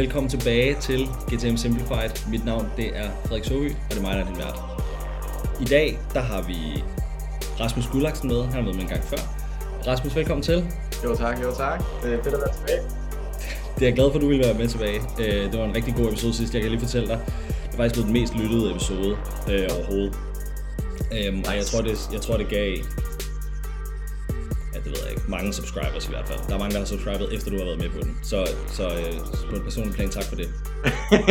[0.00, 2.30] Velkommen tilbage til GTM Simplified.
[2.30, 4.58] Mit navn det er Frederik Soby, og det er mig, der er din vært.
[5.60, 6.84] I dag der har vi
[7.60, 8.44] Rasmus Gullaksen med.
[8.44, 9.16] Han har med en gang før.
[9.86, 10.64] Rasmus, velkommen til.
[11.04, 11.82] Jo tak, jo tak.
[12.02, 12.82] Det er fedt at være tilbage.
[13.74, 15.00] Det er jeg glad for, at du ville være med tilbage.
[15.20, 17.18] Øh, det var en rigtig god episode sidst, jeg kan lige fortælle dig.
[17.46, 19.16] Det var faktisk blevet den mest lyttede episode
[19.50, 20.14] øh, overhovedet.
[21.16, 22.76] Øhm, og jeg tror, det, jeg tror, det gav
[25.30, 26.38] mange subscribers i hvert fald.
[26.48, 28.18] Der er mange, der har subscribet, efter du har været med på den.
[28.22, 29.12] Så, så øh,
[29.50, 30.48] på et personligt plan, tak for det.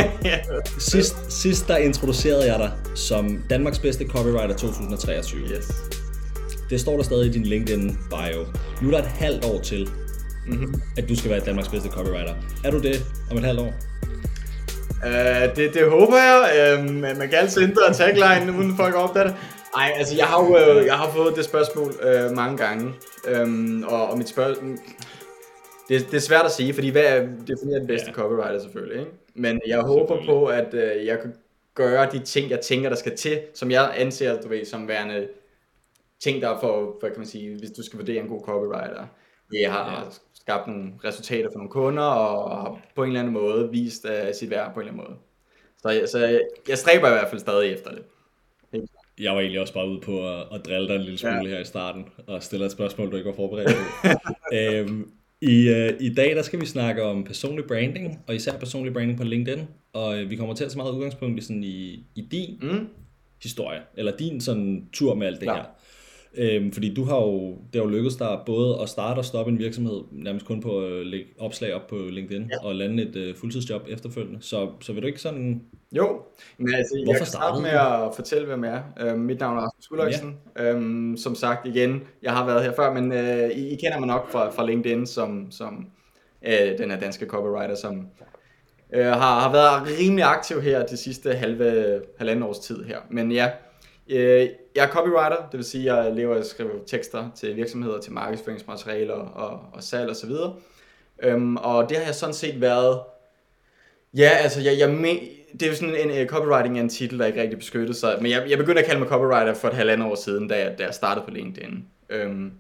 [0.92, 5.42] sidst, sidst der introducerede jeg dig som Danmarks bedste copywriter 2023.
[5.42, 5.72] Yes.
[6.70, 8.46] Det står der stadig i din LinkedIn bio.
[8.82, 9.90] Nu er der et halvt år til,
[10.48, 10.82] mm-hmm.
[10.98, 12.34] at du skal være Danmarks bedste copywriter.
[12.64, 13.74] Er du det om et halvt år?
[15.06, 16.80] Uh, det, det håber jeg.
[16.80, 19.36] Uh, man kan altid ændre tagline, uden folk opdager det.
[19.76, 22.94] Ej, altså jeg har jo øh, jeg har fået det spørgsmål øh, mange gange,
[23.28, 24.78] øhm, og, og mit spørgsmål...
[25.90, 28.14] Det, det er svært at sige, fordi hvad er definerer den bedste ja.
[28.14, 29.12] copywriter selvfølgelig, ikke?
[29.36, 31.36] Men jeg håber på, at øh, jeg kan
[31.76, 35.28] gøre de ting, jeg tænker, der skal til, som jeg anser, du ved, som værende
[36.24, 39.06] ting, der for, for kan man sige, hvis du skal vurdere en god copywriter.
[39.54, 40.10] Jeg har ja.
[40.34, 44.34] skabt nogle resultater for nogle kunder, og har på en eller anden måde vist uh,
[44.34, 45.20] sit værd på en eller anden måde.
[45.78, 48.04] Så, så jeg, jeg stræber i hvert fald stadig efter det
[49.20, 51.48] jeg var egentlig også bare ude på at, at drille dig en lille smule ja.
[51.48, 54.10] her i starten, og stille et spørgsmål, du ikke var forberedt på.
[54.58, 58.94] øhm, i, uh, I dag der skal vi snakke om personlig branding, og især personlig
[58.94, 59.60] branding på LinkedIn,
[59.94, 62.88] og uh, vi kommer til at tage meget udgangspunkt i, sådan, i, i din mm.
[63.44, 65.56] historie, eller din sådan tur med alt det ja.
[65.56, 65.64] her.
[66.38, 69.52] Øhm, fordi du har jo, det har jo lykkedes dig både at starte og stoppe
[69.52, 72.66] en virksomhed, nærmest kun på at lægge opslag op på LinkedIn, ja.
[72.68, 74.38] og lande et uh, fuldtidsjob efterfølgende.
[74.42, 75.62] Så, så vil du ikke sådan...
[75.92, 76.22] Jo,
[76.58, 79.14] men altså, Hvorfor jeg kan starte med at fortælle, hvem jeg er.
[79.14, 80.38] Uh, mit navn er Rasmus Gulløjsen.
[80.60, 80.76] Ja.
[80.76, 84.08] Um, som sagt igen, jeg har været her før, men uh, I, I kender mig
[84.08, 85.88] nok fra, fra LinkedIn som, som
[86.48, 88.08] uh, den her danske copywriter, som
[88.96, 92.98] uh, har, har været rimelig aktiv her de sidste halve, halvanden års tid her.
[93.10, 93.69] Men ja, Øh,
[94.10, 97.56] Øh, jeg er copywriter, det vil sige, at jeg lever af at skrive tekster til
[97.56, 100.32] virksomheder, til markedsføringsmaterialer og, og salg osv.
[100.32, 100.60] Og,
[101.24, 103.00] øhm, og det har jeg sådan set været,
[104.18, 105.10] ja, altså, jeg, jeg me,
[105.54, 108.18] det er jo sådan en, uh, copywriting er en titel, der ikke rigtig beskyttet sig,
[108.22, 110.78] men jeg, jeg begyndte at kalde mig copywriter for et halvandet år siden, da jeg,
[110.78, 111.86] da jeg startede på LinkedIn.
[112.10, 112.52] Øhm,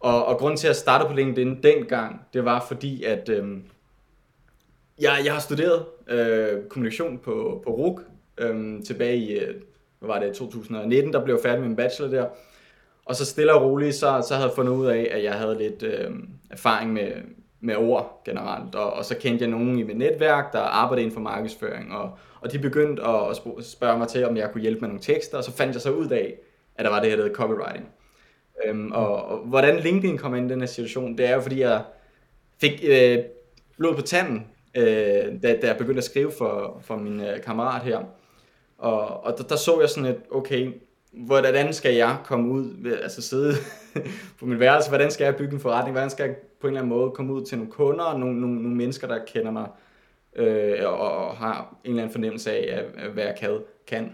[0.00, 3.62] og, og grunden til, at jeg startede på LinkedIn dengang, det var fordi, at øhm,
[5.00, 8.00] jeg, jeg har studeret øh, kommunikation på, på RUG
[8.38, 9.54] øhm, tilbage i øh,
[9.98, 12.26] hvad var det, 2019, der blev jeg færdig med min bachelor der.
[13.04, 15.58] Og så stille og roligt, så, så havde jeg fundet ud af, at jeg havde
[15.58, 16.10] lidt øh,
[16.50, 17.12] erfaring med,
[17.60, 18.74] med ord generelt.
[18.74, 21.92] Og, og så kendte jeg nogen i mit netværk, der arbejdede inden for markedsføring.
[21.92, 22.10] Og,
[22.40, 25.38] og de begyndte at, at spørge mig til, om jeg kunne hjælpe med nogle tekster.
[25.38, 26.34] Og så fandt jeg så ud af,
[26.76, 27.88] at der var det her, der hedder copywriting.
[28.66, 31.60] Øhm, og, og hvordan LinkedIn kom ind i den her situation, det er jo fordi,
[31.60, 31.82] jeg
[32.60, 33.18] fik øh,
[33.78, 34.84] blod på tanden, øh,
[35.42, 37.98] da, da jeg begyndte at skrive for, for min øh, kammerat her.
[38.78, 40.72] Og, og der, der så jeg sådan et, okay,
[41.12, 43.54] hvordan skal jeg komme ud, altså sidde
[44.38, 46.80] på min værelse, hvordan skal jeg bygge en forretning, hvordan skal jeg på en eller
[46.80, 49.68] anden måde komme ud til nogle kunder, nogle, nogle, nogle mennesker, der kender mig,
[50.36, 53.58] øh, og, og har en eller anden fornemmelse af, hvad jeg kan.
[53.86, 54.12] kan.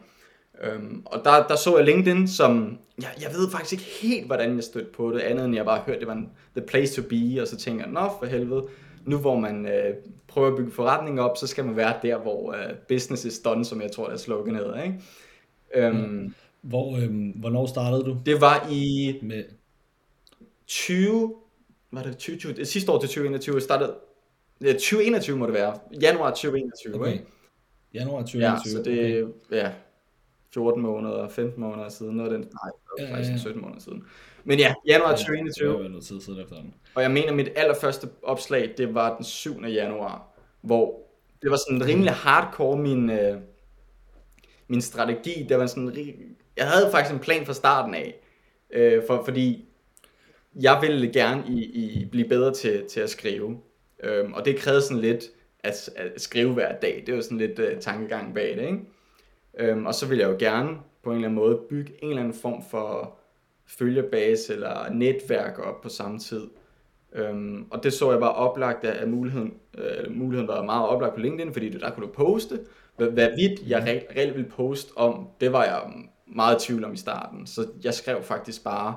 [0.63, 4.57] Øhm, og der, der så jeg LinkedIn som, jeg, jeg ved faktisk ikke helt, hvordan
[4.57, 7.09] jeg stødte på det, andet end jeg bare hørte, det var en, the place to
[7.09, 8.67] be, og så tænker jeg, nå for helvede,
[9.07, 9.95] nu hvor man øh,
[10.29, 13.65] prøver at bygge forretning op, så skal man være der, hvor øh, business is done,
[13.65, 14.83] som jeg tror, det er sloganet.
[14.85, 15.01] Ikke?
[15.75, 16.35] Øhm, mm.
[16.61, 18.17] hvor, øh, hvornår startede du?
[18.27, 19.45] Det var i med
[20.67, 21.35] 20,
[21.91, 23.95] var det 2020, det sidste år til 2021, startede,
[24.61, 26.95] ja, 2021 må det være, januar 2021.
[26.95, 27.13] Okay.
[27.13, 27.25] Ikke?
[27.95, 28.43] Januar 2021.
[28.43, 29.57] Ja, så det okay.
[29.57, 29.73] ja,
[30.55, 33.39] 14 måneder, 15 måneder siden, noget den, nej, ja, faktisk ja, ja.
[33.39, 34.05] 17 måneder siden.
[34.45, 35.73] Men ja, januar 2021.
[35.73, 36.75] Det var noget tid siden efterhånden.
[36.95, 39.65] Og jeg mener, mit allerførste opslag, det var den 7.
[39.65, 40.29] januar,
[40.61, 41.01] hvor
[41.43, 43.37] det var sådan rimelig hardcore min, øh,
[44.69, 45.47] min strategi.
[45.49, 46.17] Det var sådan,
[46.57, 48.15] jeg havde faktisk en plan fra starten af,
[48.71, 49.69] øh, for, fordi
[50.61, 53.59] jeg ville gerne i, i blive bedre til, til at skrive.
[54.03, 55.25] Øhm, og det krævede sådan lidt
[55.61, 57.03] at, at skrive hver dag.
[57.07, 58.81] Det var sådan lidt øh, tankegang bag det, ikke?
[59.59, 62.23] Øhm, og så ville jeg jo gerne på en eller anden måde bygge en eller
[62.23, 63.19] anden form for
[63.67, 66.47] følgebase eller netværk op på samme tid.
[67.15, 69.55] Øhm, og det så jeg bare oplagt af muligheden.
[69.79, 72.61] Øh, muligheden var meget oplagt på LinkedIn, fordi der kunne du poste.
[72.97, 75.81] Hvad, hvad vidt jeg reelt, reelt ville poste om, det var jeg
[76.27, 77.47] meget i tvivl om i starten.
[77.47, 78.95] Så jeg skrev faktisk bare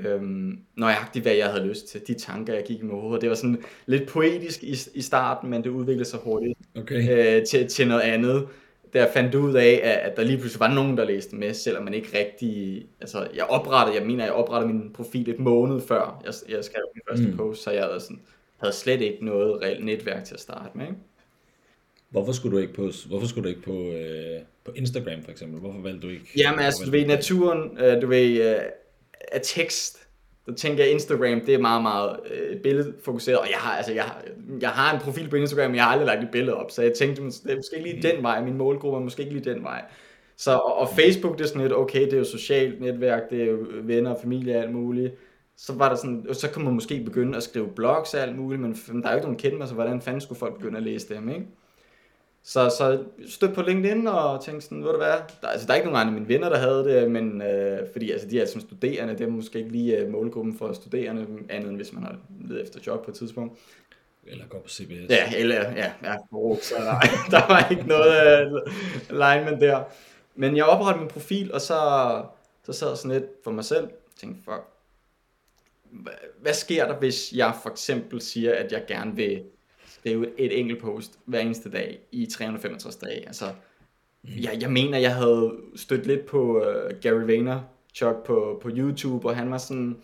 [0.00, 2.00] øhm, nøjagtigt, hvad jeg havde lyst til.
[2.06, 3.20] De tanker, jeg gik med hovedet.
[3.20, 7.38] Det var sådan lidt poetisk i, i starten, men det udviklede sig hurtigt okay.
[7.38, 8.48] øh, til, til noget andet
[8.94, 11.94] jeg fandt ud af, at der lige pludselig var nogen, der læste med, selvom man
[11.94, 12.86] ikke rigtig...
[13.00, 16.82] Altså, jeg oprettede, jeg mener, jeg oprettede min profil et måned før, jeg, jeg skrev
[16.94, 17.36] min første mm.
[17.36, 18.20] post, så jeg havde, sådan,
[18.56, 20.86] havde slet ikke noget reelt netværk til at starte med.
[20.86, 20.98] Ikke?
[22.10, 25.60] Hvorfor skulle du ikke på, hvorfor skulle du ikke på, øh, på Instagram for eksempel?
[25.60, 26.26] Hvorfor valgte du ikke?
[26.36, 28.62] Jamen altså, du ved, naturen, øh, du ved, øh,
[29.32, 29.99] af tekst,
[30.50, 34.04] så tænker jeg, Instagram, det er meget, meget øh, billedfokuseret, og jeg har, altså, jeg,
[34.04, 34.22] har,
[34.60, 36.82] jeg har en profil på Instagram, men jeg har aldrig lagt et billede op, så
[36.82, 39.54] jeg tænkte, det er måske ikke lige den vej, min målgruppe er måske ikke lige
[39.54, 39.84] den vej.
[40.36, 43.42] Så, og, og Facebook, det er sådan lidt, okay, det er jo socialt netværk, det
[43.42, 45.14] er jo venner og familie og alt muligt.
[45.56, 48.36] Så var der sådan, og så kunne man måske begynde at skrive blogs og alt
[48.36, 50.76] muligt, men der er jo ikke nogen kendt mig, så hvordan fanden skulle folk begynde
[50.76, 51.46] at læse dem, ikke?
[52.42, 55.76] Så, så stødte på LinkedIn og tænkte sådan, ved du hvad, der, altså, der er
[55.76, 58.46] ikke nogen andre af mine venner, der havde det, men øh, fordi altså, de er
[58.46, 62.02] som studerende, det er måske ikke lige uh, målgruppen for studerende, andet end hvis man
[62.02, 63.58] har ledet efter job på et tidspunkt.
[64.26, 65.10] Eller går på CBS.
[65.10, 66.16] Ja, eller ja, ja
[66.62, 67.00] så nej,
[67.40, 68.60] der var ikke noget uh,
[69.10, 69.84] alignment der.
[70.34, 71.78] Men jeg oprettede min profil, og så,
[72.64, 73.88] så sad jeg sådan lidt for mig selv,
[74.20, 74.62] tænkte, fuck,
[76.40, 79.42] hvad sker der, hvis jeg for eksempel siger, at jeg gerne vil
[80.00, 83.26] skrive et enkelt post hver eneste dag i 365 dage.
[83.26, 83.44] Altså,
[84.22, 84.30] mm.
[84.40, 89.36] jeg, jeg mener, jeg havde stødt lidt på uh, Gary Vaynerchuk på, på YouTube, og
[89.36, 89.96] han var sådan,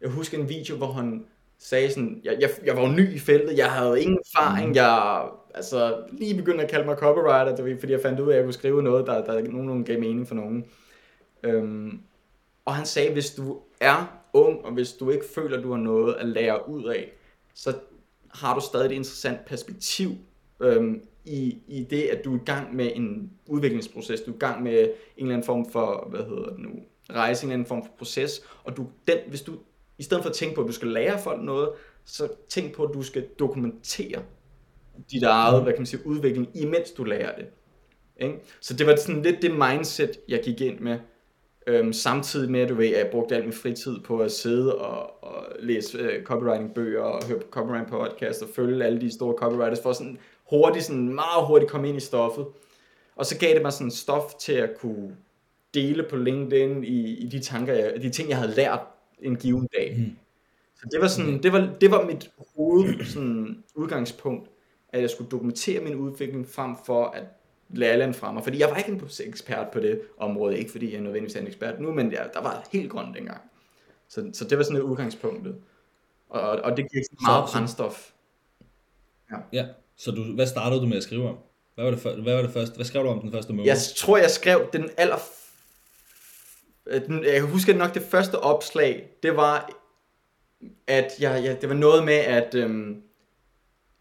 [0.00, 1.24] jeg husker en video, hvor han
[1.58, 4.74] sagde sådan, jeg, jeg, jeg var jo ny i feltet, jeg havde ingen erfaring, mm.
[4.74, 5.22] jeg
[5.54, 8.36] altså, lige begyndte at kalde mig copywriter, det var, fordi jeg fandt ud af, at
[8.36, 10.64] jeg kunne skrive noget, der, der nogenlunde gav mening for nogen.
[11.48, 12.00] Um,
[12.64, 16.14] og han sagde, hvis du er ung, og hvis du ikke føler, du har noget
[16.14, 17.12] at lære ud af,
[17.54, 17.74] så
[18.34, 20.10] har du stadig et interessant perspektiv
[20.60, 24.38] øhm, i, i det, at du er i gang med en udviklingsproces, du er i
[24.38, 26.70] gang med en eller anden form for, hvad hedder det nu,
[27.10, 29.52] rejse, en eller anden form for proces, og du, den, hvis du,
[29.98, 31.70] i stedet for at tænke på, at du skal lære folk noget,
[32.04, 34.22] så tænk på, at du skal dokumentere
[35.10, 37.46] dit eget, hvad kan man sige, udvikling, imens du lærer det.
[38.20, 38.38] Ikke?
[38.60, 40.98] Så det var sådan lidt det mindset, jeg gik ind med,
[41.68, 44.78] Øhm, samtidig med, at du ved, at jeg brugte al min fritid på at sidde
[44.78, 49.80] og, og læse øh, copywriting-bøger og høre på copywriting-podcast og følge alle de store copywriters
[49.82, 50.18] for sådan
[50.50, 52.46] hurtigt, sådan meget hurtigt komme ind i stoffet.
[53.16, 55.16] Og så gav det mig sådan stof til at kunne
[55.74, 58.80] dele på LinkedIn i, i de tanker, jeg, de ting, jeg havde lært
[59.18, 59.96] en given dag.
[59.98, 60.16] Mm.
[60.76, 64.50] Så det var sådan, det var, det var mit hoved sådan, udgangspunkt,
[64.88, 67.24] at jeg skulle dokumentere min udvikling frem for at
[67.68, 71.00] lærland fra mig, fordi jeg var ikke en ekspert på det område, ikke fordi jeg
[71.00, 73.40] nødvendigvis er en ekspert nu, men jeg, der var helt grønt dengang.
[74.08, 75.56] Så, så det var sådan et udgangspunktet.
[76.28, 78.10] Og, og det giver meget så, brændstof.
[79.32, 79.36] Ja.
[79.52, 79.66] ja,
[79.96, 81.36] så du, hvad startede du med at skrive om?
[81.74, 82.74] Hvad var, det for, hvad var det første?
[82.74, 83.66] Hvad skrev du om den første måned?
[83.66, 85.18] Jeg tror, jeg skrev den aller...
[87.06, 89.70] Den, jeg husker nok det første opslag, det var,
[90.86, 93.02] at jeg, ja, det var noget med, at øhm,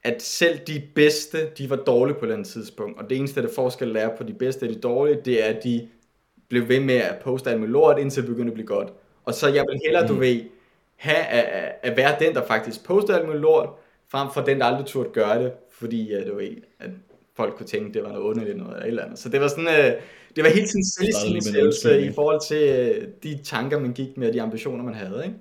[0.08, 3.00] at selv de bedste, de var dårlige på et tidspunkt.
[3.00, 5.64] Og det eneste, der forskel er på de bedste og de dårlige, det er, at
[5.64, 5.88] de
[6.50, 8.94] blev ved med at poste alt med lort, indtil det begyndte at blive godt.
[9.26, 10.08] Og så jeg vil hellere, mm.
[10.08, 10.42] du ved,
[10.96, 13.70] have at, at være den, der faktisk poster alt med lort,
[14.12, 16.50] frem for den, der aldrig turde gøre det, fordi at, du ved,
[16.80, 16.90] at
[17.36, 19.20] folk kunne tænke, det var noget underligt noget eller et eller andet.
[19.20, 20.02] Så det var sådan, uh,
[20.36, 24.34] det var helt sådan selvstilelse i forhold til uh, de tanker, man gik med, og
[24.34, 25.38] de ambitioner, man havde, ikke?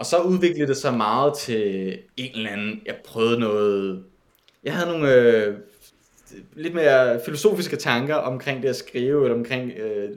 [0.00, 4.04] Og så udviklede det sig meget til en eller anden, jeg prøvede noget,
[4.64, 5.54] jeg havde nogle øh,
[6.54, 10.08] lidt mere filosofiske tanker omkring det at skrive, eller omkring, øh,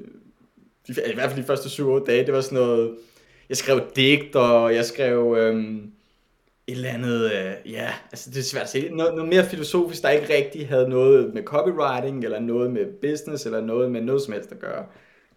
[0.87, 2.95] de, i hvert fald de første 7-8 dage, det var sådan noget,
[3.49, 5.65] jeg skrev digt, og jeg skrev øh,
[6.67, 10.01] et eller andet, øh, ja, altså det er svært at sige, noget, noget mere filosofisk,
[10.01, 14.21] der ikke rigtig havde noget med copywriting, eller noget med business, eller noget med noget
[14.21, 14.85] som helst at gøre.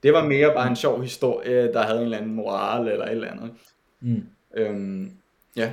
[0.02, 3.12] Det var mere bare en sjov historie, der havde en eller anden moral, eller et
[3.12, 3.50] eller andet.
[4.00, 4.22] Mm.
[4.56, 5.10] Øhm,
[5.56, 5.72] ja.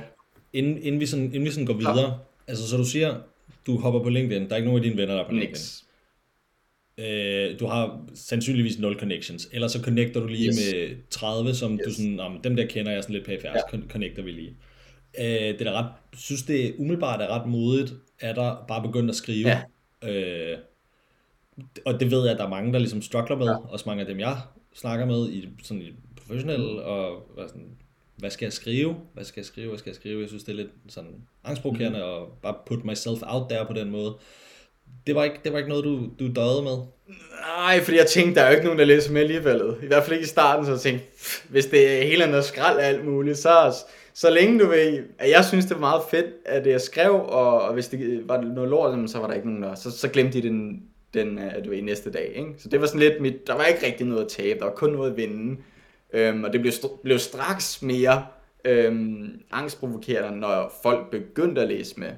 [0.52, 2.16] Inden, inden, vi sådan, inden vi sådan går videre, ja.
[2.48, 3.20] altså så du siger,
[3.66, 5.60] du hopper på LinkedIn, der er ikke nogen af dine venner, der er på LinkedIn.
[6.98, 10.56] Øh, du har sandsynligvis 0 connections, eller så connecter du lige yes.
[10.56, 11.80] med 30, som yes.
[11.86, 13.78] du sådan, om dem der kender jeg sådan lidt pæfærds, ja.
[13.88, 14.56] connecter vi lige.
[15.18, 19.16] Øh, det er ret, synes det umiddelbart er ret modigt, at der bare begyndt at
[19.16, 19.48] skrive.
[19.48, 19.62] Ja.
[20.10, 20.58] Øh,
[21.84, 23.56] og det ved jeg, at der er mange, der ligesom struggler med, ja.
[23.56, 24.36] også mange af dem, jeg
[24.74, 26.78] snakker med i sådan i professionelle, mm.
[26.78, 27.76] og sådan,
[28.16, 28.96] hvad skal jeg skrive?
[29.14, 29.68] Hvad skal jeg skrive?
[29.68, 30.20] Hvad skal jeg skrive?
[30.20, 31.10] Jeg synes, det er lidt sådan
[31.44, 32.04] angstprovokerende mm.
[32.04, 34.14] at bare put myself out there på den måde.
[35.06, 36.78] Det var ikke, det var ikke noget, du, du døde med?
[37.58, 39.62] Nej, fordi jeg tænkte, der er jo ikke nogen, der læser med alligevel.
[39.82, 41.06] I hvert fald ikke i starten, så jeg tænkte,
[41.48, 43.74] hvis det er helt andet skrald af alt muligt, så,
[44.14, 47.62] så længe du ved, at jeg synes, det var meget fedt, at jeg skrev, og,
[47.62, 49.74] og hvis det var noget lort, så var der ikke nogen der.
[49.74, 50.82] Så, så glemte de den,
[51.14, 52.32] den du ved, næste dag.
[52.36, 52.50] Ikke?
[52.58, 54.74] Så det var sådan lidt mit, der var ikke rigtig noget at tabe, der var
[54.74, 55.56] kun noget at vinde.
[56.14, 58.26] Øhm, og det blev, blev straks mere
[58.64, 62.10] øhm, angstprovokerende, når folk begyndte at læse med.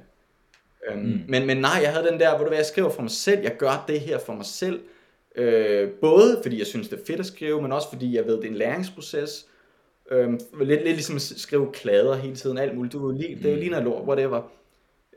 [0.89, 1.21] Øhm, mm.
[1.27, 3.41] men, men nej, jeg havde den der, hvor du hvad, jeg skriver for mig selv,
[3.41, 4.79] jeg gør det her for mig selv.
[5.35, 8.37] Øh, både fordi jeg synes, det er fedt at skrive, men også fordi jeg ved,
[8.37, 9.47] det er en læringsproces.
[10.11, 12.93] Øhm, lidt, lidt ligesom at skrive klader hele tiden, alt muligt.
[12.93, 14.41] Du, det er jo lige noget lort, whatever.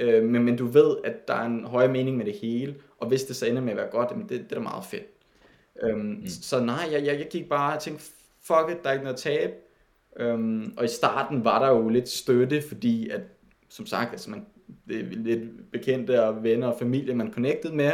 [0.01, 3.09] øh, men, men du ved, at der er en højere mening med det hele, og
[3.09, 5.07] hvis det så ender med at være godt, jamen det, det er da meget fedt.
[5.83, 6.27] Øhm, mm.
[6.27, 8.05] Så nej, jeg, jeg, jeg gik bare og tænkte,
[8.47, 9.51] fuck it, der er ikke noget tab.
[10.17, 13.21] Øhm, og i starten var der jo lidt støtte, fordi at,
[13.69, 14.47] som sagt, altså man,
[14.89, 17.93] det er lidt bekendte og venner og familie, man connected med,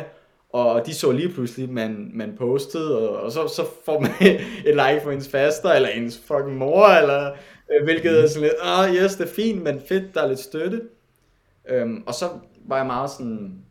[0.49, 4.11] og de så lige pludselig, man, man postede, og, og så, så får man
[4.67, 7.33] et like for ens faster, eller ens fucking mor, eller
[7.73, 10.29] øh, hvilket er sådan lidt, ah oh, yes, det er fint, men fedt, der er
[10.29, 10.83] lidt støtte.
[11.69, 12.29] Øhm, og så
[12.67, 13.65] var jeg meget sådan,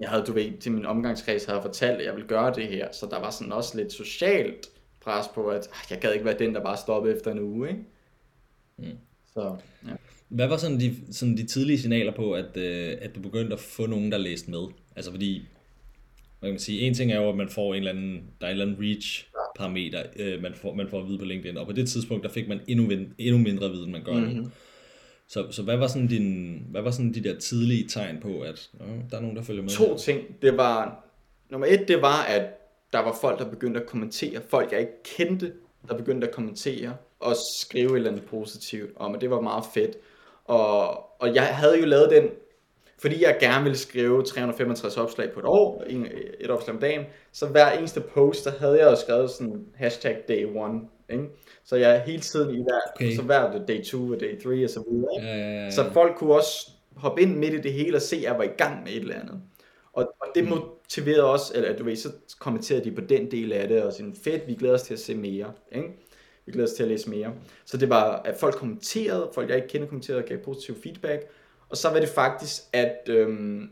[0.00, 2.88] jeg havde, du ved, til min omgangskreds havde fortalt, at jeg ville gøre det her,
[2.92, 4.68] så der var sådan også lidt socialt
[5.04, 7.68] pres på, at ah, jeg gad ikke være den, der bare stoppede efter en uge,
[7.68, 7.80] ikke?
[8.76, 8.98] Mm.
[9.34, 9.56] Så,
[9.86, 9.92] ja.
[10.28, 13.60] Hvad var sådan de, sådan de tidlige signaler på, at, øh, at du begyndte at
[13.60, 14.66] få nogen, der læste med?
[14.96, 15.42] Altså fordi,
[16.42, 18.50] man kan sige, en ting er jo, at man får en eller anden, der er
[18.50, 21.66] en eller anden reach parameter, øh, man, får, man får at vide på LinkedIn, og
[21.66, 24.36] på det tidspunkt, der fik man endnu, endnu mindre viden, man gør mm-hmm.
[24.36, 24.50] nu.
[25.28, 28.70] Så, så hvad var sådan din, hvad var sådan de der tidlige tegn på, at
[28.80, 29.70] øh, der er nogen, der følger med?
[29.70, 30.42] To ting.
[30.42, 31.04] Det var,
[31.50, 32.61] nummer et, det var, at
[32.92, 34.40] der var folk, der begyndte at kommentere.
[34.48, 35.52] Folk, jeg ikke kendte,
[35.88, 39.64] der begyndte at kommentere og skrive et eller andet positivt om, og det var meget
[39.74, 39.96] fedt.
[40.44, 42.28] Og, og jeg havde jo lavet den,
[42.98, 45.84] fordi jeg gerne ville skrive 365 opslag på et år,
[46.40, 50.18] et opslag om dagen, så hver eneste post, der havde jeg jo skrevet sådan hashtag
[50.28, 50.80] day one,
[51.10, 51.24] ikke?
[51.64, 53.16] Så jeg hele tiden i hver, okay.
[53.16, 55.22] så hver day 2 og day 3 og så videre.
[55.22, 55.70] Ja, ja, ja.
[55.70, 58.44] Så folk kunne også hoppe ind midt i det hele og se, at jeg var
[58.44, 59.40] i gang med et eller andet.
[59.92, 60.48] Og, og det
[60.92, 64.14] motiverede også, eller du ved, så kommenterede de på den del af det, og sådan,
[64.24, 65.52] fedt, vi glæder os til at se mere.
[65.72, 65.88] Ikke?
[66.46, 67.32] Vi glæder os til at læse mere.
[67.64, 71.22] Så det var, at folk kommenterede, folk jeg ikke kender kommenterede, gav positiv feedback.
[71.68, 73.70] Og så var det faktisk, at øhm,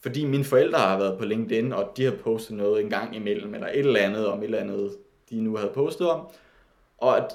[0.00, 3.54] fordi mine forældre har været på LinkedIn, og de har postet noget en gang imellem,
[3.54, 4.96] eller et eller andet om et eller andet,
[5.30, 6.28] de nu havde postet om,
[6.98, 7.32] og at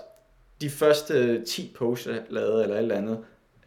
[0.61, 3.19] de første 10 posts, jeg lavede, eller et eller andet,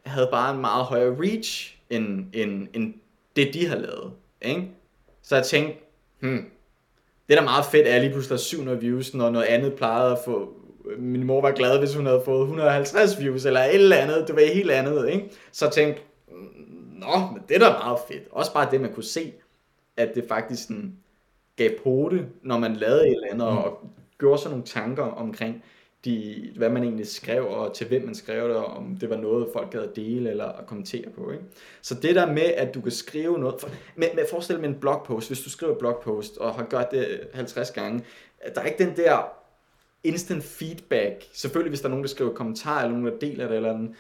[0.03, 2.95] havde bare en meget højere reach, end, end, end
[3.37, 4.13] det, de har lavet.
[4.43, 4.69] Ikke?
[5.29, 5.79] Så jeg tænkte,
[6.21, 6.51] hmm,
[7.29, 9.75] det er da meget fedt, at jeg lige pludselig har 700 views, når noget andet
[9.75, 10.53] plejede at få...
[10.99, 14.37] Min mor var glad, hvis hun havde fået 150 views, eller et eller andet, det
[14.37, 15.31] var helt andet, ikke?
[15.53, 16.03] Så jeg tænkte,
[16.93, 18.23] nå, men det er da meget fedt.
[18.31, 19.33] Også bare det, man kunne se,
[19.97, 20.97] at det faktisk sådan,
[21.57, 23.81] gav pote, når man lavede et eller andet, og
[24.19, 25.65] gjorde sådan nogle tanker omkring,
[26.09, 29.17] de, hvad man egentlig skrev, og til hvem man skrev det, og om det var
[29.17, 31.31] noget, folk gad at dele eller at kommentere på.
[31.31, 31.45] Ikke?
[31.83, 34.75] Så det der med, at du kan skrive noget, for, med, med forestil med en
[34.75, 38.05] blogpost, hvis du skriver en blogpost, og har gjort det 50 gange,
[38.55, 39.33] der er ikke den der
[40.05, 41.29] instant feedback.
[41.33, 43.91] Selvfølgelig, hvis der er nogen, der skriver kommentarer, eller nogen, der deler det, eller andet.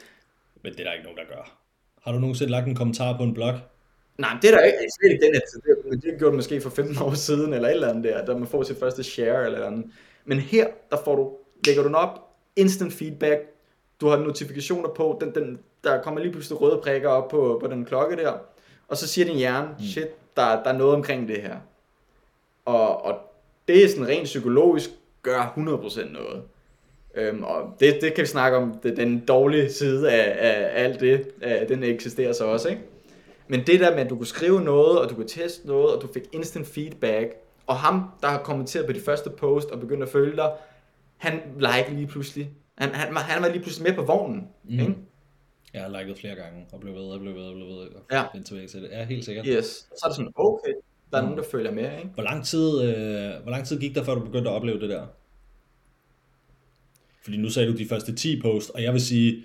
[0.62, 1.58] Men det er der ikke nogen, der gør.
[2.02, 3.54] Har du nogensinde lagt en kommentar på en blog?
[4.18, 4.78] Nej, det er der ikke.
[5.00, 5.90] Slet ikke den her tid.
[5.90, 8.38] Men det gjorde du måske for 15 år siden, eller et eller andet der, der
[8.38, 9.86] man får sit første share, eller andet.
[10.24, 11.36] Men her, der får du
[11.66, 13.40] lægger du den op, instant feedback,
[14.00, 17.66] du har notifikationer på, den, den, der kommer lige pludselig røde prikker op på, på
[17.66, 18.32] den klokke der,
[18.88, 19.84] og så siger din hjerne, mm.
[19.84, 21.56] shit, der, der er noget omkring det her.
[22.64, 23.18] Og, og
[23.68, 24.90] det er sådan rent psykologisk,
[25.22, 26.42] gør 100% noget.
[27.14, 31.00] Øhm, og det, det kan vi snakke om, det, den dårlige side af, af alt
[31.00, 32.82] det, af, den eksisterer så også, ikke?
[33.48, 36.02] Men det der med, at du kunne skrive noget, og du kunne teste noget, og
[36.02, 37.34] du fik instant feedback,
[37.66, 40.50] og ham, der har kommenteret på de første post og begyndt at følge dig,
[41.18, 42.50] han likede lige pludselig.
[42.78, 44.48] Han, han, han var lige pludselig med på vognen.
[44.64, 44.80] Mm.
[44.80, 44.94] Ikke?
[45.74, 48.02] Jeg har liket flere gange, og blev ved, og blev ved, og blev ved, og
[48.12, 48.24] ja.
[48.44, 48.90] tilbage til det.
[48.90, 49.46] Ja, helt sikkert.
[49.48, 49.66] Yes.
[49.66, 50.72] Så er det sådan, okay,
[51.10, 51.28] der er mm.
[51.28, 52.10] nogen, der følger med, ikke?
[52.14, 54.90] Hvor lang tid, øh, hvor lang tid gik der, før du begyndte at opleve det
[54.90, 55.06] der?
[57.22, 59.44] Fordi nu sagde du de første 10 post, og jeg vil sige,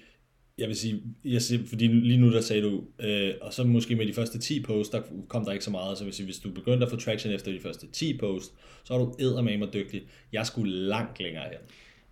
[0.57, 3.95] jeg vil sige, jeg siger, fordi lige nu der sagde du, øh, og så måske
[3.95, 6.37] med de første 10 posts, der kom der ikke så meget, så vil sige, hvis
[6.37, 10.03] du begyndte at få traction efter de første 10 posts, så er du eddermame dygtig.
[10.33, 11.57] Jeg skulle langt længere her.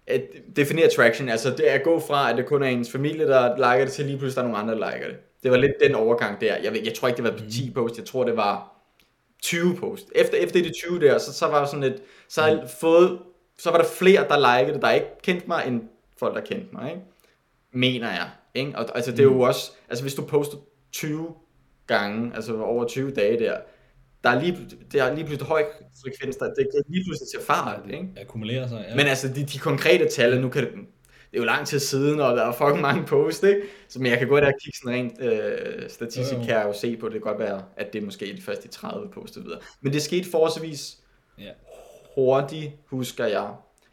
[0.07, 0.21] At
[0.55, 3.55] definere traction, altså det er at gå fra, at det kun er ens familie, der
[3.55, 5.17] liker det, til lige pludselig der er nogle andre, der liker det.
[5.43, 6.55] Det var lidt den overgang der.
[6.57, 7.73] Jeg, jeg tror ikke, det var 10 mm.
[7.73, 8.83] posts, jeg tror, det var
[9.41, 10.11] 20 posts.
[10.15, 12.67] Efter, efter de 20 der, så, så var der sådan et, så, mm.
[12.79, 13.19] fået,
[13.57, 15.81] så var der flere, der likede det, der ikke kendte mig, end
[16.17, 16.89] folk, der kendte mig.
[16.91, 17.01] Ikke?
[17.73, 18.29] Mener jeg.
[18.55, 18.77] Ikke?
[18.77, 19.39] Og, altså, det er jo mm.
[19.39, 20.57] også, altså hvis du poster
[20.91, 21.27] 20
[21.87, 23.57] gange, altså over 20 dage der,
[24.23, 24.57] der er lige,
[24.91, 25.63] det er lige pludselig høj
[26.03, 28.07] frekvens, der, det kan lige pludselig til fart, ikke?
[28.17, 28.95] Akkumulerer sig, ja.
[28.95, 30.71] Men altså, de, de konkrete tal, nu kan det,
[31.31, 33.61] det er jo lang tid siden, og der er fucking mange posts, ikke?
[33.87, 36.73] Så, men jeg kan gå der og kigge sådan rent øh, statistisk, kan jeg jo
[36.73, 39.59] se på, det kan godt være, at det er måske de første 30 posts videre.
[39.81, 40.97] Men det skete forholdsvis
[41.39, 41.51] ja.
[42.15, 43.47] hurtigt, husker jeg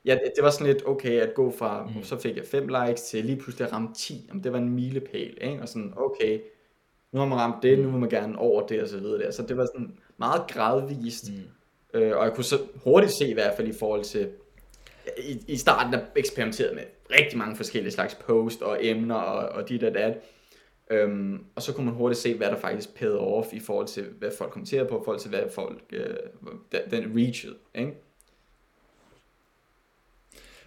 [0.08, 2.02] ja, det var sådan lidt okay at gå fra, mm.
[2.02, 4.24] så fik jeg 5 likes til lige pludselig at ramme 10.
[4.28, 5.62] Jamen, det var en milepæl, ikke?
[5.62, 6.40] Og sådan, okay,
[7.12, 9.30] nu har man ramt det, nu vil man gerne over det og så videre der.
[9.30, 11.24] Så det var sådan meget gradvist.
[11.30, 12.00] Mm.
[12.00, 14.28] Øh, og jeg kunne så hurtigt se i hvert fald i forhold til,
[15.18, 19.68] i, i starten der eksperimenterede med rigtig mange forskellige slags post og emner og, og
[19.68, 20.14] dit og dat.
[20.90, 24.04] Øhm, og så kunne man hurtigt se, hvad der faktisk paid off i forhold til,
[24.18, 26.16] hvad folk kommenterede på, i forhold til, hvad folk, øh,
[26.90, 27.92] den reached, ikke?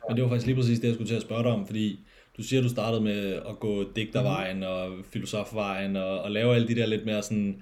[0.08, 2.00] Men det var faktisk lige præcis det, jeg skulle til at spørge dig om, fordi
[2.38, 4.64] du siger, at du startede med at gå digtervejen mm.
[4.64, 7.62] og filosofvejen og, og lave alle de der lidt mere sådan,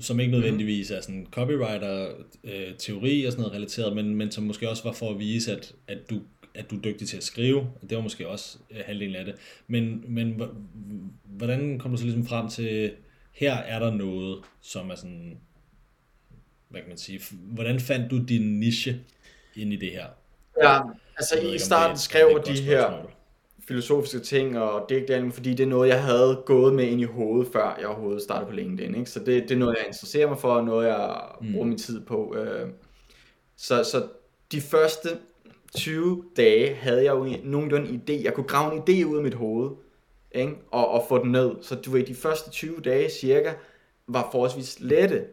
[0.00, 2.08] som ikke nødvendigvis er sådan copywriter
[2.44, 5.52] øh, teori og sådan noget relateret, men, men som måske også var for at vise,
[5.52, 6.20] at, at du
[6.54, 7.70] at du er dygtig til at skrive.
[7.80, 9.34] Det var måske også øh, halvdelen af det.
[9.66, 10.42] Men, men
[11.24, 12.92] hvordan kom du så ligesom frem til,
[13.32, 15.38] her er der noget, som er sådan,
[16.68, 19.00] hvad kan man sige, hvordan fandt du din niche
[19.56, 20.06] ind i det her?
[20.62, 20.80] Ja,
[21.16, 22.92] altså i starten skrev de her
[23.68, 27.52] filosofiske ting og digte, fordi det er noget, jeg havde gået med ind i hovedet,
[27.52, 28.94] før jeg overhovedet startede på LinkedIn.
[28.94, 29.10] Ikke?
[29.10, 31.52] Så det, det er noget, jeg interesserer mig for, og noget, jeg mm.
[31.52, 32.36] bruger min tid på.
[32.36, 32.68] Øh.
[33.56, 34.06] Så, så
[34.52, 35.08] de første
[35.76, 38.24] 20 dage havde jeg jo nogenlunde en idé.
[38.24, 39.70] Jeg kunne grave en idé ud af mit hoved,
[40.32, 40.52] ikke?
[40.70, 41.50] Og, og få den ned.
[41.62, 43.52] Så du ved, de første 20 dage cirka,
[44.06, 45.24] var forholdsvis lette.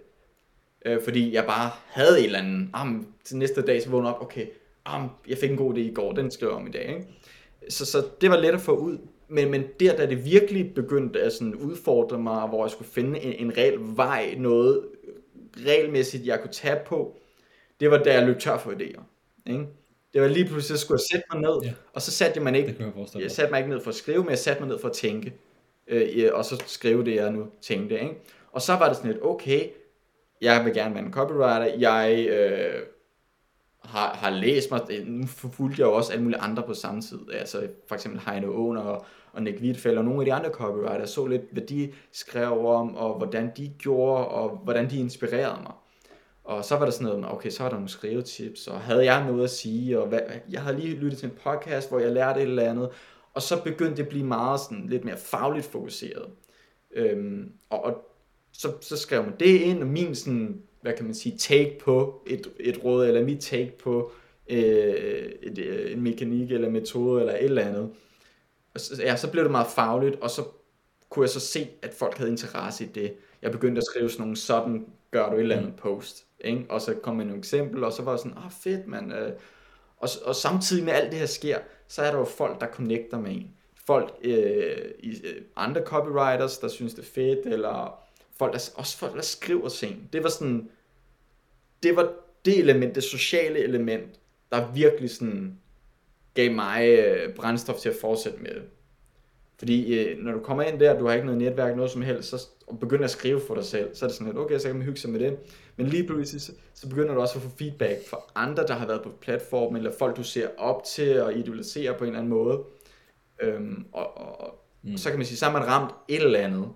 [0.86, 2.88] Øh, fordi jeg bare havde et eller andet, ah,
[3.24, 4.46] til næste dag så vågnede op, okay,
[4.86, 6.90] ah, jeg fik en god idé i går, den skriver jeg om i dag.
[6.90, 7.08] Ikke?
[7.70, 8.98] Så, så det var let at få ud.
[9.28, 13.20] Men, men der, da det virkelig begyndte at sådan udfordre mig, hvor jeg skulle finde
[13.20, 14.86] en, en reel vej, noget
[15.58, 17.18] regelmæssigt, jeg kunne tage på,
[17.80, 19.02] det var da jeg løb tør for idéer.
[19.48, 19.68] Ikke?
[20.14, 21.74] Det var lige pludselig, så skulle jeg sætte mig ned, ja.
[21.94, 24.18] og så satte jeg mig ikke, jeg, jeg satte mig ikke ned for at skrive,
[24.18, 25.34] men jeg satte mig ned for at tænke,
[25.88, 28.00] øh, og så skrive det, jeg nu tænkte.
[28.00, 28.16] Ikke?
[28.52, 29.68] Og så var det sådan lidt, okay,
[30.42, 32.82] jeg vil gerne være en copywriter, jeg øh,
[33.84, 37.02] har, har læst mig, øh, nu forfulgte jeg jo også alle mulige andre på samme
[37.02, 40.50] tid, altså for eksempel Heino Åen og, og Nick Wittfeldt og nogle af de andre
[40.50, 45.62] copywriters, så lidt, hvad de skrev om, og hvordan de gjorde, og hvordan de inspirerede
[45.62, 45.74] mig.
[46.44, 49.26] Og så var der sådan noget, okay, så var der nogle skrivetips, og havde jeg
[49.26, 52.40] noget at sige, og hvad, jeg havde lige lyttet til en podcast, hvor jeg lærte
[52.40, 52.90] et eller andet,
[53.34, 56.26] og så begyndte det at blive meget sådan lidt mere fagligt fokuseret.
[56.96, 58.12] Øhm, og, og
[58.52, 62.24] så, så skrev man det ind, og min sådan, hvad kan man sige, take på
[62.28, 64.12] et, et råd, eller mit take på
[64.50, 67.90] øh, et, øh, en mekanik, eller metode, eller et eller andet.
[68.74, 70.44] Og så, ja, så blev det meget fagligt, og så
[71.10, 73.14] kunne jeg så se, at folk havde interesse i det.
[73.42, 75.78] Jeg begyndte at skrive sådan nogle sådan, gør du et eller andet mm.
[75.78, 76.26] post.
[76.40, 76.66] Ikke?
[76.70, 79.14] Og så kom med nogle eksempel, og så var jeg sådan, ah fedt mand.
[79.14, 79.32] Øh.
[79.98, 83.20] Og, og samtidig med alt det her sker, så er der jo folk, der connecter
[83.20, 83.52] med en.
[83.86, 88.01] Folk, øh, i, øh, andre copywriters, der synes det er fedt, eller
[88.42, 90.10] folk, der, også folk, der skriver ting.
[90.14, 90.70] Det var sådan,
[91.84, 92.14] det var
[92.46, 94.20] det element, det sociale element,
[94.52, 95.58] der virkelig sådan
[96.34, 98.62] gav mig øh, brændstof til at fortsætte med.
[99.60, 102.30] Fordi øh, når du kommer ind der, du har ikke noget netværk, noget som helst,
[102.30, 104.68] så og begynder at skrive for dig selv, så er det sådan lidt, okay, så
[104.68, 105.38] kan man hygge sig med det.
[105.78, 108.88] Men lige pludselig, så, så begynder du også at få feedback fra andre, der har
[108.88, 112.30] været på platformen, eller folk, du ser op til og idealiserer på en eller anden
[112.30, 112.64] måde.
[113.42, 114.94] Øhm, og, og, mm.
[114.94, 116.68] og så kan man sige, så har man ramt et eller andet,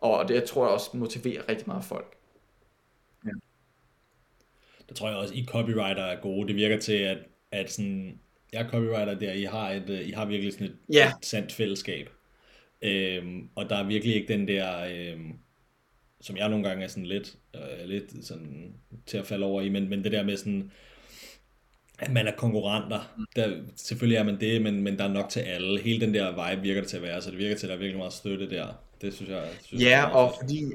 [0.00, 2.16] og det jeg tror jeg også motiverer rigtig meget folk.
[3.26, 3.30] Ja.
[4.88, 6.48] Det tror jeg også, I copywriter er gode.
[6.48, 7.18] Det virker til, at,
[7.50, 8.20] at sådan,
[8.52, 11.08] jeg er copywriter der, I har, et, I har virkelig sådan et, yeah.
[11.08, 12.10] et sandt fællesskab.
[12.82, 15.32] Øhm, og der er virkelig ikke den der, øhm,
[16.20, 18.74] som jeg nogle gange er sådan lidt, øh, lidt sådan
[19.06, 20.70] til at falde over i, men, men det der med sådan,
[21.98, 23.16] at man er konkurrenter.
[23.36, 25.80] Der, selvfølgelig er man det, men, men der er nok til alle.
[25.80, 27.74] Hele den der vibe virker det til at være, så det virker til, at der
[27.74, 28.66] er virkelig meget støtte der.
[29.00, 30.72] Det synes jeg, synes Ja, jeg og fordi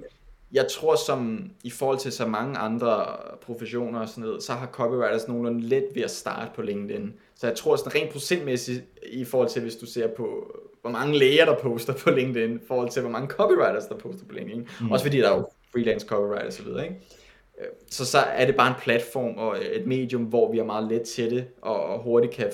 [0.52, 3.06] jeg tror som i forhold til så mange andre
[3.42, 7.14] professioner og sådan noget, så har copywriters nogenlunde let ved at starte på LinkedIn.
[7.36, 11.18] Så jeg tror sådan rent procentmæssigt i forhold til, hvis du ser på hvor mange
[11.20, 14.68] læger, der poster på LinkedIn, i forhold til, hvor mange copywriters, der poster på LinkedIn.
[14.82, 14.92] Mm.
[14.92, 16.96] Også fordi der er jo freelance copywriters videre, ikke?
[17.62, 20.92] Øh, så så er det bare en platform og et medium, hvor vi er meget
[20.92, 22.52] let til det, og hurtigt kan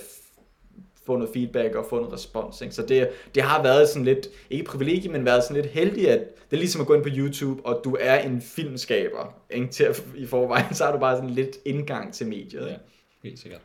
[1.05, 2.61] få noget feedback og få noget respons.
[2.61, 2.75] Ikke?
[2.75, 6.19] Så det, det har været sådan lidt, ikke privilegie, men været sådan lidt heldig, at
[6.19, 9.67] det er ligesom at gå ind på YouTube, og du er en filmskaber ikke?
[9.67, 12.67] Til at, i forvejen, så har du bare sådan lidt indgang til mediet.
[12.67, 12.75] Ja,
[13.23, 13.61] helt sikkert.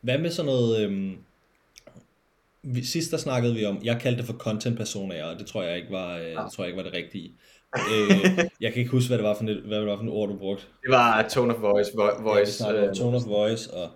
[0.00, 1.16] Hvad med sådan noget, øhm,
[2.62, 5.62] vi, sidst der snakkede vi om, jeg kaldte det for content personer, og det tror
[5.62, 7.32] jeg ikke var, øh, det tror jeg ikke var det rigtige.
[7.76, 10.10] øh, jeg kan ikke huske, hvad det var for et, hvad det var for et
[10.10, 10.64] ord, du brugte.
[10.82, 11.90] Det var tone of voice.
[11.90, 13.90] Vo- voice ja, vi øh, tone of voice, og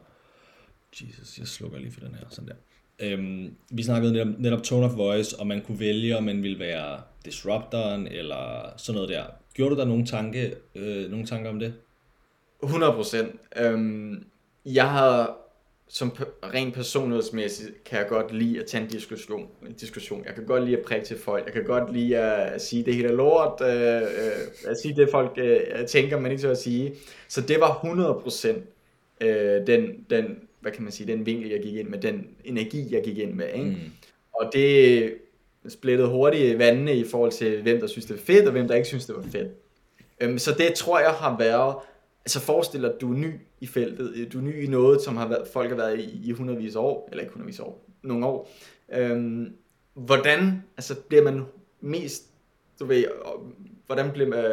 [1.00, 2.54] Jesus, jeg slukker lige for den her, sådan der.
[3.00, 6.58] Øhm, vi snakkede netop, netop tone of voice, og man kunne vælge, om man ville
[6.58, 9.24] være disruptoren, eller sådan noget der.
[9.54, 11.74] Gjorde du der nogle, tanke, øh, nogle tanker om det?
[12.62, 13.40] 100 procent.
[13.56, 14.24] Øhm,
[14.66, 15.42] jeg har
[15.92, 16.16] som
[16.54, 19.48] rent personlighedsmæssigt kan jeg godt lide at tage en diskussion.
[19.66, 20.24] En diskussion.
[20.24, 21.44] Jeg kan godt lide at prikke til folk.
[21.44, 23.60] Jeg kan godt lide at sige det hele er lort.
[23.60, 26.94] Øh, øh, at sige det folk øh, tænker, man ikke så at sige.
[27.28, 27.70] Så det var
[29.20, 32.26] 100% øh, den, den, hvad kan man sige, den vinkel jeg gik ind med, den
[32.44, 33.48] energi jeg gik ind med.
[33.54, 33.64] Ikke?
[33.64, 33.76] Mm.
[34.32, 35.14] Og det,
[35.68, 38.74] splittet hurtigt vandene i forhold til, hvem der synes, det var fedt, og hvem der
[38.74, 39.48] ikke synes, det var fedt.
[40.20, 41.74] Øhm, så det tror jeg har været,
[42.24, 45.16] altså forestil dig, at du er ny i feltet, du er ny i noget, som
[45.16, 48.50] har været, folk har været i, i hundredvis år, eller ikke hundredvis år, nogle år.
[48.94, 49.52] Øhm,
[49.94, 51.42] hvordan altså, bliver man
[51.80, 52.24] mest,
[52.80, 53.04] du ved,
[53.86, 54.44] hvordan bliver man,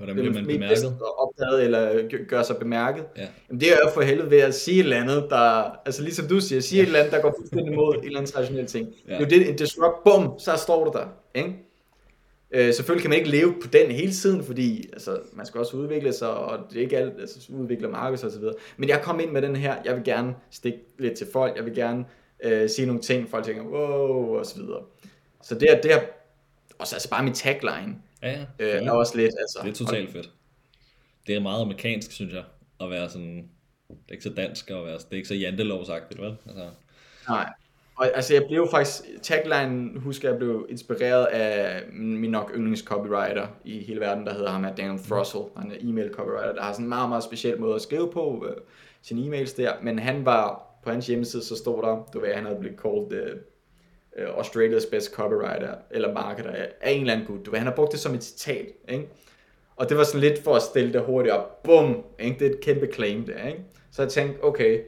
[0.00, 0.98] Hvordan bliver man bemærket?
[1.18, 3.04] opdaget eller gør sig bemærket.
[3.16, 3.26] Ja.
[3.48, 6.28] Jamen, det er jo for helvede ved at sige et eller andet, der, altså ligesom
[6.28, 8.88] du siger, sige et eller andet, der går fuldstændig imod en eller anden traditionel ting.
[9.08, 9.14] Ja.
[9.14, 11.06] Det er det, en disrupt, bum, så står du der.
[11.34, 11.54] Ikke?
[12.50, 15.76] Øh, selvfølgelig kan man ikke leve på den hele tiden, fordi altså, man skal også
[15.76, 18.54] udvikle sig, og det er ikke alt, altså udvikle marked og så videre.
[18.76, 21.64] Men jeg kom ind med den her, jeg vil gerne stikke lidt til folk, jeg
[21.64, 22.04] vil gerne
[22.44, 24.82] øh, sige nogle ting, folk tænker, wow, og så videre.
[25.42, 26.00] Så det er, det er
[26.78, 28.44] også altså bare min tagline, Ja, ja.
[28.58, 29.60] Øh, er også lidt, altså.
[29.62, 30.30] Det er totalt fedt.
[31.26, 32.44] Det er meget amerikansk, synes jeg,
[32.80, 33.50] at være sådan,
[33.88, 36.36] det er ikke så dansk at være, det er ikke så jantelovsagtigt, vel?
[36.46, 36.70] Altså.
[37.28, 37.52] Nej,
[38.00, 43.46] og altså jeg blev faktisk, tagline husker jeg blev inspireret af min nok yndlings copywriter
[43.64, 46.72] i hele verden, der hedder ham her Daniel Thrussell, han er e-mail copywriter, der har
[46.72, 48.52] sådan en meget, meget speciel måde at skrive på uh,
[49.02, 52.44] sine e-mails der, men han var, på hans hjemmeside, så stod der, du ved, han
[52.44, 53.40] havde blevet called uh,
[54.18, 57.46] Øh, Australias best copywriter, eller marketer, af en eller anden gut.
[57.46, 59.08] Du ved, han har brugt det som et citat, ikke?
[59.76, 61.62] Og det var sådan lidt for at stille det hurtigt op.
[61.62, 62.04] Bum!
[62.18, 62.38] Ikke?
[62.38, 63.60] Det er et kæmpe claim der, ikke?
[63.92, 64.80] Så jeg tænkte, okay,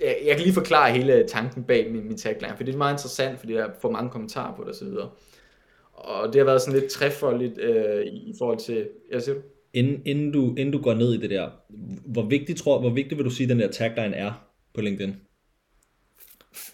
[0.00, 2.94] jeg, jeg kan lige forklare hele tanken bag min, min tagline, for det er meget
[2.94, 5.10] interessant, fordi jeg får mange kommentarer på det og så videre.
[5.92, 9.40] Og det har været sådan lidt træfoldigt øh, i forhold til, jeg siger du?
[9.72, 11.50] Inden, inden, du, inden du går ned i det der,
[12.06, 15.16] hvor vigtigt, tror, hvor vigtigt vil du sige, den der tagline er på LinkedIn?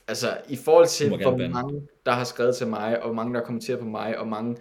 [0.09, 1.49] Altså i forhold til, hvor bande.
[1.49, 4.57] mange der har skrevet til mig, og mange der har kommenteret på mig, og mange,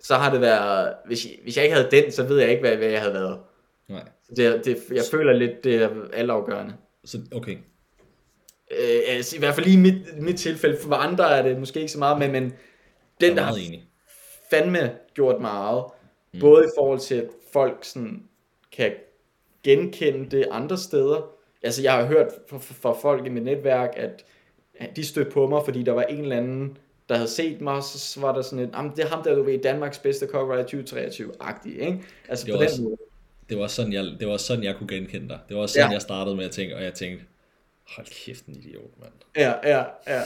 [0.00, 2.76] så har det været, hvis, hvis jeg ikke havde den, så ved jeg ikke, hvad,
[2.76, 3.38] hvad jeg havde været.
[3.88, 4.04] Nej.
[4.36, 6.74] Det, det, jeg føler lidt, det er altafgørende.
[7.04, 7.56] Så, okay.
[8.70, 11.80] Øh, altså, I hvert fald lige i mit, mit tilfælde, for andre er det måske
[11.80, 12.52] ikke så meget, men, men
[13.20, 13.84] den, der har enig.
[14.50, 15.84] fandme gjort meget,
[16.34, 16.40] mm.
[16.40, 18.22] både i forhold til, at folk sådan,
[18.72, 18.92] kan
[19.62, 21.30] genkende det andre steder.
[21.62, 24.24] Altså, jeg har hørt fra folk i mit netværk, at
[24.96, 26.76] de stødte på mig, fordi der var en eller anden,
[27.08, 29.58] der havde set mig, så var der sådan et, det er ham der, du ved,
[29.58, 32.02] Danmarks bedste copywriter 2023-agtig, ikke?
[32.28, 32.96] Altså det på den også, måde.
[33.48, 35.38] Det var, sådan, jeg, det var sådan, jeg kunne genkende dig.
[35.48, 35.92] Det var sådan, ja.
[35.92, 37.24] jeg startede med at tænke, og jeg tænkte,
[37.96, 39.12] hold kæft, en idiot, mand.
[39.36, 40.22] Ja, ja, ja.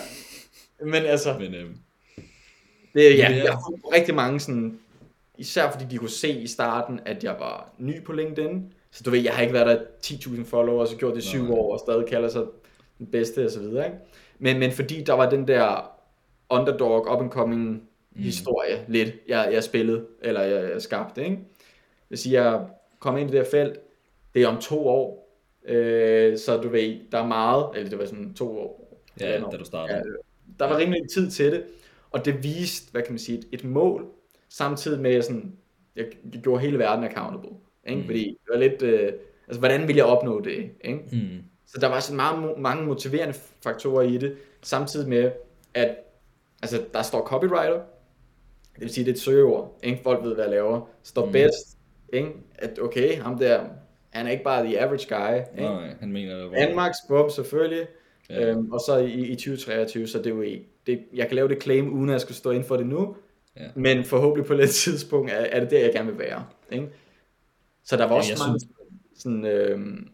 [0.81, 1.77] Men altså, Men, øhm,
[2.95, 4.79] det, ja, jeg har rigtig mange sådan,
[5.39, 8.73] især fordi de kunne se i starten, at jeg var ny på LinkedIn.
[8.91, 11.53] Så du ved, jeg har ikke været der 10.000 followers og gjort det i syv
[11.53, 12.43] år, og stadig kalder sig
[12.99, 13.99] den bedste og så videre, ikke?
[14.39, 15.91] Men, men fordi der var den der
[16.51, 18.23] underdog, up and coming mm.
[18.23, 21.39] historie lidt, jeg, jeg spillede, eller jeg, jeg skabte, ikke?
[22.11, 22.67] Det siger, jeg
[22.99, 23.81] kom ind i det her felt,
[24.35, 28.05] det er om to år, øh, så du ved, der er meget, eller det var
[28.05, 29.01] sådan to år.
[29.21, 29.99] Ja, da du startede.
[29.99, 30.03] Ja,
[30.59, 31.65] der var rimelig tid til det,
[32.11, 34.07] og det viste, hvad kan man sige, et, et mål,
[34.49, 35.57] samtidig med sådan,
[35.97, 36.07] jeg
[36.43, 37.51] gjorde hele verden accountable,
[37.87, 38.01] ikke?
[38.01, 38.07] Mm.
[38.07, 39.13] fordi det var lidt, øh,
[39.49, 41.01] altså hvordan vil jeg opnå det, ikke?
[41.13, 41.43] Mm.
[41.75, 45.33] Så der var sådan meget, mange motiverende faktorer i det, samtidig med,
[45.75, 45.97] at
[46.63, 47.81] altså, der står copywriter,
[48.75, 50.03] det vil sige, det er et søgeord, ikke?
[50.03, 51.33] folk ved, hvad jeg laver, står mm.
[51.33, 51.79] best,
[52.13, 52.33] ikke?
[52.55, 53.65] at okay, ham der,
[54.11, 55.59] han er ikke bare the average guy.
[55.59, 55.75] Ikke?
[55.75, 56.53] Nej, han mener det.
[56.53, 57.87] Danmarks bum, selvfølgelig.
[58.31, 58.51] Ja.
[58.51, 60.45] Øhm, og så i, i 2023, så det er jo
[60.87, 63.17] det, jeg kan lave det claim, uden at jeg skulle stå ind for det nu,
[63.57, 63.69] ja.
[63.75, 66.47] men forhåbentlig på et tidspunkt er, er det der, jeg gerne vil være.
[66.73, 66.89] Ikke?
[67.85, 68.75] Så der var også ja, mange synes...
[69.23, 70.09] sådan, øhm,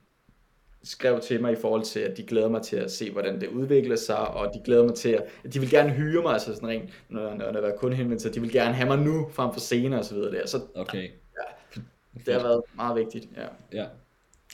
[0.83, 3.49] skrev til mig i forhold til, at de glæder mig til at se, hvordan det
[3.49, 6.55] udvikler sig, og de glæder mig til, at, at de vil gerne hyre mig, altså
[6.55, 9.53] sådan rent, når, når der var kun henvendt, de vil gerne have mig nu, frem
[9.53, 10.47] for senere og så videre der.
[10.47, 11.03] Så, okay.
[11.39, 11.81] Ja,
[12.27, 13.47] det har været meget vigtigt, ja.
[13.79, 13.87] Ja,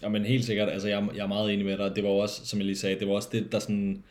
[0.02, 2.46] ja men helt sikkert, altså jeg, jeg er meget enig med dig, det var også,
[2.46, 4.04] som jeg lige sagde, det var også det, der sådan,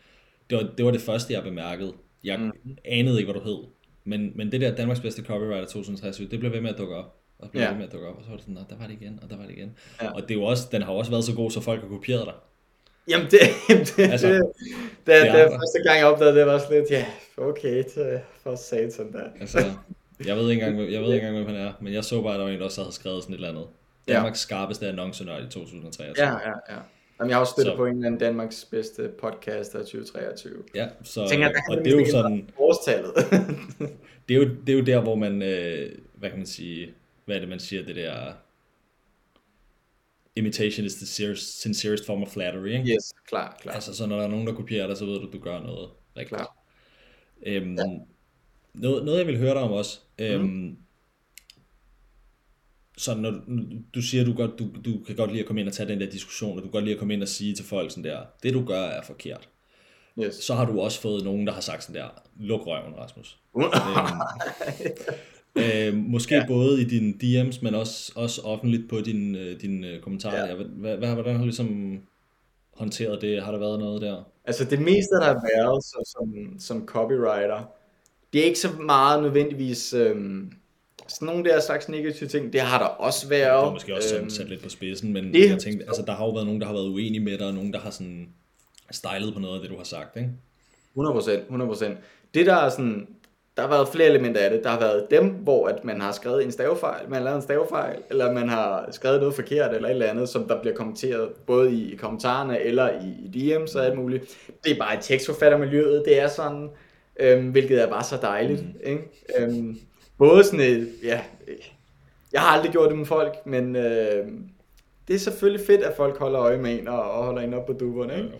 [0.49, 1.93] det var det, var det første, jeg bemærkede.
[2.23, 2.77] Jeg mm.
[2.85, 3.63] anede ikke, hvad du hed,
[4.03, 7.24] men, men det der Danmarks bedste copywriter 2023, det blev ved med at dukke op
[7.39, 7.69] og blev ja.
[7.69, 9.29] det med at dukke op, og så var det sådan, der var det igen, og
[9.29, 9.77] der var det igen.
[10.01, 10.11] Ja.
[10.11, 12.25] Og det er jo også, den har også været så god, så folk har kopieret
[12.25, 12.33] dig.
[13.07, 13.39] Jamen det,
[13.97, 14.41] det, altså, det,
[15.05, 17.05] det, det, det første gang jeg opdagede det, var sådan lidt, ja,
[17.37, 19.23] okay, det, for satan der.
[19.39, 19.59] Altså,
[20.25, 22.33] jeg ved ikke engang, jeg ved ikke engang, hvem han er, men jeg så bare,
[22.33, 23.65] at der var en, der også havde skrevet sådan et eller andet.
[24.07, 24.41] Danmarks ja.
[24.41, 26.27] skarpeste annoncenør i 2023.
[26.27, 26.79] Ja, ja, ja.
[27.19, 30.53] Jamen, jeg har også støttet så, på en anden Danmarks bedste podcast af 2023.
[30.75, 32.49] Ja, så, jeg tænker, og det er jo sådan...
[32.57, 33.13] Årstallet.
[34.27, 36.93] det, er jo, det er jo der, hvor man, øh, hvad kan man sige,
[37.25, 38.33] hvad er det, man siger, det der,
[40.35, 42.93] imitation is the sincerest, sincerest form of flattery, ikke?
[42.93, 43.73] Yes, klar, klar.
[43.73, 45.59] Altså, så når der er nogen, der kopierer dig, så ved du, at du gør
[45.59, 46.37] noget rigtigt.
[46.37, 46.57] Klar.
[47.45, 47.83] Øhm, ja.
[48.73, 50.77] noget, noget, jeg vil høre dig om også, øhm, mm.
[52.97, 53.31] så når
[53.95, 55.89] du siger, at du, godt, du, du kan godt lide at komme ind og tage
[55.89, 57.91] den der diskussion, og du kan godt lide at komme ind og sige til folk
[57.91, 59.49] sådan der, det du gør er forkert.
[60.23, 60.35] yes.
[60.35, 62.09] så har du også fået nogen, der har sagt sådan der,
[62.39, 63.39] luk røven, Rasmus.
[65.55, 66.45] øh, måske ja.
[66.47, 70.47] både i dine DM's, men også, også offentligt på dine øh, din, din kommentarer.
[70.47, 70.55] Ja.
[70.55, 71.99] Hvad, hvad, hvordan har du ligesom
[72.73, 73.43] håndteret det?
[73.43, 74.23] Har der været noget der?
[74.45, 77.69] Altså det meste, der har været så, som, som copywriter,
[78.33, 80.51] det er ikke så meget nødvendigvis øhm,
[81.07, 82.53] sådan nogle der slags negative ting.
[82.53, 83.61] Det har der også været.
[83.61, 86.13] Det er måske også øhm, sat lidt på spidsen, men det, jeg tænkte, altså, der
[86.13, 88.29] har jo været nogen, der har været uenige med dig, og nogen, der har sådan
[88.91, 90.29] stylet på noget af det, du har sagt, ikke?
[90.97, 91.01] 100%,
[91.49, 91.85] 100%.
[92.33, 93.07] Det der er sådan,
[93.57, 94.63] der har været flere elementer af det.
[94.63, 97.41] Der har været dem, hvor at man har skrevet en stavefejl, man har lavet en
[97.41, 101.29] stavefejl, eller man har skrevet noget forkert, eller et eller andet, som der bliver kommenteret,
[101.47, 104.37] både i kommentarerne, eller i, i DM's og alt muligt.
[104.63, 106.69] Det er bare et tekstforfattermiljøet, det er sådan,
[107.19, 108.61] øhm, hvilket er bare så dejligt.
[108.61, 108.79] Mm.
[108.83, 109.03] Ikke?
[109.39, 109.77] Øhm,
[110.17, 111.21] både sådan et, ja,
[112.33, 114.27] jeg har aldrig gjort det med folk, men øh,
[115.07, 117.65] det er selvfølgelig fedt, at folk holder øje med en, og, og holder en op
[117.65, 118.31] på duberne, ikke?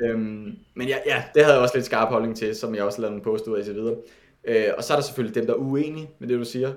[0.00, 3.00] Øhm, men ja, ja, det havde jeg også lidt skarp holdning til, som jeg også
[3.00, 3.96] lavede en post ud af og så videre.
[4.46, 6.72] Øh, og så er der selvfølgelig dem, der er uenige med det, du siger.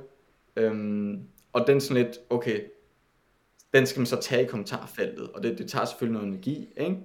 [0.56, 1.20] Øhm,
[1.54, 2.60] og den sådan lidt, okay,
[3.74, 6.98] den skal man så tage i kommentarfeltet, og det, det tager selvfølgelig noget energi, ikke?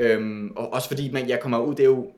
[0.00, 2.12] Øhm, og også fordi man, jeg kommer ud, det er jo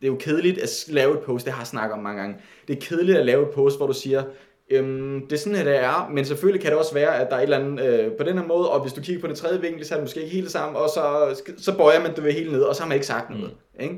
[0.00, 2.36] det er jo kedeligt at lave et post, det har jeg snakket om mange gange.
[2.68, 4.24] Det er kedeligt at lave et post, hvor du siger,
[4.70, 7.36] øhm, det er sådan her, det er, men selvfølgelig kan det også være, at der
[7.36, 9.36] er et eller andet øh, på den her måde, og hvis du kigger på det
[9.36, 12.14] tredje vinkel, så er det måske ikke helt det samme, og så, så bøjer man
[12.16, 13.56] det ved helt ned, og så har man ikke sagt noget.
[13.74, 13.80] Mm.
[13.80, 13.94] Ikke?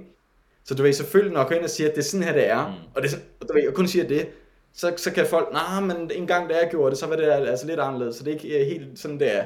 [0.65, 2.33] Så du ved selvfølgelig, når jeg går ind og siger, at det er sådan her,
[2.33, 2.75] det er, mm.
[2.95, 4.29] og, det, og du ved, jeg kun siger det,
[4.73, 7.17] så, så kan folk, nej, nah, men en gang da jeg gjorde det, så var
[7.17, 9.45] det altså lidt anderledes, så det er ikke helt sådan, det er.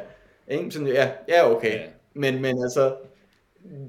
[0.49, 0.71] Ikke?
[0.71, 1.79] Sådan, ja, ja, okay.
[1.79, 1.89] Yeah.
[2.15, 2.95] Men, men altså,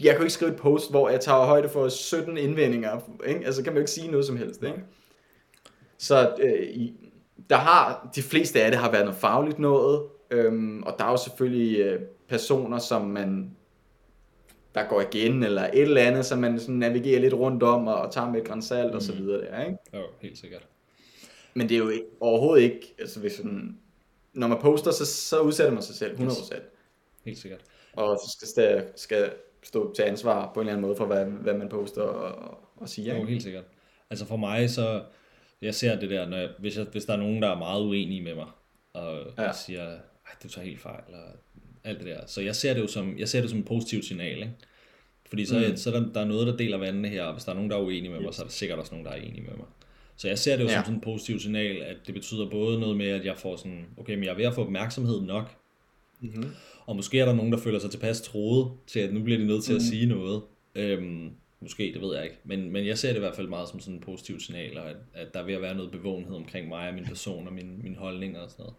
[0.04, 3.00] jeg kan ikke skrive et post, hvor jeg tager højde for 17 indvendinger.
[3.26, 3.46] Ikke?
[3.46, 4.64] Altså kan man jo ikke sige noget som helst.
[4.64, 4.84] Ikke?
[5.98, 6.88] Så øh,
[7.50, 11.12] der har, de fleste af det har været noget fagligt noget, øhm, og der er
[11.12, 13.52] jo selvfølgelig øh, personer, som man
[14.76, 17.96] der går igen, eller et eller andet, som man sådan navigerer lidt rundt om, og,
[17.96, 18.96] og tager med et grænsalt mm.
[18.96, 19.18] og så mm.
[19.18, 19.78] videre der, ikke?
[19.94, 20.68] Jo, helt sikkert.
[21.54, 23.78] Men det er jo ikke, overhovedet ikke, altså hvis sådan,
[24.34, 26.60] når man poster, så, så udsætter man sig selv, 100%.
[27.26, 27.62] Helt sikkert.
[27.94, 29.34] Og så skal, skal
[29.64, 32.90] stå til ansvar på en eller anden måde for, hvad, hvad man poster og, og
[32.90, 33.18] siger.
[33.18, 33.64] Jo, helt sikkert.
[34.10, 35.04] Altså for mig, så
[35.62, 37.82] jeg ser det der, når jeg, hvis, jeg, hvis der er nogen, der er meget
[37.82, 38.48] uenige med mig,
[38.94, 39.48] og, ja.
[39.50, 39.90] og siger,
[40.32, 41.24] at du tager helt fejl, eller
[41.86, 42.20] alt det der.
[42.28, 44.52] Så jeg ser det jo som, jeg ser det som et positivt signal, ikke?
[45.30, 45.78] Fordi så, mm.
[45.78, 47.70] så er der, der er noget, der deler vandene her, og hvis der er nogen,
[47.70, 49.56] der er uenige med mig, så er der sikkert også nogen, der er enige med
[49.58, 49.66] mig.
[50.18, 50.76] Så jeg ser det jo ja.
[50.76, 53.86] som sådan et positivt signal, at det betyder både noget med, at jeg får sådan,
[53.98, 55.56] okay, men jeg er ved at få opmærksomhed nok,
[56.20, 56.46] mm-hmm.
[56.86, 59.46] Og måske er der nogen, der føler sig tilpas troet til, at nu bliver de
[59.46, 59.76] nødt til mm.
[59.76, 60.42] at sige noget.
[60.76, 62.38] Øhm, måske, det ved jeg ikke.
[62.44, 64.96] Men, men jeg ser det i hvert fald meget som sådan en positiv signal, at,
[65.14, 67.80] at der er ved at være noget bevågenhed omkring mig og min person og min,
[67.84, 68.76] min holdning og sådan noget.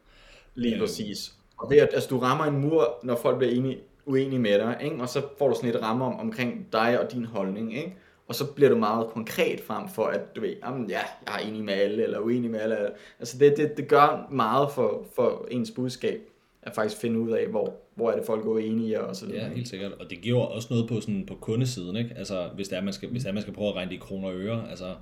[0.55, 0.81] Lige øhm.
[0.81, 1.35] præcis.
[1.59, 4.77] Og det er, altså, du rammer en mur, når folk bliver enige, uenige med dig,
[4.85, 4.97] ikke?
[4.97, 7.97] og så får du sådan et ramme om, omkring dig og din holdning, ikke?
[8.29, 11.49] og så bliver du meget konkret frem for, at du ved, jamen, ja, jeg er
[11.49, 12.77] enig med alle, eller uenig med alle.
[13.19, 16.21] Altså det, det, det gør meget for, for ens budskab
[16.63, 19.47] at faktisk finde ud af, hvor, hvor er det folk er enige og så videre.
[19.47, 19.93] Ja, helt sikkert.
[19.93, 22.15] Og det giver også noget på, sådan, på kundesiden, ikke?
[22.17, 23.97] Altså, hvis det er, man skal, hvis det er, man skal prøve at regne det
[23.97, 24.95] i kroner og øre, altså,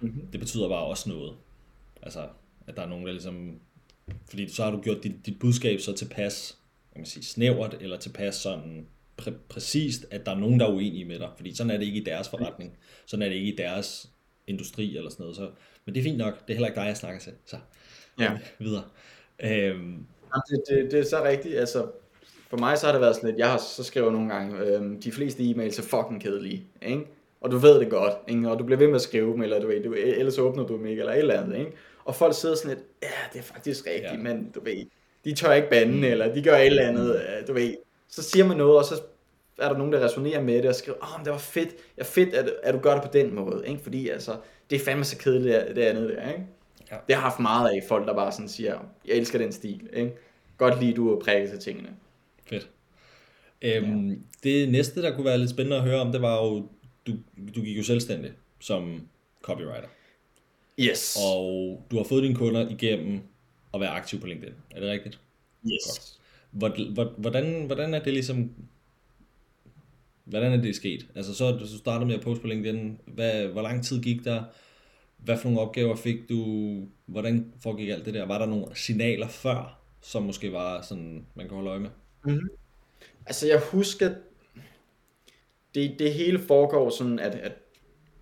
[0.00, 0.26] mm-hmm.
[0.32, 1.32] det betyder bare også noget.
[2.02, 2.20] Altså,
[2.66, 3.60] at der er nogen, der ligesom,
[4.30, 6.58] fordi så har du gjort dit, dit budskab så tilpas,
[6.92, 8.86] kan man sige, snævert, eller tilpas sådan
[9.22, 11.28] præ- præcist, at der er nogen, der er uenige med dig.
[11.36, 12.78] Fordi sådan er det ikke i deres forretning.
[13.06, 14.10] Sådan er det ikke i deres
[14.46, 15.36] industri eller sådan noget.
[15.36, 15.50] Så,
[15.84, 16.34] men det er fint nok.
[16.34, 17.32] Det er heller ikke dig, jeg snakker til.
[17.46, 17.56] Så
[18.20, 18.38] ja.
[18.58, 18.84] videre.
[19.42, 20.06] Øhm,
[20.50, 21.58] det, det, det er så rigtigt.
[21.58, 21.86] Altså,
[22.50, 25.00] for mig så har det været sådan lidt, jeg har så skrevet nogle gange, øhm,
[25.00, 27.04] de fleste e-mails er fucking kedelige, ikke?
[27.40, 28.50] Og du ved det godt, ikke?
[28.50, 30.76] Og du bliver ved med at skrive dem, eller du ved, du, ellers åbner du
[30.76, 31.72] dem ikke, eller et eller andet, ikke?
[32.08, 34.16] Og folk sidder sådan lidt, ja, det er faktisk rigtigt, ja.
[34.16, 34.86] men du ved,
[35.24, 36.04] de tør ikke bande, mm.
[36.04, 37.74] eller de gør et eller andet, øh, du ved.
[38.08, 39.02] Så siger man noget, og så
[39.58, 41.68] er der nogen, der resonerer med det, og skriver, åh, oh, det var fedt,
[41.98, 43.82] ja fedt, at, at du gør det på den måde, ikke?
[43.82, 44.36] Fordi altså,
[44.70, 46.46] det er fandme så kedeligt, det andet der, ikke?
[46.90, 46.96] Ja.
[47.06, 49.88] Det har haft meget af folk, der bare sådan siger, jeg elsker den stil.
[49.92, 50.12] Ikke?
[50.58, 51.88] Godt lide, du præget til tingene.
[52.46, 52.68] Fedt.
[53.62, 54.14] Øhm, ja.
[54.42, 56.68] Det næste, der kunne være lidt spændende at høre om, det var jo,
[57.06, 57.12] du,
[57.56, 59.08] du gik jo selvstændig som
[59.42, 59.88] copywriter.
[60.80, 61.18] Yes.
[61.24, 63.20] Og du har fået dine kunder igennem
[63.74, 64.54] at være aktiv på LinkedIn.
[64.70, 65.20] Er det rigtigt?
[65.66, 66.18] Yes.
[66.60, 67.18] Godt.
[67.18, 68.50] Hvordan, hvordan er det ligesom
[70.28, 71.06] Hvordan er det sket?
[71.14, 73.00] Altså så du startede med at poste på LinkedIn.
[73.06, 74.42] Hvad, hvor lang tid gik der?
[75.16, 76.42] Hvad for nogle opgaver fik du?
[77.06, 78.26] Hvordan foregik alt det der?
[78.26, 81.90] Var der nogle signaler før, som måske var sådan, man kan holde øje med?
[82.24, 82.48] Mm-hmm.
[83.26, 84.14] Altså jeg husker,
[85.74, 87.52] det, det hele foregår sådan, at, at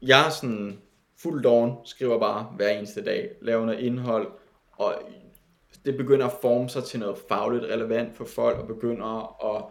[0.03, 0.79] jeg sådan
[1.18, 4.29] fuld dawn, skriver bare hver eneste dag, laver noget indhold,
[4.72, 4.94] og
[5.85, 9.64] det begynder at forme sig til noget fagligt relevant for folk, og begynder at,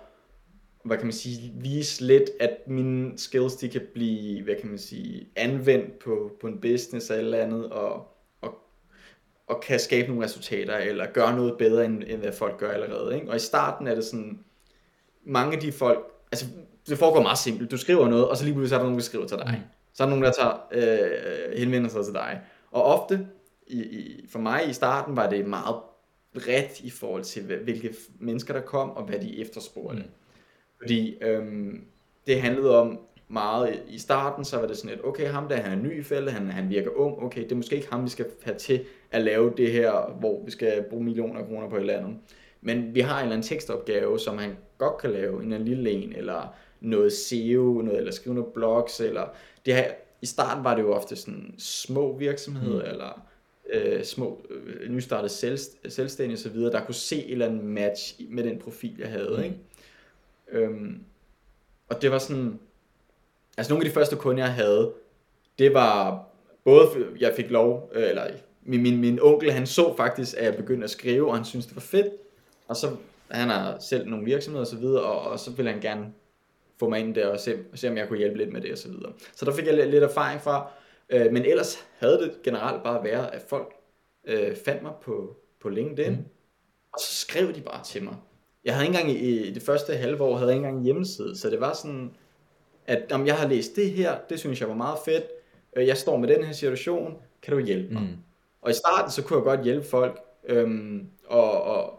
[0.84, 4.78] hvad kan man sige, vise lidt, at mine skills, de kan blive, hvad kan man
[4.78, 8.08] sige, anvendt på, på en business eller eller andet, og,
[8.42, 8.58] og,
[9.48, 13.16] og kan skabe nogle resultater, eller gøre noget bedre, end, end hvad folk gør allerede.
[13.16, 13.30] Ikke?
[13.30, 14.40] Og i starten er det sådan,
[15.26, 16.00] mange af de folk,
[16.32, 16.46] altså
[16.88, 19.04] det foregår meget simpelt, du skriver noget, og så lige pludselig er der nogen, der
[19.04, 19.48] skriver til dig.
[19.48, 19.75] Mm.
[19.96, 22.42] Så er der nogen, der tager, øh, henvender sig til dig.
[22.72, 23.28] Og ofte,
[23.68, 25.76] i, i, for mig i starten, var det meget
[26.34, 30.00] bredt i forhold til, hvilke mennesker der kom, og hvad de efterspurgte.
[30.00, 30.10] Mm.
[30.82, 31.84] Fordi øhm,
[32.28, 35.80] det handlede om meget i starten, så var det sådan et, okay, ham der, han
[35.80, 38.10] er ny i feltet, han, han virker ung, okay, det er måske ikke ham, vi
[38.10, 41.76] skal have til at lave det her, hvor vi skal bruge millioner af kroner på
[41.76, 42.18] et eller andet.
[42.62, 45.92] Men vi har en eller anden tekstopgave, som han godt kan lave, en eller lille
[45.92, 49.28] en, eller noget SEO, noget, eller skrive noget blogs, eller
[49.66, 52.90] det her, i starten var det jo ofte sådan små virksomheder, mm.
[52.90, 53.26] eller
[53.74, 55.58] øh, små øh, nystartede selv,
[55.88, 59.36] selvstændige osv., der kunne se et eller andet match med den profil, jeg havde.
[59.38, 59.44] Mm.
[59.44, 59.58] Ikke?
[60.52, 61.04] Øhm,
[61.90, 62.60] og det var sådan,
[63.58, 64.94] altså nogle af de første kunder, jeg havde,
[65.60, 66.26] det var
[66.64, 66.88] både,
[67.20, 68.28] jeg fik lov, øh, eller
[68.64, 71.66] min, min, min onkel, han så faktisk, at jeg begyndte at skrive, og han syntes,
[71.66, 72.08] det var fedt.
[72.68, 72.96] Og så,
[73.32, 76.06] han har selv nogle virksomheder og så videre, og, og så ville han gerne
[76.80, 78.78] få mig ind der og se, se, om jeg kunne hjælpe lidt med det og
[78.78, 79.14] så videre.
[79.36, 80.72] Så der fik jeg lidt erfaring fra,
[81.10, 83.74] øh, men ellers havde det generelt bare været, at folk
[84.26, 86.26] øh, fandt mig på, på LinkedIn, mm.
[86.94, 88.16] og så skrev de bare til mig.
[88.66, 90.86] Jeg havde ikke engang i, i det første halve år, havde jeg ikke engang en
[90.86, 92.12] hjemmeside, så det var sådan,
[92.88, 95.24] at om jeg har læst det her, det synes jeg var meget fedt,
[95.76, 98.02] øh, jeg står med den her situation, kan du hjælpe mig?
[98.02, 98.18] Mm.
[98.62, 101.95] Og i starten, så kunne jeg godt hjælpe folk, øhm, og, og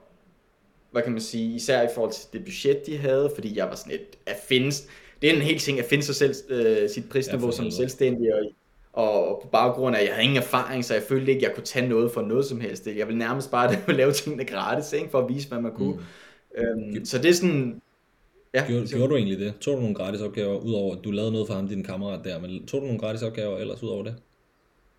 [0.96, 3.74] hvad kan man sige, især i forhold til det budget, de havde, fordi jeg var
[3.74, 4.88] sådan et, at findes,
[5.22, 9.28] det er en helt ting, at finde sig selv, øh, sit prisniveau som selvstændig, og,
[9.28, 11.54] og på baggrund af, at jeg havde ingen erfaring, så jeg følte ikke, at jeg
[11.54, 12.86] kunne tage noget for noget som helst.
[12.86, 15.98] Jeg ville nærmest bare lave tingene gratis, ikke, for at vise, hvad man kunne.
[16.56, 16.62] Mm.
[16.62, 17.82] Øhm, så det er sådan...
[18.54, 19.54] Ja, gjorde, gjorde du egentlig det?
[19.60, 22.40] Tog du nogle gratis opgaver, udover at du lavede noget for ham, din kammerat der,
[22.40, 24.14] men tog du nogle gratis opgaver ellers udover det?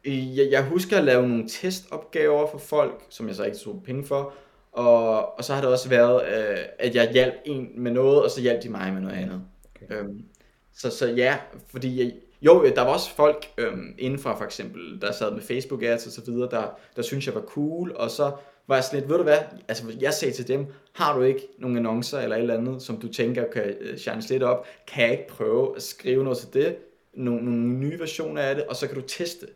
[0.05, 4.03] Jeg, jeg husker at lave nogle testopgaver for folk, som jeg så ikke tog penge
[4.03, 4.33] for,
[4.77, 8.31] og, og så har det også været, øh, at jeg hjalp en med noget, og
[8.31, 9.41] så hjalp de mig med noget andet.
[9.75, 9.95] Okay.
[9.95, 10.25] Øhm,
[10.73, 11.37] så, så ja,
[11.71, 12.11] fordi jeg,
[12.41, 16.11] jo, der var også folk øhm, indenfor for eksempel, der sad med Facebook ads og
[16.11, 18.31] så videre, der, der synes jeg var cool, og så
[18.67, 19.37] var jeg sådan lidt, ved du hvad,
[19.67, 22.97] altså jeg sagde til dem, har du ikke nogle annoncer eller et eller andet, som
[22.97, 26.53] du tænker kan uh, shine lidt op, kan jeg ikke prøve at skrive noget til
[26.53, 26.75] det,
[27.13, 29.47] nogle, nogle nye versioner af det, og så kan du teste.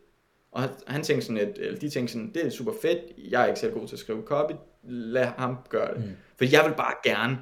[0.51, 3.47] Og han tænkte sådan, at, eller de tænkte sådan, det er super fedt, jeg er
[3.47, 6.05] ikke selv god til at skrive copy, lad ham gøre det.
[6.05, 6.11] Mm.
[6.37, 7.39] For jeg vil bare gerne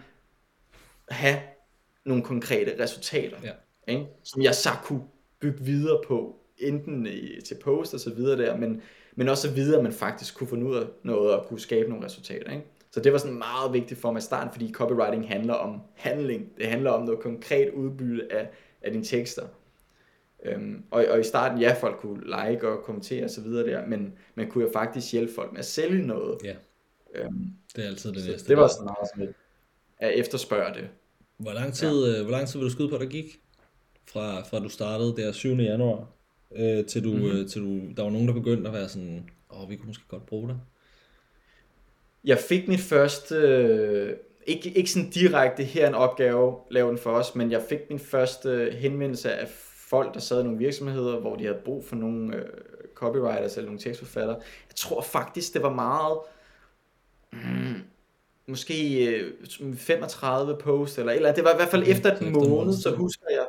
[1.10, 1.40] have
[2.06, 3.52] nogle konkrete resultater, ja.
[3.88, 4.06] ikke?
[4.24, 5.04] som jeg så kunne
[5.40, 8.82] bygge videre på, enten i, til post og så videre der, men
[9.20, 11.90] men også så videre, at man faktisk kunne få ud af noget og kunne skabe
[11.90, 12.52] nogle resultater.
[12.52, 12.66] Ikke?
[12.92, 16.58] Så det var sådan meget vigtigt for mig i starten, fordi copywriting handler om handling.
[16.58, 18.50] Det handler om noget konkret udbytte af,
[18.82, 19.44] af dine tekster.
[20.46, 23.86] Øhm, og, og i starten, ja, folk kunne like og kommentere og så videre der,
[23.86, 26.38] men man kunne jo faktisk hjælpe folk med at sælge noget.
[26.44, 26.56] Ja,
[27.16, 28.48] øhm, det er altid det næste.
[28.48, 29.34] Det var sådan meget sådan
[29.98, 30.90] at efterspørge det.
[31.38, 32.20] Hvor lang tid, ja.
[32.20, 33.42] Øh, hvor lang tid vil du skyde på, der gik?
[34.06, 35.50] Fra, fra du startede der 7.
[35.50, 36.08] januar
[36.56, 37.28] øh, til, du, mm-hmm.
[37.30, 40.04] øh, til du, der var nogen, der begyndte at være sådan, åh, vi kunne måske
[40.08, 40.60] godt bruge det.
[42.24, 44.16] Jeg fik mit første, øh,
[44.48, 48.00] ikke, ikke sådan direkte her en opgave, lav den for os, men jeg fik min
[48.00, 49.48] første henvendelse af
[49.90, 52.46] folk, der sad i nogle virksomheder, hvor de havde brug for nogle øh,
[52.96, 54.36] copywriters eller nogle tekstforfattere.
[54.70, 56.18] Jeg tror faktisk, det var meget,
[57.32, 57.82] mm,
[58.48, 59.34] måske øh,
[59.78, 61.34] 35 post eller eller.
[61.34, 63.46] Det var i hvert fald mm, efter et måned, så husker jeg,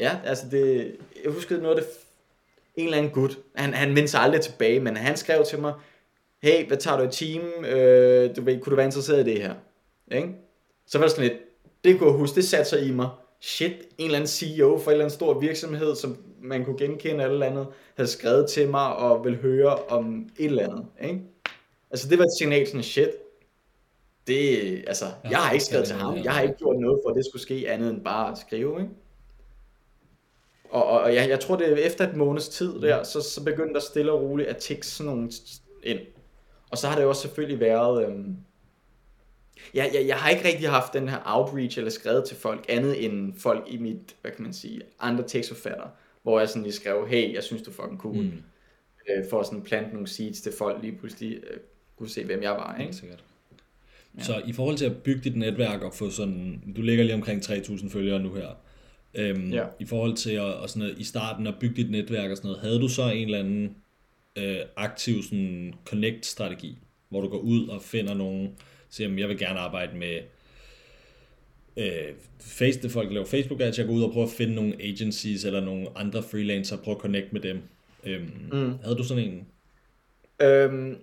[0.00, 1.92] Ja, altså det, jeg husker noget af det,
[2.76, 5.74] en eller anden gut, han, han vendte sig aldrig tilbage, men han skrev til mig,
[6.42, 9.42] hey, hvad tager du i team, øh, du ved, kunne du være interesseret i det
[9.42, 9.54] her?
[10.12, 10.28] Ikke?
[10.86, 11.40] Så var det sådan lidt,
[11.84, 13.08] det kunne jeg huske, det satte sig i mig,
[13.44, 17.24] shit, en eller anden CEO for en eller anden stor virksomhed, som man kunne genkende
[17.24, 20.86] eller andet, havde skrevet til mig og ville høre om et eller andet.
[21.02, 21.20] Ikke?
[21.90, 23.10] Altså det var et signal sådan, shit,
[24.26, 27.10] det, altså, ja, jeg har ikke skrevet til ham, jeg har ikke gjort noget for,
[27.10, 28.92] at det skulle ske andet end bare at skrive, ikke?
[30.70, 33.44] Og, og, og jeg, jeg tror, det er efter et måneds tid der, så, så
[33.44, 35.30] begyndte der stille og roligt at tikke sådan nogle
[35.82, 36.00] ind.
[36.70, 38.06] Og så har det jo også selvfølgelig været...
[38.06, 38.36] Øhm,
[39.74, 43.04] jeg, jeg, jeg har ikke rigtig haft den her outreach eller skrevet til folk, andet
[43.04, 45.86] end folk i mit, hvad kan man sige, andre tekstforfatter,
[46.22, 48.16] hvor jeg sådan lige skrev, hey, jeg synes du er fucking cool.
[48.16, 48.42] Mm.
[49.08, 51.56] Øh, for sådan plante nogle seeds til folk lige pludselig øh,
[51.96, 52.78] kunne se, hvem jeg var.
[52.80, 52.92] Ikke?
[52.92, 53.24] sikkert.
[54.18, 54.22] Ja.
[54.22, 57.42] Så i forhold til at bygge dit netværk og få sådan, du ligger lige omkring
[57.42, 58.48] 3.000 følgere nu her,
[59.14, 59.64] Øhm, ja.
[59.80, 62.48] I forhold til at, og sådan noget, i starten at bygge dit netværk og sådan
[62.48, 63.76] noget, havde du så en eller anden
[64.36, 66.78] øh, aktiv sådan connect-strategi,
[67.08, 68.54] hvor du går ud og finder nogen,
[68.94, 70.20] siger, jeg vil gerne arbejde med
[71.76, 74.74] øh, face, det folk laver Facebook ads, jeg går ud og prøver at finde nogle
[74.80, 77.58] agencies eller nogle andre freelancere og prøve at connect med dem.
[78.04, 78.74] Øhm, mm.
[78.82, 79.46] Havde du sådan en?
[80.42, 80.96] Øhm,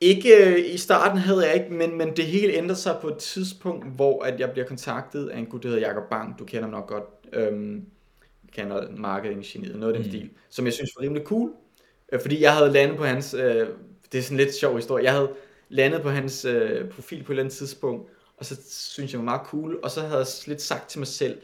[0.00, 3.86] ikke i starten havde jeg ikke, men, men det hele ændrer sig på et tidspunkt,
[3.96, 6.38] hvor at jeg bliver kontaktet af en gut, der hedder Jacob Bang.
[6.38, 7.04] Du kender ham nok godt.
[7.32, 7.84] Øhm,
[8.52, 10.18] kender marketing geniet, noget af den mm.
[10.18, 11.50] stil, som jeg synes var rimelig cool.
[12.12, 13.66] Øh, fordi jeg havde landet på hans, øh,
[14.12, 15.30] det er sådan lidt sjov historie, jeg havde
[15.68, 19.24] landet på hans øh, profil på et eller andet tidspunkt, og så synes jeg var
[19.24, 21.38] meget cool, og så havde jeg lidt sagt til mig selv,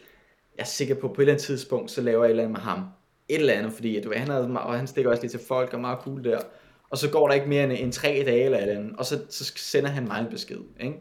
[0.56, 2.52] jeg er sikker på, på et eller andet tidspunkt, så laver jeg et eller andet
[2.52, 2.84] med ham.
[3.28, 5.72] Et eller andet, fordi du ved, han, havde, og han stikker også lidt til folk,
[5.72, 6.38] og meget cool der.
[6.90, 9.06] Og så går der ikke mere end, end tre dage eller et eller andet, og
[9.06, 10.58] så, så sender han mig en besked.
[10.80, 10.94] Ikke?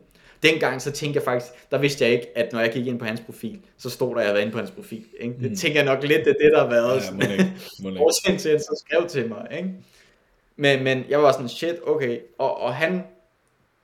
[0.44, 3.06] Dengang så tænkte jeg faktisk, der vidste jeg ikke, at når jeg gik ind på
[3.06, 5.06] hans profil, så stod der, at jeg var inde på hans profil.
[5.20, 5.36] Ikke?
[5.42, 5.56] Det mm.
[5.56, 7.04] tænker jeg nok lidt, det er det, der har været.
[7.06, 9.48] Ja, må ikke, til, at så skrev til mig.
[9.58, 9.70] Ikke?
[10.56, 12.20] Men, men jeg var sådan, shit, okay.
[12.38, 13.04] Og, og han,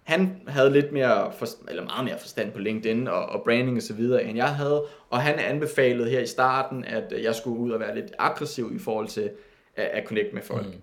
[0.09, 3.83] han havde lidt mere, for, eller meget mere forstand på LinkedIn og, og branding og
[3.83, 4.85] så videre, end jeg havde.
[5.09, 8.79] Og han anbefalede her i starten, at jeg skulle ud og være lidt aggressiv i
[8.79, 9.31] forhold til
[9.75, 10.65] at, at connect med folk.
[10.65, 10.73] Mm.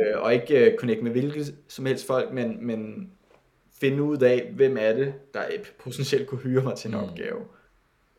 [0.00, 3.10] Øh, og ikke uh, connect med hvilket som helst folk, men, men
[3.80, 5.42] finde ud af, hvem er det, der
[5.78, 7.04] potentielt kunne hyre mig til en mm.
[7.04, 7.40] opgave.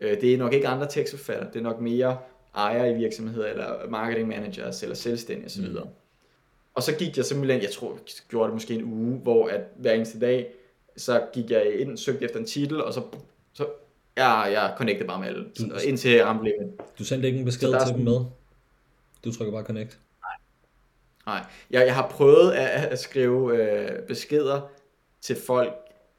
[0.02, 2.18] Øh, det er nok ikke andre tekstforfatter, det er nok mere
[2.56, 5.70] ejere i virksomheder, eller marketing managers, eller selvstændige osv.
[5.70, 5.78] Mm.
[6.78, 8.00] Og så gik jeg simpelthen, jeg tror, jeg
[8.30, 10.54] gjorde det måske en uge, hvor at hver eneste dag,
[10.98, 13.02] så gik jeg ind, søgte efter en titel, og så,
[13.54, 13.66] så
[14.18, 16.54] ja, jeg connectede bare med alle, du, indtil jeg ramte
[17.00, 18.20] Du sendte ikke en besked til dem med?
[19.24, 20.00] Du trykker bare connect?
[20.22, 21.36] Nej.
[21.36, 24.62] Nej, jeg, jeg har prøvet at, at skrive øh, beskeder
[25.22, 25.74] til folk,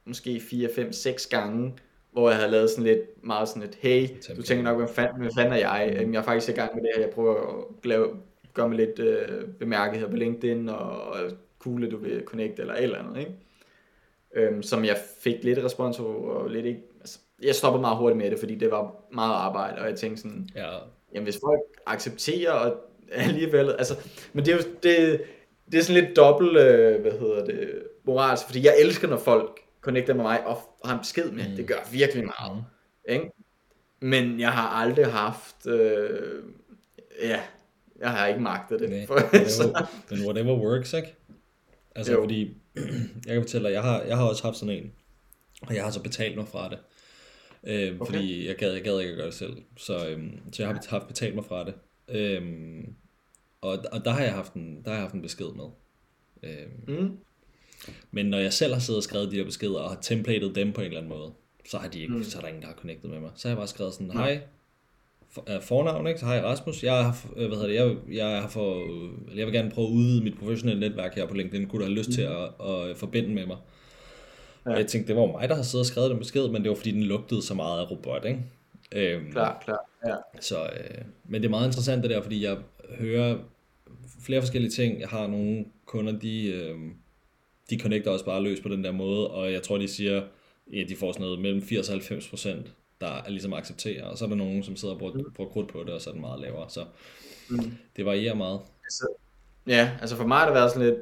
[0.05, 1.75] måske 4, 5, 6 gange,
[2.13, 5.21] hvor jeg havde lavet sådan lidt, meget sådan et, hey, du tænker nok, hvad fanden,
[5.21, 6.07] hvad fanden er jeg?
[6.07, 6.13] Mm.
[6.13, 8.09] Jeg er faktisk i gang med det her, jeg prøver at lave,
[8.55, 12.61] gøre mig lidt øh, bemærket her på LinkedIn, og, og cool, at du vil connect,
[12.61, 13.33] eller et eller andet, ikke?
[14.35, 18.19] Øhm, som jeg fik lidt respons på, og lidt ikke, altså, jeg stoppede meget hurtigt
[18.19, 20.79] med det, fordi det var meget arbejde, og jeg tænkte sådan, ja.
[21.15, 22.77] jamen hvis folk accepterer, og
[23.11, 23.95] alligevel, altså,
[24.33, 25.23] men det er jo, det,
[25.73, 29.61] det er sådan lidt dobbelt, øh, hvad hedder det, moralsk, fordi jeg elsker, når folk
[29.81, 31.49] connecter med mig og har en besked med.
[31.49, 31.57] Mm.
[31.57, 32.57] Det gør virkelig meget.
[32.57, 33.13] Mm.
[33.13, 33.31] Ikke?
[34.01, 36.43] Men jeg har aldrig haft, øh,
[37.23, 37.41] ja,
[38.01, 38.91] jeg har ikke magtet det.
[38.91, 39.07] Nej,
[40.11, 41.15] men whatever works, ikke?
[41.95, 42.21] Altså, jo.
[42.21, 42.57] fordi,
[43.27, 44.93] jeg kan fortælle dig, jeg har, jeg har også haft sådan en,
[45.63, 46.79] og jeg har så betalt mig fra det.
[47.65, 48.13] Øh, okay.
[48.13, 49.57] Fordi jeg gad, jeg gad ikke at gøre det selv.
[49.77, 51.75] Så, øhm, så jeg har haft betalt mig fra det.
[52.09, 52.95] Øhm,
[53.61, 55.65] og, og der har jeg haft en, der har jeg haft en besked med.
[56.43, 57.19] Øhm, mm.
[58.11, 60.73] Men når jeg selv har siddet og skrevet de her beskeder og har templatet dem
[60.73, 61.33] på en eller anden måde,
[61.67, 62.25] så har de ikke, mm.
[62.25, 63.31] så er der ingen, der har connectet med mig.
[63.35, 64.41] Så har jeg bare skrevet sådan, hej,
[65.61, 66.21] fornavn, ikke?
[66.21, 68.87] Så hej Rasmus, jeg har, øh, hvad hedder det, jeg, jeg har for,
[69.37, 71.67] jeg vil gerne prøve at udvide mit professionelle netværk her på LinkedIn.
[71.67, 72.15] Kunne du have lyst mm.
[72.15, 73.57] til at, at, forbinde med mig?
[74.67, 74.71] Ja.
[74.71, 76.69] Og jeg tænkte, det var mig, der har siddet og skrevet den besked, men det
[76.69, 78.41] var fordi, den lugtede så meget af robot, ikke?
[78.93, 80.15] Øhm, klar, klar, ja.
[80.41, 82.57] Så, øh, men det er meget interessant det der, fordi jeg
[82.99, 83.39] hører
[84.21, 85.01] flere forskellige ting.
[85.01, 86.75] Jeg har nogle kunder, de, øh,
[87.71, 90.23] de connecter også bare løs på den der måde, og jeg tror, de siger,
[90.77, 94.19] at de får sådan noget mellem 80 og 90 procent, der er ligesom accepterer, og
[94.19, 95.33] så er der nogen, som sidder og bruger, mm.
[95.35, 96.85] bruger krudt på det, og så er den meget lavere, så
[97.51, 97.73] mm.
[97.97, 98.61] det varierer meget.
[98.85, 99.09] Altså,
[99.67, 100.99] ja, altså for mig har det været sådan lidt,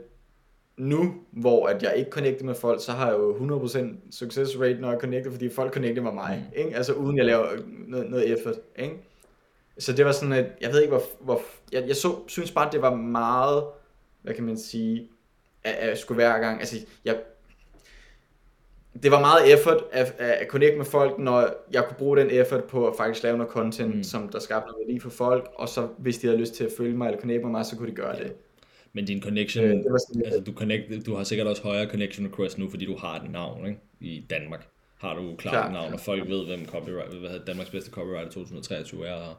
[0.76, 4.80] nu, hvor at jeg ikke connecter med folk, så har jeg jo 100% success rate,
[4.80, 6.58] når jeg connecter, fordi folk connecter med mig, mm.
[6.58, 6.76] ikke?
[6.76, 7.48] altså uden jeg laver
[7.86, 8.54] noget, noget effort.
[8.78, 8.94] Ikke?
[9.78, 11.42] Så det var sådan, at jeg ved ikke, hvor, hvor
[11.72, 13.64] jeg, jeg så, synes bare, at det var meget,
[14.22, 15.08] hvad kan man sige,
[15.64, 17.20] at, at skulle hver gang, altså jeg,
[19.02, 22.64] det var meget effort at, at connect med folk, når jeg kunne bruge den effort
[22.64, 24.02] på at faktisk lave noget content, mm.
[24.02, 26.70] som der skabte noget værdi for folk, og så hvis de havde lyst til at
[26.76, 28.32] følge mig eller connect med mig, så kunne de gøre det.
[28.92, 29.84] Men din connection, øh,
[30.24, 33.30] altså du, connect, du har sikkert også højere connection request nu, fordi du har et
[33.30, 33.80] navn ikke?
[34.00, 34.66] i Danmark.
[34.98, 39.06] Har du klart klar, navn, og folk ved, hvem copyright, hvad Danmarks bedste copyright 2023
[39.06, 39.34] er, og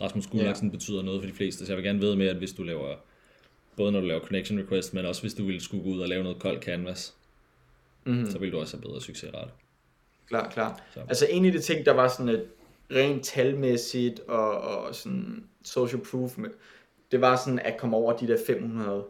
[0.00, 0.72] Rasmus Gullaksen ja.
[0.72, 2.94] betyder noget for de fleste, så jeg vil gerne vide med, at hvis du laver,
[3.76, 6.08] både når du laver connection request, men også hvis du ville skulle gå ud og
[6.08, 7.14] lave noget kold canvas,
[8.08, 8.30] mm-hmm.
[8.30, 9.50] så vil du også have bedre succesrate.
[10.28, 10.80] Klar, klar.
[10.94, 11.00] Så.
[11.08, 12.44] Altså en af de ting, der var sådan et
[12.90, 16.50] rent talmæssigt og, og sådan social proof, med,
[17.12, 19.04] det var sådan at komme over de der 500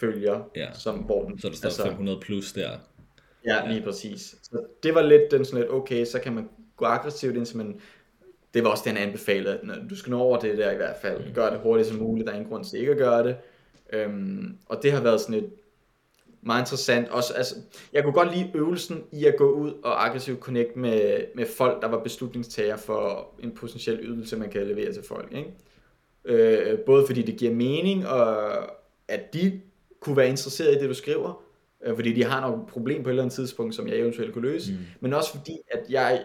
[0.00, 0.68] følgere, ja.
[0.74, 2.70] som hvor den, Så der står altså, 500 plus der.
[3.46, 3.84] Ja, lige ja.
[3.84, 4.34] præcis.
[4.42, 7.80] Så det var lidt den sådan lidt, okay, så kan man gå aggressivt ind, men
[8.54, 11.26] det var også den anbefalede, at du skal nå over det der i hvert fald.
[11.26, 11.34] Mm.
[11.34, 13.36] Gør det hurtigt som muligt, der er ingen grund til ikke at gøre det.
[13.92, 15.50] Øhm, og det har været sådan et
[16.42, 17.08] meget interessant.
[17.08, 17.54] Også, altså,
[17.92, 21.82] jeg kunne godt lide øvelsen i at gå ud og aggressivt connect med, med folk,
[21.82, 25.32] der var beslutningstager for en potentiel ydelse, man kan levere til folk.
[25.32, 25.52] Ikke?
[26.24, 28.52] Øh, både fordi det giver mening, og
[29.08, 29.60] at de
[30.00, 31.42] kunne være interesseret i det, du skriver,
[31.84, 34.50] øh, fordi de har noget problem på et eller andet tidspunkt, som jeg eventuelt kunne
[34.50, 34.78] løse, mm.
[35.00, 36.24] men også fordi, at jeg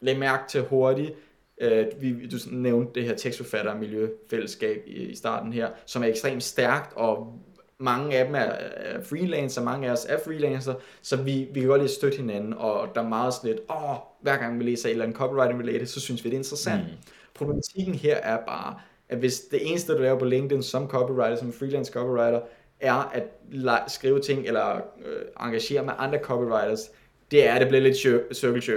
[0.00, 1.12] læg mærke til hurtigt,
[1.60, 6.42] øh, vi, du nævnte det her tekstforfatter miljøfællesskab i, i starten her, som er ekstremt
[6.42, 7.40] stærkt, og
[7.78, 11.68] mange af dem er, er freelancer, mange af os er freelancer, så vi, vi kan
[11.68, 14.64] godt lide at støtte hinanden, og der er meget sådan lidt, åh, hver gang vi
[14.64, 16.82] læser et eller andet copywriting related, så synes vi, det er interessant.
[16.82, 16.88] Mm.
[17.34, 18.74] Problematikken her er bare,
[19.08, 22.40] at hvis det eneste, du laver på LinkedIn som copywriter, som freelance copywriter,
[22.80, 26.90] er at skrive ting eller øh, engagere med andre copywriters,
[27.30, 28.04] det er, at det bliver lidt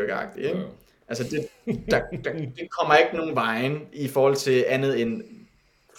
[0.10, 0.50] jerk ikke?
[0.50, 0.68] Yeah.
[1.08, 1.48] Altså, det,
[1.92, 5.24] der, der, det kommer ikke nogen vejen i forhold til andet end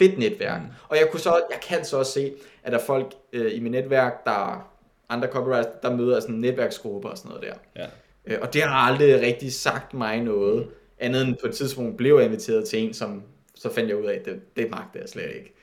[0.00, 0.62] fedt netværk.
[0.62, 0.68] Mm.
[0.88, 2.32] Og jeg, kunne så, jeg kan så også se,
[2.62, 4.70] at der er folk øh, i mit netværk, der
[5.08, 7.82] andre copywriters, der møder sådan netværksgrupper og sådan noget der.
[7.82, 7.86] Ja.
[8.26, 10.66] Øh, og det har aldrig rigtig sagt mig noget,
[10.98, 13.22] andet end på et tidspunkt blev jeg inviteret til en, som
[13.54, 15.54] så fandt jeg ud af, at det, det magte jeg slet ikke.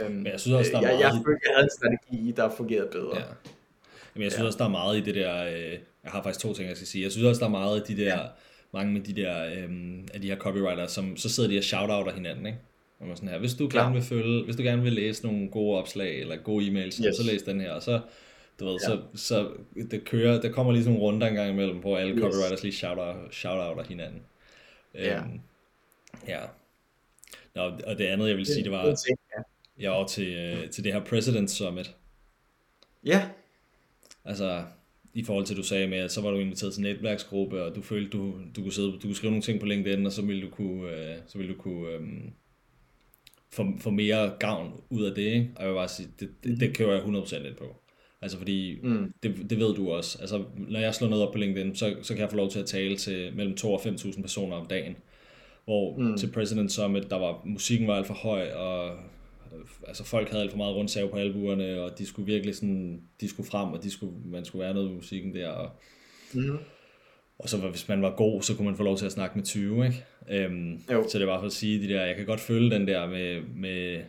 [0.00, 1.00] Øhm, Men jeg synes også, der er jeg, meget...
[1.00, 3.16] Jeg, følte, jeg havde en strategi, der fungerede bedre.
[3.16, 3.22] Ja.
[4.14, 4.46] Men jeg synes ja.
[4.46, 5.44] også, der er meget i det der...
[5.44, 7.04] Øh, jeg har faktisk to ting, jeg skal sige.
[7.04, 8.18] Jeg synes også, der er meget i de der...
[8.18, 8.26] Ja.
[8.72, 12.12] Mange med de der, øhm, af de her copywriters, som så sidder de og shout-outer
[12.14, 12.58] hinanden, ikke?
[13.00, 13.82] Og man sådan her, hvis du Klar.
[13.82, 17.16] gerne vil følge, hvis du gerne vil læse nogle gode opslag eller gode e-mails, yes.
[17.16, 18.00] så læs den her, og så
[18.60, 18.86] du ved, ja.
[18.86, 19.50] så, så
[19.90, 22.20] det kører, der kommer lige sådan nogle runder en gang imellem, hvor alle yes.
[22.20, 24.22] copywriters lige shout-outer, shout-outer hinanden.
[24.94, 25.18] Ja.
[25.18, 25.40] Øhm,
[26.28, 26.40] ja.
[27.54, 28.96] Nå, og det andet, jeg vil sige, det var,
[29.78, 31.96] jeg var til, øh, til det her President Summit.
[33.04, 33.28] Ja.
[34.24, 34.64] Altså,
[35.14, 37.82] i forhold til, du sagde med, at så var du inviteret til netværksgruppe, og du
[37.82, 40.42] følte, du, du, kunne, sidde, du kunne skrive nogle ting på LinkedIn, og så ville
[40.42, 42.00] du kunne, øh, så ville du kunne øh,
[43.52, 45.50] få, få mere gavn ud af det, ikke?
[45.56, 47.76] Og jeg vil bare sige, det, det, det kører jeg 100% lidt på.
[48.22, 49.12] Altså fordi, mm.
[49.22, 50.18] det, det ved du også.
[50.20, 52.58] Altså, når jeg slår noget op på LinkedIn, så, så kan jeg få lov til
[52.58, 54.96] at tale til mellem 2 og 5.000 personer om dagen.
[55.64, 56.16] Hvor mm.
[56.16, 58.96] til President Summit, der var musikken var alt for høj, og
[59.86, 63.28] altså folk havde alt for meget rundt på albuerne, og de skulle virkelig sådan, de
[63.28, 65.70] skulle frem, og de skulle, man skulle være noget i musikken der, og,
[66.34, 66.58] mm.
[67.42, 69.44] Og så hvis man var god, så kunne man få lov til at snakke med
[69.44, 70.04] 20, ikke?
[70.30, 73.06] Øhm, så det var for at sige, de der, jeg kan godt føle den der
[73.06, 74.02] med, med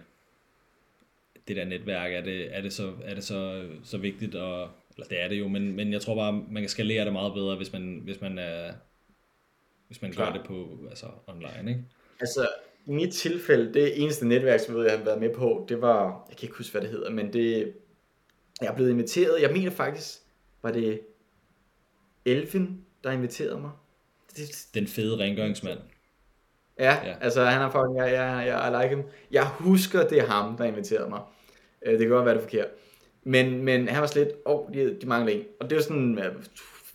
[1.48, 5.08] det der netværk, er det, er det, så, er det så, så vigtigt, og, eller
[5.08, 7.56] det er det jo, men, men jeg tror bare, man kan skalere det meget bedre,
[7.56, 8.74] hvis man, hvis man, er,
[9.88, 11.84] hvis man gør det på altså online, ikke?
[12.20, 12.50] Altså,
[12.86, 16.46] i mit tilfælde, det eneste netværksmøde, jeg har været med på, det var, jeg kan
[16.46, 17.74] ikke huske, hvad det hedder, men det,
[18.62, 20.20] jeg er blevet inviteret, jeg mener faktisk,
[20.62, 21.02] var det
[22.26, 23.72] Elfin, der inviterede mig.
[24.38, 25.80] Det, Den fede rengøringsmand.
[26.80, 29.06] Ja, ja, altså han er fucking, jeg, jeg, jeg, I like him.
[29.32, 31.22] Jeg husker, det er ham, der inviterede mig.
[31.86, 32.68] Øh, det kan godt være, det er forkert.
[33.24, 35.44] Men, men han var slet, åh, oh, de, de mangler en.
[35.60, 36.20] Og det var sådan,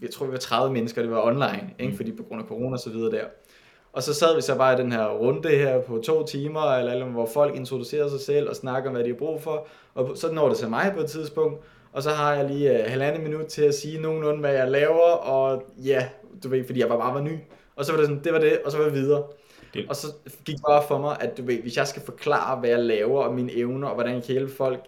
[0.02, 1.90] jeg tror, vi var 30 mennesker, det var online, ikke?
[1.90, 1.96] Mm.
[1.96, 3.24] fordi på grund af corona og så videre der.
[3.92, 6.92] Og så sad vi så bare i den her runde her på to timer, eller,
[6.92, 9.66] eller hvor folk introducerer sig selv og snakker om, hvad de har brug for.
[9.94, 11.64] Og så når det til mig på et tidspunkt,
[11.96, 15.10] og så har jeg lige uh, halvandet minut til at sige nogenlunde, hvad jeg laver,
[15.10, 16.08] og ja,
[16.44, 17.38] du ved, fordi jeg bare, bare var ny.
[17.76, 19.24] Og så var det sådan, det var det, og så var jeg videre.
[19.74, 19.86] Det.
[19.88, 20.06] Og så
[20.44, 23.22] gik det bare for mig, at du ved, hvis jeg skal forklare, hvad jeg laver,
[23.22, 24.80] og mine evner, og hvordan jeg kan hjælpe folk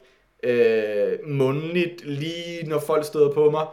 [0.43, 3.67] øh, mundligt, lige når folk støder på mig,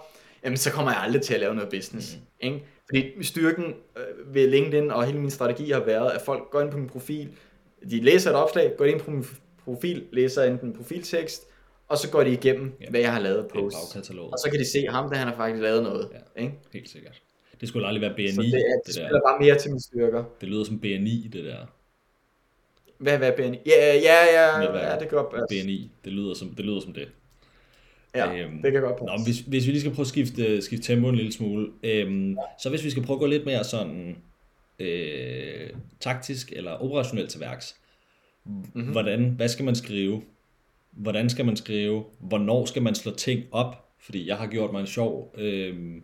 [0.43, 2.15] jamen så kommer jeg aldrig til at lave noget business.
[2.15, 2.47] Mm.
[2.47, 2.65] Ikke?
[2.85, 3.65] Fordi styrken
[3.97, 6.89] øh, ved LinkedIn og hele min strategi har været, at folk går ind på min
[6.89, 7.29] profil,
[7.89, 9.25] de læser et opslag, går ind på min
[9.65, 11.47] profil, læser enten profiltekst,
[11.87, 12.89] og så går de igennem, ja.
[12.89, 13.59] hvad jeg har lavet på.
[13.59, 16.09] Og så kan de se ham, der han har faktisk lavet noget.
[16.13, 16.53] Ja, ikke?
[16.73, 17.21] helt sikkert.
[17.61, 18.31] Det skulle aldrig være BNI.
[18.31, 19.21] Så det, er, det, det spiller der.
[19.21, 20.23] bare mere til mine styrker.
[20.41, 21.57] Det lyder som BNI, det der.
[22.97, 23.57] Hvad, hvad er BNI?
[23.65, 25.63] Ja, ja, ja, ja, det går altså.
[25.63, 26.65] BNI, det lyder som det.
[26.65, 27.07] Lyder som det.
[28.15, 29.17] Ja, øhm, det kan godt passe.
[29.17, 32.31] Nå, hvis, hvis vi lige skal prøve at skifte, skifte tempo en lille smule, øhm,
[32.31, 32.37] ja.
[32.59, 34.17] så hvis vi skal prøve at gå lidt mere sådan
[34.79, 35.69] øh,
[35.99, 37.75] taktisk eller operationelt til værks,
[38.45, 38.91] mm-hmm.
[38.91, 40.21] hvordan, hvad skal man skrive?
[40.95, 42.03] Hvordan skal man skrive?
[42.19, 43.85] Hvornår skal man slå ting op?
[43.99, 46.01] Fordi jeg har gjort mig en sjov, øh,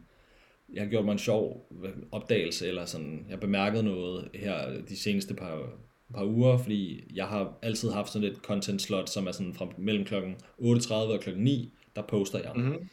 [0.73, 1.71] jeg har gjort mig en sjov
[2.11, 5.69] opdagelse, eller sådan, jeg har bemærket noget her de seneste par,
[6.13, 9.67] par uger, fordi jeg har altid haft sådan et content slot, som er sådan fra
[9.77, 12.51] mellem klokken 8.30 og klokken 9, der poster jeg.
[12.55, 12.89] Mm-hmm.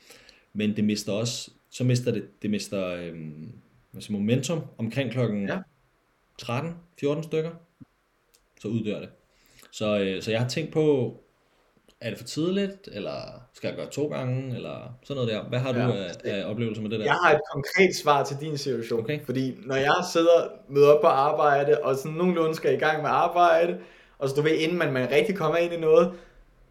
[0.52, 3.52] Men det mister også, så mister det, det mister øhm,
[3.94, 5.58] altså momentum omkring klokken ja.
[6.42, 7.50] 13-14 stykker,
[8.60, 9.08] så uddør det.
[9.72, 11.16] Så, øh, så jeg har tænkt på,
[12.00, 15.48] er det for tidligt, eller skal jeg gøre to gange, eller sådan noget der.
[15.48, 15.86] Hvad har ja.
[15.86, 17.04] du af, af oplevelser med det der?
[17.04, 19.24] Jeg har et konkret svar til din situation, okay.
[19.24, 23.10] fordi når jeg sidder møder op på arbejde, og sådan nogenlunde skal i gang med
[23.10, 23.78] arbejde,
[24.18, 26.12] og så du ved, inden man, man rigtig kommer ind i noget,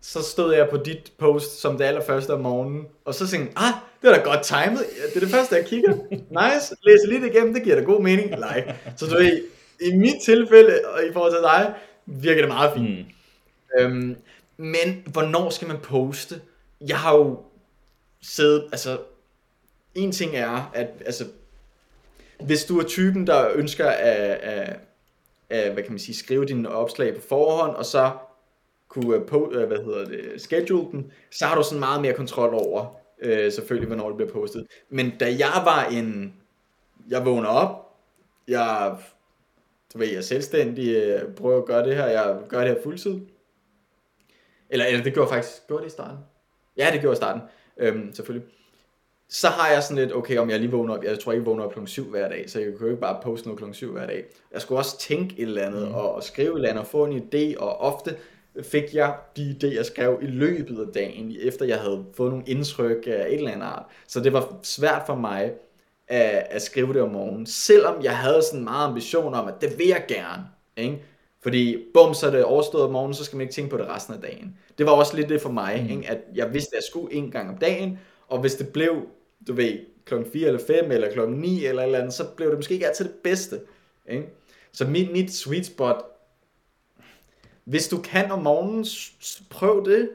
[0.01, 3.67] så stod jeg på dit post som det allerførste om morgenen, og så tænkte jeg,
[3.67, 4.79] ah, det var da godt timet,
[5.13, 5.93] det er det første, jeg kigger.
[6.39, 8.29] Nice, læser lidt igennem, det giver da god mening.
[8.29, 8.75] Nej.
[8.95, 9.41] Så du ved,
[9.81, 11.73] i mit tilfælde, og i forhold til dig,
[12.05, 12.89] virker det meget fint.
[12.89, 13.05] Mm.
[13.79, 14.15] Øhm,
[14.57, 16.41] men hvornår skal man poste?
[16.81, 17.43] Jeg har jo
[18.21, 18.99] siddet, altså,
[19.95, 21.25] en ting er, at altså,
[22.43, 24.79] hvis du er typen, der ønsker at, at,
[25.49, 28.11] at hvad kan man sige, skrive dine opslag på forhånd, og så
[28.87, 32.13] kunne øh, på, øh, hvad hedder det, schedule dem, så har du sådan meget mere
[32.13, 34.67] kontrol over, øh, selvfølgelig, hvornår det bliver postet.
[34.89, 36.33] Men da jeg var en,
[37.09, 37.95] jeg vågner op,
[38.47, 38.95] jeg,
[39.93, 42.83] du ved, jeg er selvstændig, øh, prøver at gøre det her, jeg gør det her
[42.83, 43.19] fuldtid.
[44.69, 46.17] Eller, eller det gjorde faktisk, gjorde det i starten?
[46.77, 47.41] Ja, det gjorde i starten,
[47.77, 48.47] øhm, selvfølgelig.
[49.29, 51.45] Så har jeg sådan lidt, okay, om jeg lige vågner op, jeg tror ikke, jeg
[51.45, 53.73] vågner op klokken 7 hver dag, så jeg kan jo ikke bare poste noget klokken
[53.73, 54.25] 7 hver dag.
[54.53, 55.93] Jeg skulle også tænke et eller andet, mm.
[55.93, 58.15] og, og skrive et eller andet, og få en idé, og ofte
[58.63, 62.45] fik jeg de idéer, jeg skrev i løbet af dagen, efter jeg havde fået nogle
[62.47, 63.85] indtryk af et eller andet art.
[64.07, 65.51] Så det var svært for mig
[66.07, 69.77] at, at skrive det om morgenen, selvom jeg havde sådan meget ambition om, at det
[69.77, 70.43] vil jeg gerne.
[70.77, 71.03] Ikke?
[71.47, 73.87] Fordi bum, så er det overstået om morgenen, så skal man ikke tænke på det
[73.87, 74.57] resten af dagen.
[74.77, 75.97] Det var også lidt det for mig, mm.
[75.97, 76.09] ikke?
[76.09, 79.07] at jeg vidste, at jeg skulle en gang om dagen, og hvis det blev,
[79.47, 82.57] du ved, klokken 4 eller 5 eller klokken 9 eller eller andet, så blev det
[82.57, 83.59] måske ikke altid det bedste.
[84.09, 84.27] Ikke?
[84.71, 86.05] Så mit, mit sweet spot,
[87.63, 88.85] hvis du kan om morgenen,
[89.49, 90.09] prøv det.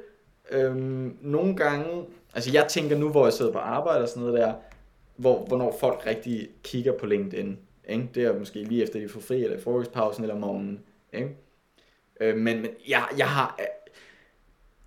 [0.50, 2.04] Øhm, nogle gange,
[2.34, 4.54] altså jeg tænker nu, hvor jeg sidder på arbejde og sådan noget der,
[5.16, 7.58] hvor, hvornår folk rigtig kigger på LinkedIn.
[7.88, 8.08] Ikke?
[8.14, 10.80] Det er måske lige efter de får fri, eller frokostpausen, eller om morgenen.
[11.12, 11.36] Ikke?
[12.20, 13.56] Øh, men men jeg, jeg har...
[13.60, 13.66] Øh,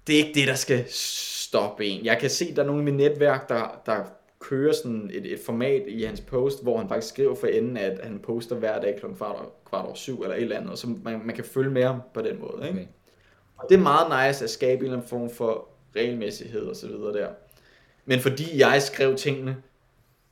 [0.07, 2.05] det er ikke det, der skal stoppe en.
[2.05, 4.03] Jeg kan se, der er nogle i mit netværk, der, der
[4.39, 7.99] kører sådan et, et format i hans post, hvor han faktisk skriver for enden, at
[8.03, 9.05] han poster hver dag kl.
[9.17, 11.83] kvart, kvart over syv eller et eller andet, og så man, man kan følge med
[11.83, 12.67] ham på den måde.
[12.67, 12.79] Ikke?
[12.79, 12.87] Okay.
[13.57, 16.87] Og det er meget nice at skabe en eller anden form for regelmæssighed og så
[16.87, 17.29] videre der.
[18.05, 19.57] Men fordi jeg skrev tingene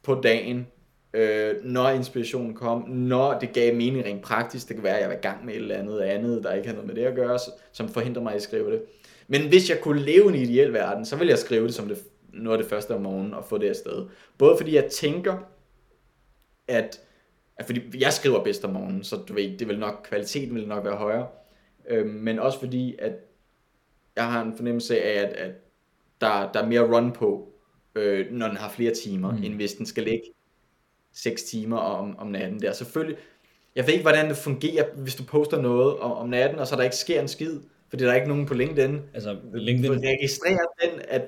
[0.04, 0.68] på dagen,
[1.14, 5.10] øh, når inspirationen kom, når det gav mening rent praktisk, det kan være, at jeg
[5.10, 7.16] var i gang med et eller andet andet, der ikke havde noget med det at
[7.16, 7.40] gøre,
[7.72, 8.82] som forhindrer mig i at skrive det.
[9.28, 11.98] Men hvis jeg kunne leve en ideel verden, så ville jeg skrive det som det,
[12.34, 14.08] noget af det første om morgenen og få det afsted.
[14.38, 15.38] Både fordi jeg tænker,
[16.68, 17.02] at,
[17.58, 20.68] at fordi jeg skriver bedst om morgenen, så du ved, det vil nok, kvaliteten vil
[20.68, 21.28] nok være højere,
[21.90, 23.14] øh, men også fordi, at
[24.16, 25.52] jeg har en fornemmelse af, at, at
[26.22, 27.54] der, der er mere run på,
[27.96, 29.44] øh, når den har flere timer, mm.
[29.44, 30.24] end hvis den skal ligge
[31.14, 32.74] 6 timer om, om natten der.
[32.74, 33.18] Selvfølgelig,
[33.76, 36.76] jeg ved ikke, hvordan det fungerer, hvis du poster noget om, om natten, og så
[36.76, 37.60] der ikke sker en skid,
[37.90, 39.00] fordi der er ikke nogen på LinkedIn.
[39.14, 39.92] Altså, LinkedIn...
[39.92, 41.22] Du registrerer den, at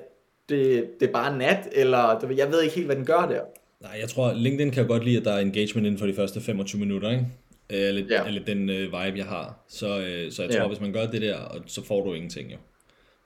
[0.48, 3.40] det, det er bare nat, eller jeg ved ikke helt, hvad den gør der.
[3.80, 6.40] Nej, jeg tror, LinkedIn kan godt lide, at der er engagement inden for de første
[6.40, 7.26] 25 minutter, ikke?
[7.68, 8.26] Eller, ja.
[8.26, 9.64] eller den øh, vibe, jeg har.
[9.68, 10.68] Så, øh, så jeg tror, ja.
[10.68, 12.56] hvis man gør det der, så får du ingenting jo.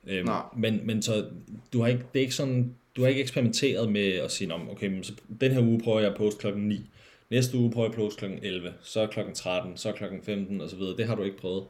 [0.07, 0.43] Øhm, Nej.
[0.57, 1.25] men, men så,
[1.73, 4.87] du har ikke, det er ikke sådan, du har ikke eksperimenteret med at sige, okay,
[4.87, 6.91] men så den her uge prøver jeg at poste klokken 9,
[7.31, 10.71] næste uge prøver jeg at poste klokken 11, så klokken 13, så klokken 15 og
[10.71, 10.97] så videre.
[10.97, 11.65] Det har du ikke prøvet.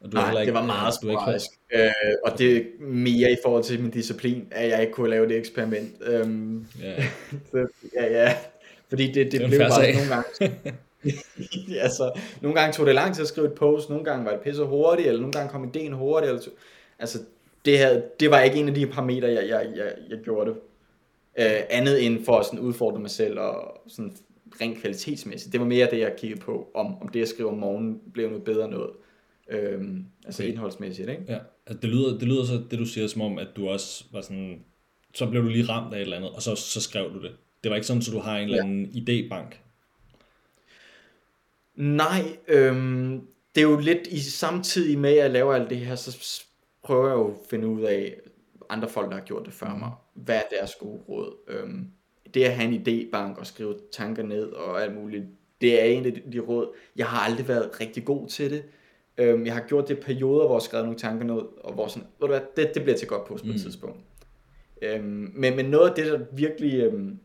[0.00, 1.22] Og du Nej, ikke, det var meget du ikke
[1.74, 1.90] øh,
[2.24, 5.36] og det er mere i forhold til min disciplin, at jeg ikke kunne lave det
[5.36, 5.94] eksperiment.
[6.02, 6.94] Øhm, ja.
[7.50, 8.36] så, ja, ja.
[8.88, 9.94] Fordi det, det, det blev bare sag.
[9.94, 10.60] nogle gange...
[11.86, 14.40] altså, nogle gange tog det lang tid at skrive et post, nogle gange var det
[14.40, 16.30] pisse hurtigt, eller nogle gange kom ideen hurtigt.
[16.30, 16.42] Eller,
[16.98, 17.18] altså,
[17.68, 20.56] det, havde, det var ikke en af de parametre, jeg, jeg, jeg, jeg gjorde det.
[21.38, 24.16] Uh, andet end for at sådan udfordre mig selv og sådan
[24.60, 25.52] rent kvalitetsmæssigt.
[25.52, 28.28] Det var mere det, jeg kiggede på, om, om det, jeg skrev om morgenen, blev
[28.28, 28.90] noget bedre noget.
[29.50, 30.52] Øhm, altså okay.
[30.52, 31.22] indholdsmæssigt, ikke?
[31.28, 34.04] Ja, altså det lyder, det lyder så, det du siger, som om, at du også
[34.12, 34.64] var sådan,
[35.14, 37.30] så blev du lige ramt af et eller andet, og så, så skrev du det.
[37.62, 39.00] Det var ikke sådan, at du har en eller anden ja.
[39.00, 39.56] idébank?
[41.74, 43.20] Nej, øhm,
[43.54, 46.42] det er jo lidt i samtidig med, at jeg laver alt det her, så
[46.82, 48.20] prøver jeg jo at finde ud af,
[48.68, 51.36] andre folk, der har gjort det før mig, hvad er deres gode råd.
[51.48, 51.86] Øhm,
[52.34, 55.24] det at have en idébank og skrive tanker ned og alt muligt,
[55.60, 56.74] det er en af de, de råd.
[56.96, 58.64] Jeg har aldrig været rigtig god til det.
[59.18, 61.74] Øhm, jeg har gjort det i perioder, hvor jeg har skrevet nogle tanker ned, og
[61.74, 63.52] hvor sådan, ved du hvad, det, det bliver til godt på på et mm.
[63.52, 64.00] tidspunkt.
[64.82, 66.80] Øhm, men, men noget af det, der virkelig...
[66.80, 67.18] Øhm,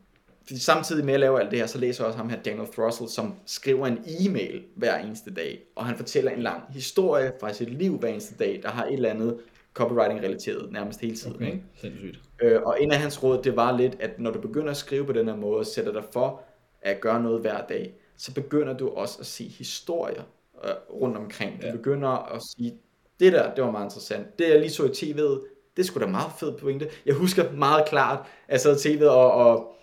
[0.46, 3.10] samtidig med at lave alt det her, så læser jeg også ham her, Daniel Thrussell,
[3.10, 7.78] som skriver en e-mail hver eneste dag, og han fortæller en lang historie fra sit
[7.78, 9.38] liv hver eneste dag, der har et eller andet
[9.74, 11.36] copywriting-relateret nærmest hele tiden.
[11.36, 12.18] Okay, ikke?
[12.42, 15.06] Øh, og en af hans råd, det var lidt, at når du begynder at skrive
[15.06, 16.42] på den her måde, og sætter dig for
[16.82, 20.22] at gøre noget hver dag, så begynder du også at se historier
[20.64, 21.62] øh, rundt omkring.
[21.62, 21.72] Du ja.
[21.72, 22.74] begynder at sige,
[23.20, 24.38] det der, det var meget interessant.
[24.38, 26.88] Det jeg lige så i tv'et, det skulle da meget fedt pointe.
[27.06, 28.18] Jeg husker meget klart,
[28.48, 29.74] at jeg sad i tv'et og, og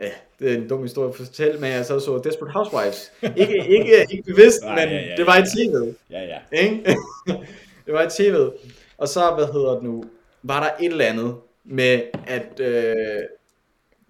[0.00, 3.12] ja, det er en dum historie at fortælle, men jeg og så Desperate Housewives.
[3.36, 5.94] ikke, ikke, ikke bevidst, Nej, men ja, ja, det var i tv'et.
[6.10, 6.38] Ja, ja.
[7.86, 8.52] det var i tv'et.
[8.98, 10.04] Og så, hvad hedder det nu,
[10.42, 11.34] var der et eller andet
[11.64, 12.94] med, at øh,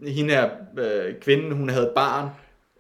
[0.07, 2.29] hende her øh, kvinden, hun havde et barn,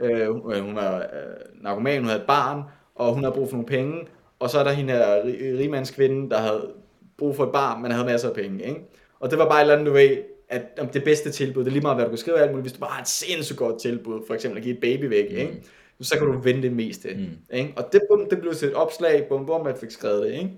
[0.00, 0.28] øh,
[0.62, 2.62] hun var øh, narkoman, hun havde et barn,
[2.94, 4.06] og hun havde brug for nogle penge,
[4.38, 5.22] og så er der hende her
[5.58, 6.70] rigmandskvinde, der havde
[7.18, 8.80] brug for et barn, men havde masser af penge, ikke?
[9.20, 10.16] Og det var bare et eller andet, du ved,
[10.48, 12.64] at om det bedste tilbud, det er lige meget, hvad du kan skrive alt muligt,
[12.64, 15.30] hvis du bare har et sindssygt godt tilbud, for eksempel at give et baby væk,
[15.30, 15.36] mm.
[15.36, 15.62] ikke?
[16.00, 17.14] så kan du vinde det meste.
[17.14, 17.56] Mm.
[17.56, 17.72] Ikke?
[17.76, 20.32] Og det, bum, det blev til et opslag, bum, bum, man fik skrevet det.
[20.32, 20.50] Ikke?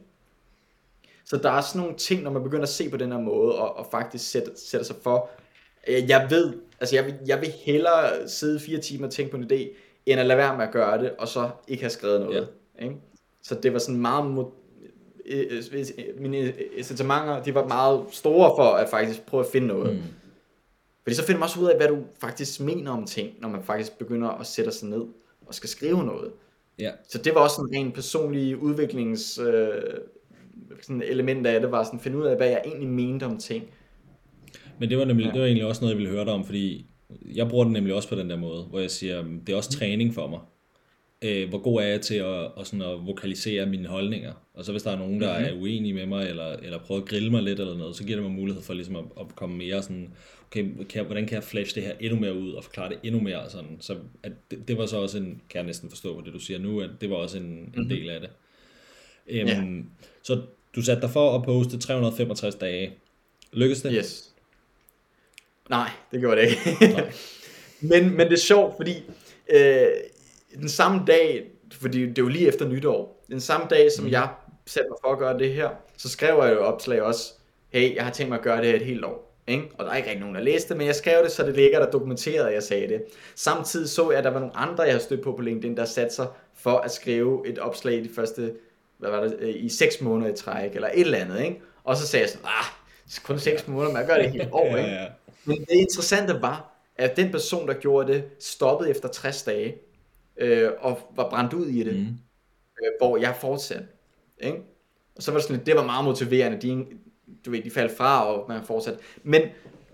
[1.24, 3.54] Så der er sådan nogle ting, når man begynder at se på den her måde,
[3.58, 5.30] og, og faktisk sætter, sætter sig for,
[5.88, 9.50] jeg ved, altså jeg vil, jeg vil hellere sidde fire timer og tænke på en
[9.52, 9.68] idé,
[10.06, 12.48] end at lade være med at gøre det, og så ikke have skrevet noget.
[12.78, 12.84] Ja.
[12.84, 12.96] Ikke?
[13.42, 14.24] Så det var sådan meget,
[16.18, 19.96] mine incitamenter, de var meget store for at faktisk prøve at finde noget.
[19.96, 20.02] Mm.
[21.02, 23.62] Fordi så finder man også ud af, hvad du faktisk mener om ting, når man
[23.62, 25.02] faktisk begynder at sætte sig ned
[25.46, 26.30] og skal skrive noget.
[26.78, 26.90] Ja.
[27.08, 29.68] Så det var også en ren personlig udviklings øh,
[30.82, 33.38] sådan element af det, var sådan at finde ud af, hvad jeg egentlig mente om
[33.38, 33.64] ting.
[34.78, 35.32] Men det var, nemlig, ja.
[35.32, 36.86] det var egentlig også noget, jeg ville høre dig om, fordi
[37.34, 39.70] jeg bruger det nemlig også på den der måde, hvor jeg siger, det er også
[39.70, 40.40] træning for mig.
[41.24, 44.32] Øh, hvor god er jeg til at, at, sådan at vokalisere mine holdninger?
[44.54, 45.56] Og så hvis der er nogen, der mm-hmm.
[45.56, 48.16] er uenige med mig, eller, eller prøver at grille mig lidt eller noget, så giver
[48.16, 50.12] det mig mulighed for ligesom at, at komme mere sådan,
[50.46, 52.98] okay, kan jeg, hvordan kan jeg flash det her endnu mere ud, og forklare det
[53.02, 56.14] endnu mere sådan, så at det, det var så også en, kan jeg næsten forstå
[56.14, 57.82] på det, du siger nu, at det var også en, mm-hmm.
[57.82, 58.30] en del af det.
[59.26, 59.84] Øhm, yeah.
[60.22, 60.42] Så
[60.76, 62.92] du satte dig for at poste 365 dage.
[63.52, 63.92] Lykkedes det?
[63.96, 64.30] Yes.
[65.70, 67.12] Nej, det gjorde det ikke.
[67.90, 68.94] men, men det er sjovt, fordi
[69.54, 69.86] øh,
[70.54, 74.10] den samme dag, fordi det er jo lige efter nytår, den samme dag, som mm.
[74.10, 74.28] jeg
[74.66, 77.32] satte mig for at gøre det her, så skrev jeg jo opslag også,
[77.68, 79.30] hey, jeg har tænkt mig at gøre det her et helt år.
[79.46, 79.70] Ikke?
[79.78, 81.56] Og der er ikke rigtig nogen, der læste det, men jeg skrev det, så det
[81.56, 83.02] ligger der dokumenteret, at jeg sagde det.
[83.34, 85.84] Samtidig så jeg, at der var nogle andre, jeg har stødt på på LinkedIn, der
[85.84, 88.52] satte sig for at skrive et opslag i de første,
[88.98, 91.40] hvad var det, øh, i 6 måneder i træk, eller et eller andet.
[91.42, 91.60] Ikke?
[91.84, 92.64] Og så sagde jeg sådan, ah,
[93.22, 94.76] kun 6 måneder, men jeg gør det helt år.
[94.76, 95.08] Ikke?
[95.44, 99.76] Men det interessante var, at den person, der gjorde det, stoppede efter 60 dage,
[100.40, 102.06] øh, og var brændt ud i det, mm.
[102.82, 103.86] øh, hvor jeg fortsatte.
[104.40, 104.58] Ikke?
[105.16, 106.60] Og så var det sådan, det var meget motiverende.
[106.60, 106.86] De,
[107.46, 108.98] du ved, de faldt fra, og man fortsat.
[109.22, 109.42] Men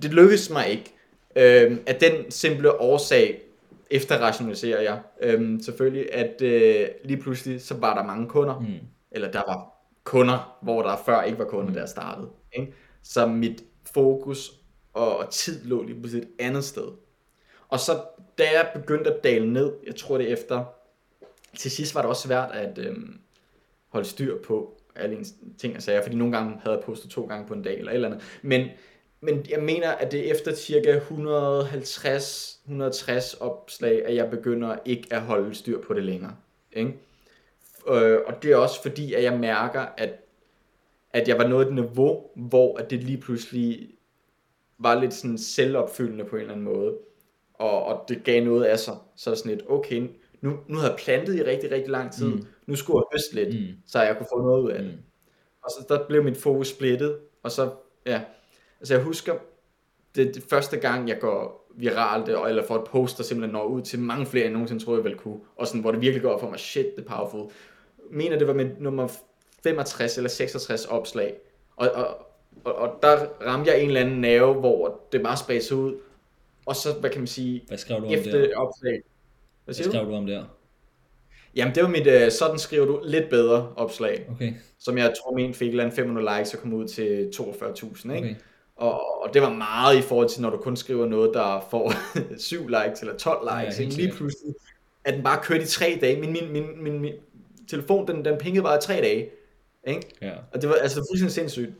[0.02, 0.92] det lykkedes mig ikke.
[1.36, 3.42] Øh, af den simple årsag,
[3.90, 8.60] efter rationaliserer jeg øh, selvfølgelig, at øh, lige pludselig, så var der mange kunder.
[8.60, 8.86] Mm.
[9.10, 9.72] Eller der var
[10.04, 11.74] kunder, hvor der før ikke var kunder, mm.
[11.74, 12.28] der startede.
[12.52, 12.72] Ikke?
[13.02, 14.52] Så mit fokus
[14.92, 16.88] og tid lå lige pludselig et andet sted.
[17.68, 17.92] Og så
[18.38, 20.64] da jeg begyndte at dale ned, jeg tror det efter,
[21.58, 22.96] til sidst var det også svært at øh,
[23.88, 27.26] holde styr på alle ens ting og sager, fordi nogle gange havde jeg postet to
[27.26, 28.22] gange på en dag eller et eller andet.
[28.42, 28.68] Men,
[29.20, 35.22] men jeg mener, at det er efter cirka 150-160 opslag, at jeg begynder ikke at
[35.22, 36.36] holde styr på det længere.
[36.72, 36.94] Ikke?
[37.88, 40.10] Øh, og det er også fordi, at jeg mærker, at,
[41.12, 43.90] at jeg var nået et niveau, hvor at det lige pludselig
[44.78, 46.98] var lidt sådan selvopfyldende på en eller anden måde
[47.58, 48.94] og, og det gav noget af sig.
[49.16, 50.08] Så er sådan lidt, okay,
[50.40, 52.46] nu, nu har jeg plantet i rigtig, rigtig lang tid, mm.
[52.66, 53.76] nu skulle jeg høste lidt, mm.
[53.86, 54.92] så jeg kunne få noget ud af det.
[54.92, 54.98] Mm.
[55.64, 57.70] Og så der blev mit fokus splittet, og så,
[58.06, 58.20] ja,
[58.80, 59.34] altså jeg husker,
[60.16, 63.82] det, det første gang, jeg går viralt, eller får et post, der simpelthen når ud
[63.82, 66.30] til mange flere, end nogensinde troede, jeg ville kunne, og sådan, hvor det virkelig går
[66.30, 67.50] op for mig, shit, det er powerful.
[68.10, 69.08] Mener, det var med nummer
[69.62, 71.34] 65 eller 66 opslag,
[71.76, 72.26] og, og,
[72.64, 75.94] og, og der ramte jeg en eller anden nerve, hvor det bare spredte sig ud,
[76.66, 78.56] og så, hvad kan man sige, hvad skrev du om efter der?
[78.56, 79.02] opslag.
[79.64, 80.10] Hvad, hvad skrev du?
[80.10, 80.44] du om der?
[81.56, 84.26] Jamen, det var mit, uh, sådan skriver du lidt bedre opslag.
[84.30, 84.52] Okay.
[84.78, 88.28] Som jeg tror, min fik 500 likes og kom ud til 42.000, ikke?
[88.28, 88.34] Okay.
[88.76, 91.92] Og, og det var meget i forhold til, når du kun skriver noget, der får
[92.38, 93.78] 7 likes eller 12 likes.
[93.78, 93.96] Ja, ikke?
[93.96, 94.54] Lige pludselig,
[95.04, 96.20] at den bare kørte i 3 dage.
[96.20, 97.12] Min, min, min, min, min
[97.68, 99.30] telefon, den, den pingede bare i 3 dage.
[99.86, 100.02] Ikke?
[100.22, 100.32] Ja.
[100.52, 101.72] Og det var altså fuldstændig sindssygt.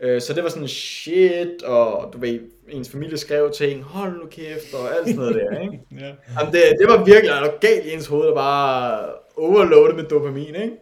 [0.00, 4.26] Øh, så det var sådan shit, og du ved, ens familie skrev ting, hold nu
[4.26, 5.80] kæft, og alt sådan noget der, ikke?
[6.00, 6.06] ja.
[6.40, 10.54] Jamen det, det var virkelig altså, galt i ens hoved, der bare overloadet med dopamin,
[10.54, 10.76] ikke?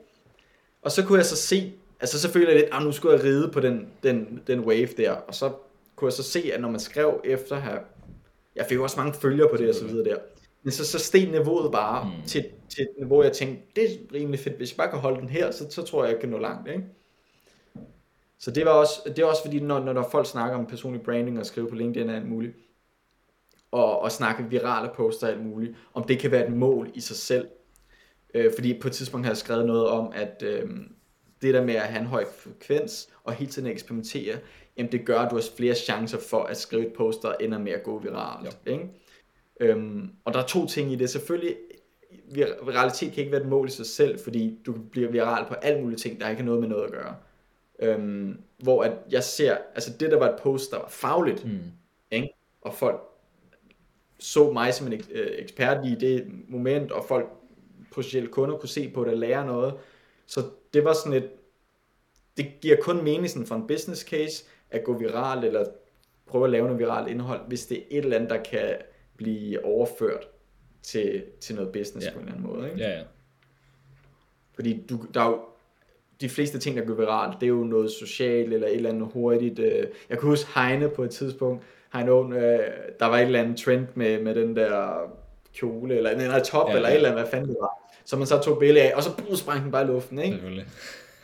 [0.83, 3.25] Og så kunne jeg så se, altså så følte jeg lidt, at nu skulle jeg
[3.25, 5.53] ride på den, den, den wave der, og så
[5.97, 7.79] kunne jeg så se, at når man skrev efter her,
[8.57, 10.17] jeg fik også mange følgere på det og så videre der,
[10.63, 12.27] men så, så steg niveauet bare mm.
[12.27, 15.21] til, til et niveau, jeg tænkte, det er rimelig fedt, hvis jeg bare kan holde
[15.21, 16.85] den her, så, så tror jeg, jeg kan nå langt, ikke?
[18.39, 21.39] Så det, var også, det er også fordi, når, når folk snakker om personlig branding
[21.39, 22.57] og skriver på LinkedIn og alt muligt,
[23.71, 27.01] og, og snakke virale poster og alt muligt, om det kan være et mål i
[27.01, 27.49] sig selv.
[28.35, 30.71] Øh, fordi på et tidspunkt har jeg skrevet noget om, at øh,
[31.43, 34.39] det der med at have en høj frekvens og hele tiden eksperimentere,
[34.77, 37.73] jamen det gør, at du har flere chancer for at skrive et poster ender med
[37.73, 38.59] at gå viralt.
[38.67, 38.73] Ja.
[38.73, 38.89] Ikke?
[39.61, 41.11] Øhm, og der er to ting i det.
[41.11, 41.57] Selvfølgelig,
[42.65, 45.81] viralitet kan ikke være et mål i sig selv, fordi du bliver viral på alle
[45.81, 47.15] mulige ting, der ikke har noget med noget at gøre.
[47.79, 51.61] Øhm, hvor at jeg ser, altså det der var et post, der var fagligt, mm.
[52.11, 52.29] ikke?
[52.61, 53.01] og folk
[54.19, 57.29] så mig som en øh, ekspert i det moment, og folk
[57.93, 59.75] potentielle kunder kunne se på det og lære noget.
[60.27, 60.41] Så
[60.75, 61.31] det var sådan et,
[62.37, 65.65] det giver kun mening sådan for en business case, at gå viral, eller
[66.27, 68.77] prøve at lave noget viralt indhold, hvis det er et eller andet, der kan
[69.17, 70.29] blive overført
[70.83, 72.13] til, til noget business ja.
[72.13, 72.71] på en eller anden måde.
[72.71, 72.81] Ikke?
[72.81, 73.05] Ja, ja.
[74.55, 75.41] Fordi du, der er jo,
[76.21, 79.09] de fleste ting, der går viralt, det er jo noget socialt eller et eller andet
[79.13, 79.59] hurtigt.
[79.59, 79.87] Øh.
[80.11, 82.59] Jeg kan huske Heine på et tidspunkt, Heine, øh,
[83.01, 85.11] der var et eller andet trend med, med den der
[85.55, 86.95] kjole, eller en eller top, ja, eller ja.
[86.95, 87.93] et eller andet, hvad fanden det var.
[88.05, 90.65] Så man så tog billede af, og så sprang den bare i luften, ikke?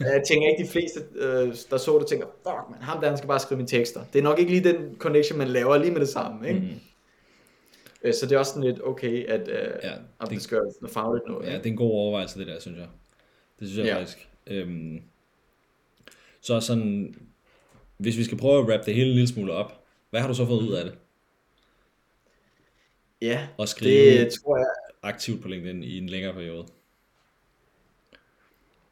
[0.01, 3.19] jeg tænker ikke, de fleste, øh, der så det, tænker, fuck man, ham der, han
[3.19, 4.01] skal bare skrive mine tekster.
[4.13, 6.61] Det er nok ikke lige den connection, man laver lige med det samme, ikke?
[6.61, 8.13] Mm-hmm.
[8.13, 11.27] Så det er også sådan lidt okay, at, øh, ja, at det skal noget fagligt
[11.29, 11.47] noget.
[11.47, 11.59] Ja, ikke?
[11.59, 12.87] det er en god overvejelse, det der, synes jeg.
[13.61, 14.01] Det synes jeg ja.
[14.01, 14.29] faktisk.
[14.47, 15.03] Øhm,
[16.41, 17.15] så sådan,
[17.97, 20.35] hvis vi skal prøve at wrap det hele en lille smule op, hvad har du
[20.35, 20.95] så fået ud af det?
[23.23, 24.67] Ja, og skrive det tror jeg...
[25.03, 26.67] aktivt på LinkedIn i en længere periode.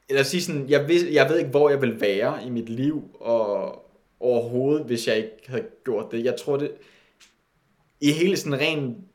[0.08, 3.16] Eller sige sådan, jeg ved, jeg ved ikke, hvor jeg vil være i mit liv,
[3.20, 3.78] og
[4.20, 6.24] overhovedet, hvis jeg ikke havde gjort det.
[6.24, 6.72] Jeg tror det,
[8.00, 9.08] i hele sådan ren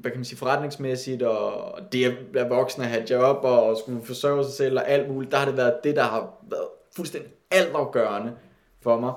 [0.00, 4.02] hvad kan man sige, forretningsmæssigt, og det at være voksen og have job, og skulle
[4.04, 7.30] forsørge sig selv, og alt muligt, der har det været det, der har været fuldstændig
[7.50, 8.32] altafgørende
[8.80, 9.12] for mig,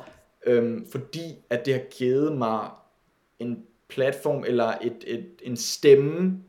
[0.45, 2.69] øhm, fordi at det har givet mig
[3.39, 6.43] en platform, eller et, et, en stemme,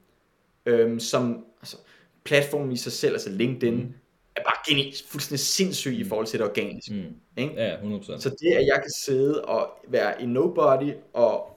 [0.67, 1.77] øhm, som, altså,
[2.25, 3.95] platformen i sig selv, altså LinkedIn, mm.
[4.37, 6.95] er bare geni, fuldstændig sindssyg i forhold til det organiske.
[6.95, 7.43] Mm.
[7.43, 7.55] Ikke?
[7.55, 8.21] Ja, 100%.
[8.21, 11.52] Så det, at jeg kan sidde og være en nobody, og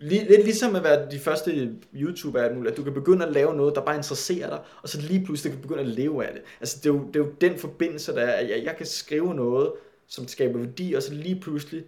[0.00, 3.80] lidt ligesom at være de første YouTuber, at du kan begynde at lave noget, der
[3.80, 6.42] bare interesserer dig, og så lige pludselig kan du begynde at leve af det.
[6.60, 8.86] Altså det er jo, det er jo den forbindelse, der er, at jeg, jeg kan
[8.86, 9.72] skrive noget,
[10.06, 11.84] som skaber værdi, og så lige pludselig,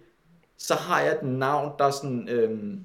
[0.57, 2.83] så har jeg et navn, der er sådan øhm,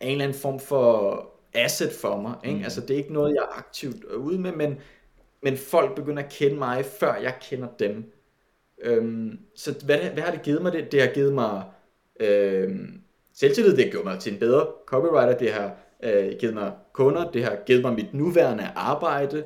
[0.00, 2.34] en eller anden form for asset for mig.
[2.44, 2.58] Ikke?
[2.58, 2.64] Mm.
[2.64, 4.78] Altså det er ikke noget, jeg er aktivt ude med, men,
[5.42, 8.12] men folk begynder at kende mig, før jeg kender dem.
[8.82, 10.72] Øhm, så hvad, hvad har det givet mig?
[10.72, 11.64] Det, det har givet mig
[12.20, 13.02] øhm,
[13.40, 17.30] selvtillid, det har gjort mig til en bedre copywriter, det har øh, givet mig kunder,
[17.30, 19.44] det har givet mig mit nuværende arbejde,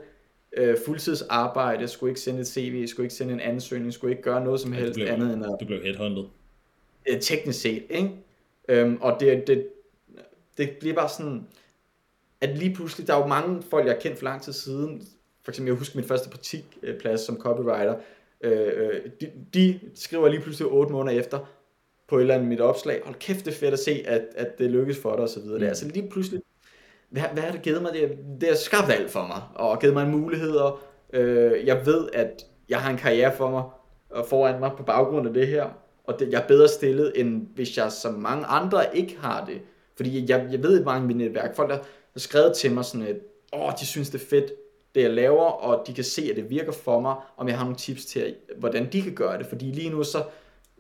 [0.57, 4.45] øh, fuldtidsarbejde, skulle ikke sende et CV, skulle ikke sende en ansøgning, skulle ikke gøre
[4.45, 5.57] noget som helst ja, blev, andet end at...
[5.61, 6.25] Du blev headhunted.
[7.09, 8.11] Øh, teknisk set, ikke?
[8.69, 9.69] Øhm, og det, det,
[10.59, 11.47] det bliver bare sådan,
[12.41, 15.03] at lige pludselig, der er jo mange folk, jeg har kendt for lang tid siden,
[15.43, 17.95] for eksempel, jeg husker min første praktikplads som copywriter,
[18.41, 21.39] øh, øh, de, de skriver lige pludselig 8 måneder efter,
[22.09, 24.59] på et eller andet mit opslag, hold kæft, det er fedt at se, at, at
[24.59, 25.55] det lykkes for dig, og så videre.
[25.55, 25.59] Mm.
[25.59, 26.43] Det er altså lige pludselig,
[27.11, 27.93] hvad, hvad har det givet mig?
[27.93, 30.85] Det, det har skabt alt for mig, og givet mig muligheder.
[31.13, 33.63] Øh, jeg ved, at jeg har en karriere for mig,
[34.11, 35.67] og foran mig på baggrund af det her,
[36.05, 39.61] og det, jeg er bedre stillet, end hvis jeg som mange andre ikke har det.
[39.97, 41.85] Fordi jeg, jeg ved, at mange af mine netværk, folk der har
[42.17, 43.17] skrevet til mig sådan, at
[43.53, 44.53] åh, de synes det er fedt,
[44.95, 47.65] det jeg laver, og de kan se, at det virker for mig, om jeg har
[47.65, 49.47] nogle tips til, hvordan de kan gøre det.
[49.47, 50.23] Fordi lige nu så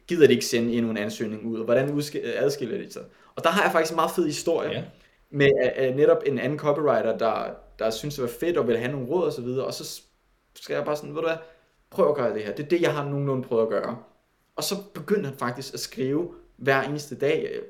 [0.09, 3.03] gider de ikke sende endnu en ansøgning ud, og hvordan adskiller de sig.
[3.35, 4.83] Og der har jeg faktisk en meget fed historie, ja.
[5.31, 5.51] med
[5.91, 9.07] uh, netop en anden copywriter, der, der synes det var fedt, og vil have nogle
[9.07, 10.03] råd og så videre, og så
[10.55, 11.37] skal jeg bare sådan, ved du hvad,
[11.91, 12.55] prøv at gøre det her.
[12.55, 13.99] Det er det, jeg har nogenlunde prøvet at gøre.
[14.57, 17.61] Og så begyndte han faktisk at skrive hver eneste dag,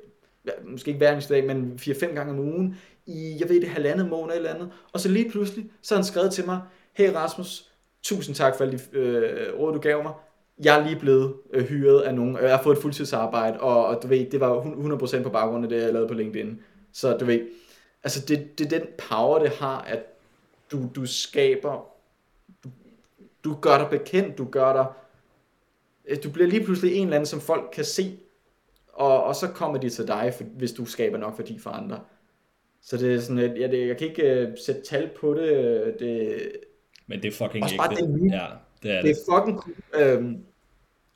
[0.63, 2.75] måske ikke hver eneste dag, men 4-5 gange om ugen,
[3.05, 4.71] i, jeg ved det, halvandet måned eller andet.
[4.93, 6.61] Og så lige pludselig, så har han skrevet til mig,
[6.93, 7.71] hey Rasmus,
[8.03, 10.13] tusind tak for alle de øh, råd, du gav mig.
[10.63, 12.37] Jeg er lige blevet øh, hyret af nogen.
[12.37, 15.69] Jeg har fået et fuldtidsarbejde, og, og du ved, det var 100% på baggrund af
[15.69, 16.59] det, jeg lavede på LinkedIn.
[16.91, 17.47] Så du ved,
[18.03, 20.03] altså det, det er den power, det har, at
[20.71, 21.87] du, du skaber,
[22.63, 22.69] du,
[23.43, 24.85] du gør dig bekendt, du gør dig,
[26.07, 28.17] øh, du bliver lige pludselig en eller anden, som folk kan se,
[28.93, 31.99] og, og så kommer de til dig, for, hvis du skaber nok værdi for andre.
[32.81, 35.95] Så det er sådan, at jeg, det, jeg kan ikke uh, sætte tal på det.
[35.99, 36.41] det
[37.07, 38.45] Men det er fucking også bare det, ja,
[38.85, 39.03] det er det.
[39.03, 39.75] Det er fucking cool.
[40.01, 40.37] Øhm,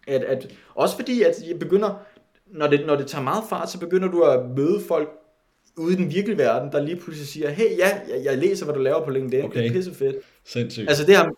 [0.08, 2.02] at, at, også fordi, at jeg begynder,
[2.48, 5.10] når det, når det tager meget fart, så begynder du at møde folk
[5.78, 8.76] ude i den virkelige verden, der lige pludselig siger, hey, ja, jeg, jeg læser, hvad
[8.76, 9.46] du laver på LinkedIn.
[9.46, 9.60] Okay.
[9.60, 10.16] Det er pisse fedt.
[10.46, 10.90] Sindssygt.
[10.90, 11.30] Altså det her,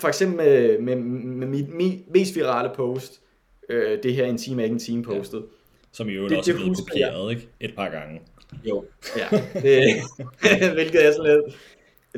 [0.00, 3.20] for eksempel med, med, med mit, mit mest virale post,
[3.68, 5.38] øh, det her en time ikke en time postet.
[5.38, 5.44] Ja.
[5.92, 7.48] Som i øvrigt det, også er blevet kopieret, ikke?
[7.60, 8.20] Et par gange.
[8.64, 8.84] Jo,
[9.16, 9.38] ja.
[9.60, 10.02] Det,
[10.74, 11.56] hvilket er sådan lidt...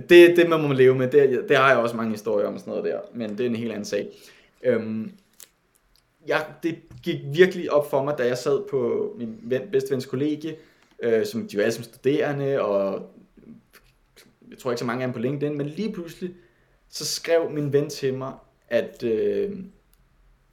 [0.08, 1.10] Det, det man må man leve med.
[1.10, 3.00] Det, det har jeg også mange historier om sådan noget der.
[3.14, 4.08] Men det er en helt anden sag.
[4.62, 5.12] Øhm,
[6.28, 10.06] ja, det gik virkelig op for mig, da jeg sad på min ven, bedste vens
[10.06, 10.56] kollegie,
[11.02, 13.10] øh, som de var alle som studerende, og
[14.50, 16.34] jeg tror ikke så mange af dem på LinkedIn, men lige pludselig,
[16.88, 18.32] så skrev min ven til mig,
[18.68, 19.56] at øh,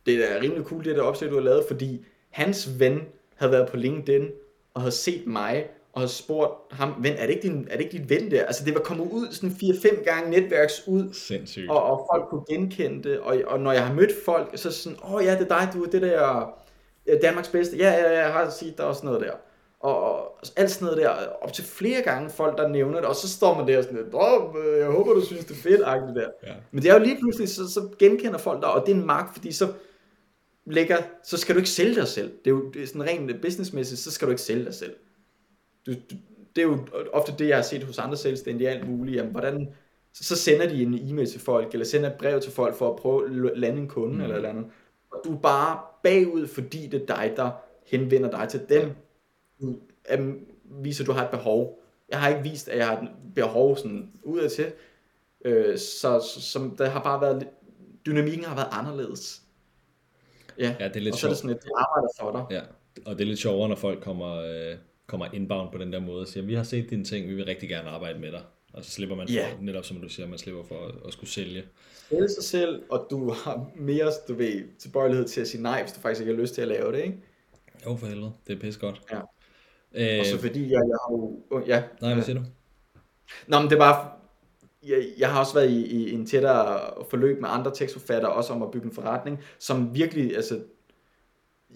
[0.05, 3.01] det er rimelig cool, det der opslag, du har lavet, fordi hans ven
[3.35, 4.29] havde været på LinkedIn
[4.73, 7.83] og havde set mig og havde spurgt ham, ven, er det ikke din, er det
[7.83, 8.45] ikke din ven der?
[8.45, 11.69] Altså det var kommet ud sådan 4-5 gange netværks ud, Sindssygt.
[11.69, 14.97] Og, og folk kunne genkende det, og, og når jeg har mødt folk, så sådan,
[15.03, 16.53] åh oh, ja, det er dig, du er det der
[17.21, 19.31] Danmarks bedste, ja, ja, ja, jeg har set, der er også noget der.
[19.79, 21.09] Og, og alt sådan noget der,
[21.41, 24.13] op til flere gange folk, der nævner det, og så står man der sådan lidt,
[24.13, 26.29] Åh, jeg håber, du synes, det er fedt, det der.
[26.47, 26.53] Ja.
[26.71, 29.05] Men det er jo lige pludselig, så, så genkender folk dig, og det er en
[29.05, 29.67] mark, fordi så
[30.65, 32.31] lægger, så skal du ikke sælge dig selv.
[32.45, 34.93] Det er jo det er sådan rent businessmæssigt, så skal du ikke sælge dig selv.
[35.85, 36.15] Du, du,
[36.55, 39.17] det er jo ofte det, jeg har set hos andre selvstændige, alt muligt.
[39.17, 39.73] Jamen, hvordan,
[40.13, 42.95] så sender de en e-mail til folk, eller sender et brev til folk for at
[42.95, 44.21] prøve at lande en kunde, mm.
[44.21, 44.65] eller eller andet.
[45.11, 47.51] Og du er bare bagud, fordi det er dig, der
[47.85, 48.91] henvender dig til dem.
[49.61, 49.75] Du
[50.19, 50.39] um,
[50.83, 51.79] viser, at du har et behov.
[52.09, 54.71] Jeg har ikke vist, at jeg har et behov sådan udad til.
[55.45, 57.47] Øh, så, så, så der har bare været,
[58.05, 59.41] dynamikken har været anderledes.
[60.59, 62.57] Ja, ja det er lidt og så er det sådan, at det arbejder for dig.
[62.57, 62.61] Ja,
[63.05, 64.77] og det er lidt sjovere, når folk kommer, øh,
[65.07, 67.45] kommer inbound på den der måde og siger, vi har set dine ting, vi vil
[67.45, 68.41] rigtig gerne arbejde med dig.
[68.73, 69.51] Og så slipper man yeah.
[69.51, 71.63] for, netop som du siger, man slipper for at, at skulle sælge.
[72.09, 75.91] Sælge sig selv, og du har mere, du ved, tilbøjelighed til at sige nej, hvis
[75.91, 77.17] du faktisk ikke har lyst til at lave det, ikke?
[77.85, 78.31] Jo, for helvede.
[78.47, 79.01] Det er pisse godt.
[79.11, 79.19] Ja.
[79.93, 81.41] Øh, og så fordi jeg, jeg har jo...
[81.67, 81.83] Ja.
[82.01, 82.45] Nej, hvad siger du?
[83.47, 84.09] Nå, men det er bare...
[84.83, 86.79] Jeg, jeg har også været i, i en tættere
[87.09, 90.59] forløb med andre tekstforfattere, også om at bygge en forretning, som virkelig, altså,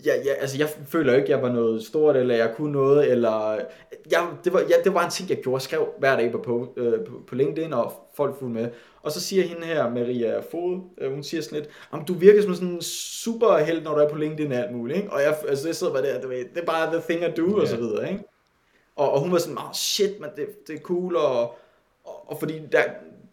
[0.06, 3.60] ja, ja, altså jeg føler ikke, jeg var noget stort, eller jeg kunne noget, eller
[4.12, 5.56] ja, det, var, ja, det var en ting, jeg gjorde.
[5.56, 8.70] Jeg skrev hver dag på, på, øh, på, på LinkedIn, og folk fulgte med.
[9.02, 12.42] Og så siger hende her, Maria Fod, øh, hun siger sådan lidt, om du virker
[12.42, 15.12] som sådan en superheld, når du er på LinkedIn og alt muligt, ikke?
[15.12, 17.42] Og jeg, altså, jeg sidder bare der, du ved, det er bare the thing I
[17.42, 17.62] do, yeah.
[17.62, 18.24] og så videre, ikke?
[18.96, 21.42] Og, og hun var sådan, oh shit, man, det, det er cool, og,
[22.04, 22.84] og, og fordi der,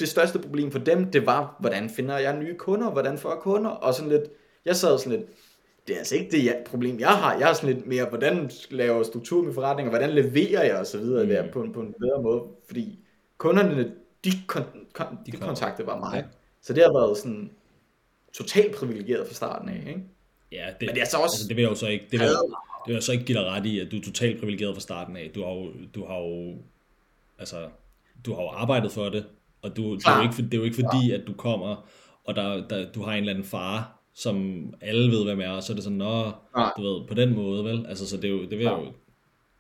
[0.01, 3.39] det største problem for dem, det var, hvordan finder jeg nye kunder, hvordan får jeg
[3.39, 4.31] kunder, og sådan lidt,
[4.65, 5.31] jeg sad sådan lidt,
[5.87, 7.39] det er altså ikke det jeg, problem, jeg har.
[7.39, 10.99] Jeg har sådan lidt mere, hvordan laver struktur med forretninger, hvordan leverer jeg og så
[10.99, 11.31] videre mm.
[11.31, 12.43] der på en, på en bedre måde.
[12.67, 12.99] Fordi
[13.39, 13.93] kunderne,
[14.25, 14.63] de, kon,
[14.93, 16.17] kon, de, de kontakte var mig.
[16.17, 16.25] Ja.
[16.63, 17.51] Så det har været sådan
[18.33, 20.03] totalt privilegeret fra starten af, ikke?
[20.53, 21.35] Ja, det, Men det er så også...
[21.35, 22.37] Altså, det vil jeg jo så ikke, det vil, det
[22.87, 25.17] vil jeg så ikke give dig ret i, at du er totalt privilegeret fra starten
[25.17, 25.31] af.
[25.35, 26.55] Du har jo, du har jo,
[27.39, 27.69] altså,
[28.27, 29.27] du har jo arbejdet for det,
[29.63, 31.89] og du, det, er jo ikke, det er jo ikke fordi, at du kommer,
[32.25, 35.63] og der, der, du har en eller anden far, som alle ved, hvem er, og
[35.63, 36.73] så er det sådan, nå, Nej.
[36.77, 37.87] du ved, på den måde, vel?
[37.89, 38.87] Altså, så det er jo, det er jo,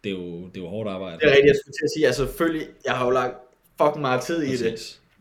[0.05, 1.19] det er jo, det er jo hårdt arbejde.
[1.19, 3.35] Det er rigtigt, jeg skulle til at sige, altså selvfølgelig, jeg har jo lagt
[3.79, 4.61] fucking meget tid i Præcis.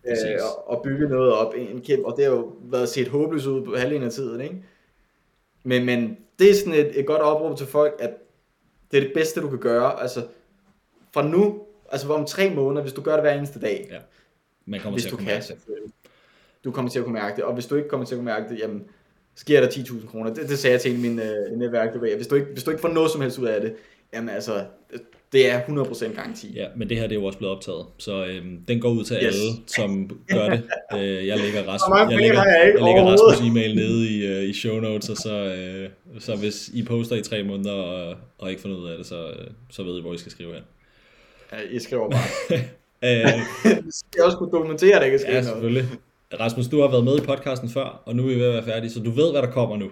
[0.03, 0.25] det, Præcis.
[0.25, 3.45] Øh, og, og bygge noget op, en kæmpe, og det har jo været set håbløst
[3.45, 4.63] ud på halvdelen af tiden, ikke?
[5.63, 8.11] Men, men det er sådan et, et godt opråb til folk, at
[8.91, 10.27] det er det bedste, du kan gøre, altså
[11.13, 11.61] fra nu,
[11.91, 13.97] altså om tre måneder, hvis du gør det hver eneste dag, ja.
[14.65, 15.41] Man kommer hvis til at du kan,
[16.63, 18.25] du kommer til at kunne mærke det, og hvis du ikke kommer til at kunne
[18.25, 18.85] mærke det, jamen,
[19.43, 20.33] giver der 10.000 kroner.
[20.33, 22.89] Det, det sagde jeg til min øh, netværk, hvis du, ikke, hvis du ikke får
[22.89, 23.73] noget som helst ud af det,
[24.13, 24.63] jamen altså,
[25.31, 26.53] det er 100% garanti.
[26.55, 29.03] Ja, men det her det er jo også blevet optaget, så øhm, den går ud
[29.03, 29.23] til yes.
[29.23, 30.63] alle, som gør det.
[30.95, 34.79] Øh, jeg lægger, Rasmus, jeg lægger, jeg lægger Rasmus e-mail nede i, øh, i show
[34.79, 38.69] notes, og så, øh, så hvis I poster i tre måneder og, og ikke får
[38.69, 40.63] noget ud af det, så, øh, så ved I, hvor I skal skrive hen.
[41.51, 42.59] Ja, I skriver bare.
[43.05, 43.27] øh,
[44.09, 45.85] skal også kunne dokumentere, at jeg kan skrive Ja, selvfølgelig.
[46.33, 48.63] Rasmus, du har været med i podcasten før, og nu er vi ved at være
[48.63, 49.91] færdige, så du ved, hvad der kommer nu.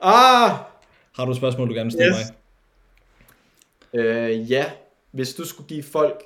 [0.00, 0.50] Ah!
[1.12, 2.32] Har du et spørgsmål, du gerne vil stille yes.
[3.92, 4.00] mig?
[4.00, 4.72] Øh, ja,
[5.10, 6.22] hvis du skulle give folk...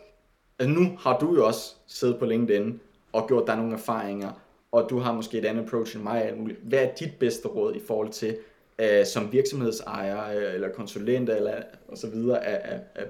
[0.59, 2.81] Altså nu har du jo også siddet på LinkedIn
[3.13, 4.33] og gjort dig nogle erfaringer,
[4.73, 6.33] og du har måske et andet approach end mig.
[6.63, 8.37] Hvad er dit bedste råd i forhold til,
[8.83, 13.09] uh, som virksomhedsejer øh, eller konsulent eller og så videre, at, at, at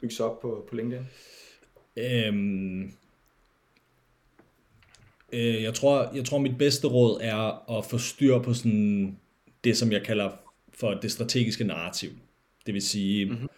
[0.00, 1.06] bygge sig op på, på LinkedIn?
[1.96, 2.92] Øhm,
[5.34, 9.18] Øh, jeg, tror, jeg tror, mit bedste råd er at få styr på sådan
[9.64, 10.30] det, som jeg kalder
[10.72, 12.10] for det strategiske narrativ.
[12.66, 13.48] Det vil sige, mm-hmm.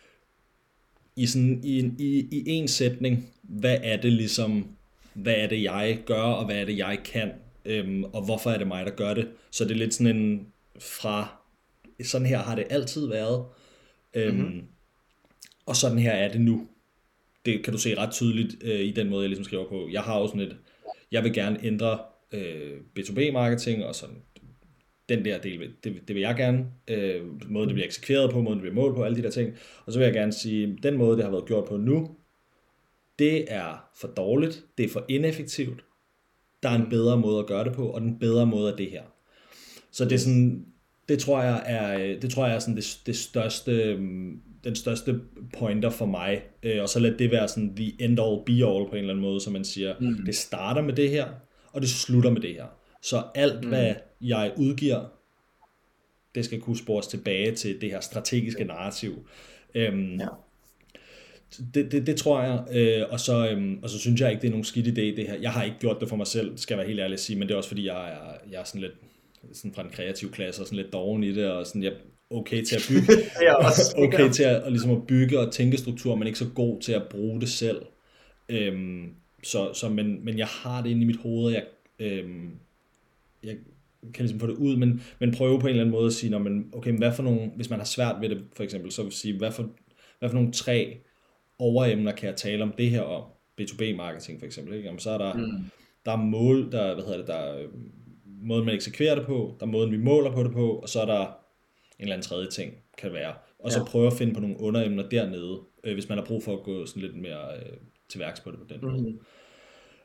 [1.16, 4.66] i, sådan, i, i, i en sætning, hvad er det ligesom,
[5.14, 7.32] hvad er det, jeg gør, og hvad er det, jeg kan,
[7.64, 9.28] øhm, og hvorfor er det mig, der gør det.
[9.50, 10.46] Så det er lidt sådan en
[10.78, 11.36] fra,
[12.04, 13.44] sådan her har det altid været,
[14.14, 14.62] øhm, mm-hmm.
[15.66, 16.66] og sådan her er det nu.
[17.46, 19.88] Det kan du se ret tydeligt øh, i den måde, jeg ligesom skriver på.
[19.92, 20.56] Jeg har også sådan et,
[21.16, 21.98] jeg vil gerne ændre
[22.32, 24.16] øh, B2B-marketing og sådan
[25.08, 28.58] den der del, det, det vil jeg gerne, øh, måden det bliver eksekveret på, måden
[28.58, 29.54] det bliver målt på, alle de der ting.
[29.86, 32.16] Og så vil jeg gerne sige, den måde, det har været gjort på nu,
[33.18, 35.84] det er for dårligt, det er for ineffektivt,
[36.62, 38.90] der er en bedre måde at gøre det på, og den bedre måde er det
[38.90, 39.02] her.
[39.90, 40.66] Så det er sådan,
[41.08, 44.76] det tror jeg er, øh, det tror jeg er sådan det, det største, øhm, den
[44.76, 45.20] største
[45.58, 48.88] pointer for mig, øh, og så lad det være sådan the end all be all
[48.88, 50.24] på en eller anden måde, så man siger, mm.
[50.26, 51.26] det starter med det her,
[51.72, 52.66] og det slutter med det her.
[53.02, 53.68] Så alt, mm.
[53.68, 55.04] hvad jeg udgiver,
[56.34, 59.28] det skal kunne spores tilbage til det her strategiske narrativ.
[59.74, 60.28] Øhm, ja.
[61.74, 64.46] Det, det, det tror jeg, øh, og, så, øhm, og så synes jeg ikke, det
[64.46, 65.34] er nogen skidt idé det her.
[65.34, 67.38] Jeg har ikke gjort det for mig selv, skal jeg være helt ærlig at sige,
[67.38, 68.92] men det er også fordi, jeg er, jeg er sådan lidt
[69.52, 71.92] sådan fra en kreativ klasse, og sådan lidt doven i det, og sådan, jeg
[72.30, 73.12] okay til at bygge,
[74.04, 76.92] okay til at, og ligesom at bygge og tænke struktur, men ikke så god til
[76.92, 77.86] at bruge det selv.
[78.48, 81.64] Øhm, så, så men, men jeg har det inde i mit hoved, og jeg,
[81.98, 82.50] øhm,
[83.42, 83.56] jeg
[84.14, 86.30] kan ligesom få det ud, men, men prøve på en eller anden måde at sige,
[86.30, 88.92] når man, okay, men hvad for nogle, hvis man har svært ved det, for eksempel,
[88.92, 89.70] så vil sige, hvad for,
[90.18, 90.96] hvad for nogle tre
[91.58, 93.22] overemner kan jeg tale om det her om?
[93.60, 94.86] B2B-marketing for eksempel, ikke?
[94.86, 95.64] Jamen, så er der, mm.
[96.06, 97.66] der er mål, der, hvad hedder det, der er
[98.42, 101.00] måden, man eksekverer det på, der er måden, vi måler på det på, og så
[101.00, 101.36] er der
[101.98, 103.34] en eller anden tredje ting, kan være.
[103.58, 103.84] Og så ja.
[103.84, 106.86] prøve at finde på nogle underemner dernede, øh, hvis man har brug for at gå
[106.86, 107.76] sådan lidt mere øh,
[108.08, 109.10] til værks på det på den måde.
[109.10, 109.20] Mm.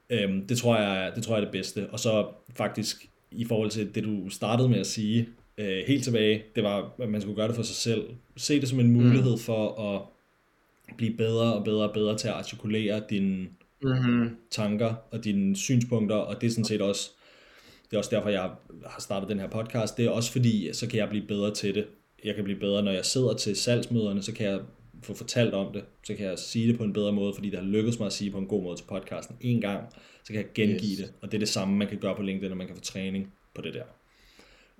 [0.10, 1.90] Øhm, det, tror jeg, det tror jeg er det bedste.
[1.90, 6.44] Og så faktisk i forhold til det, du startede med at sige, øh, helt tilbage,
[6.56, 8.10] det var, at man skulle gøre det for sig selv.
[8.38, 9.38] Se det som en mulighed mm.
[9.38, 10.02] for at
[10.98, 13.48] blive bedre og bedre og bedre til at artikulere dine
[13.84, 14.38] mm-hmm.
[14.52, 17.12] tanker og dine synspunkter, og det er sådan set også,
[17.92, 18.50] det er også derfor, jeg
[18.86, 19.98] har startet den her podcast.
[19.98, 21.88] Det er også fordi, så kan jeg blive bedre til det.
[22.24, 24.60] Jeg kan blive bedre, når jeg sidder til salgsmøderne, så kan jeg
[25.04, 27.60] få fortalt om det, så kan jeg sige det på en bedre måde, fordi det
[27.60, 29.84] har lykkedes mig at sige på en god måde til podcasten en gang,
[30.24, 30.98] så kan jeg gengive yes.
[30.98, 32.82] det, og det er det samme, man kan gøre på LinkedIn, når man kan få
[32.82, 33.84] træning på det der.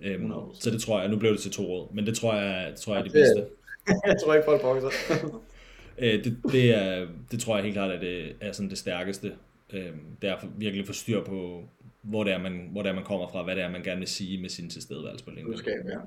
[0.02, 2.72] Øhm, så det tror jeg, nu blev det til to råd, men det tror jeg,
[2.72, 3.46] det tror jeg er det bedste.
[4.08, 5.18] jeg tror ikke, folk brokker sig.
[6.04, 9.32] øh, det, det, er, det tror jeg helt klart, at det er sådan det stærkeste.
[9.74, 9.92] Øh,
[10.22, 11.64] det er virkelig få styr på,
[12.02, 14.00] hvor det, er, man, hvor det er, man kommer fra, hvad det er, man gerne
[14.00, 15.52] vil sige med sin tilstedeværelse på LinkedIn.
[15.52, 16.00] Budskab, ja.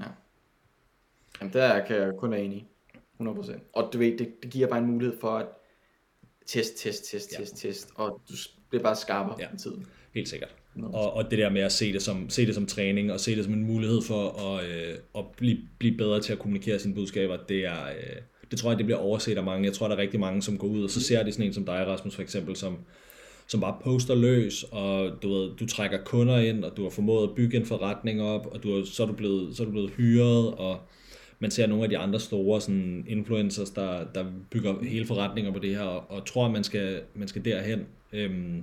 [0.00, 0.08] ja.
[1.40, 2.66] Jamen, der kan jeg kun være enig
[3.20, 3.58] 100%.
[3.72, 5.46] Og du ved, det, det giver bare en mulighed for at
[6.46, 7.44] test, test, test, ja.
[7.44, 8.34] test, test, og du
[8.68, 9.46] bliver bare skarpere ja.
[9.50, 9.86] med tiden.
[10.14, 10.54] Helt sikkert.
[10.82, 13.36] Og, og det der med at se det, som, se det som træning, og se
[13.36, 16.94] det som en mulighed for at, øh, at blive, blive bedre til at kommunikere sine
[16.94, 18.16] budskaber, det er, øh,
[18.50, 19.66] det tror jeg, det bliver overset af mange.
[19.66, 21.52] Jeg tror, der er rigtig mange, som går ud, og så ser de sådan en
[21.52, 22.78] som dig, Rasmus, for eksempel, som,
[23.46, 27.28] som bare poster løs, og du, ved, du trækker kunder ind, og du har formået
[27.28, 29.70] at bygge en forretning op, og du har, så, er du blevet, så er du
[29.70, 30.80] blevet hyret, og
[31.38, 35.58] man ser nogle af de andre store sådan, influencers, der, der bygger hele forretninger på
[35.58, 38.62] det her, og, og tror, at man skal, man skal derhen øhm,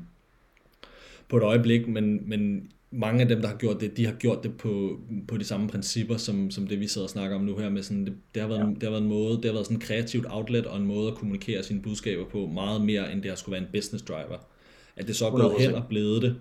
[1.30, 4.44] på et øjeblik, men, men mange af dem, der har gjort det, de har gjort
[4.44, 7.58] det på, på de samme principper, som, som det vi sidder og snakker om nu
[7.58, 7.70] her.
[7.70, 8.66] Med sådan, det, det, har været, ja.
[8.66, 11.08] det har været en måde, det har været sådan et kreativt outlet og en måde
[11.08, 14.38] at kommunikere sine budskaber på, meget mere end det har skulle være en business driver.
[14.96, 16.36] At det så er gået hen og blevet det,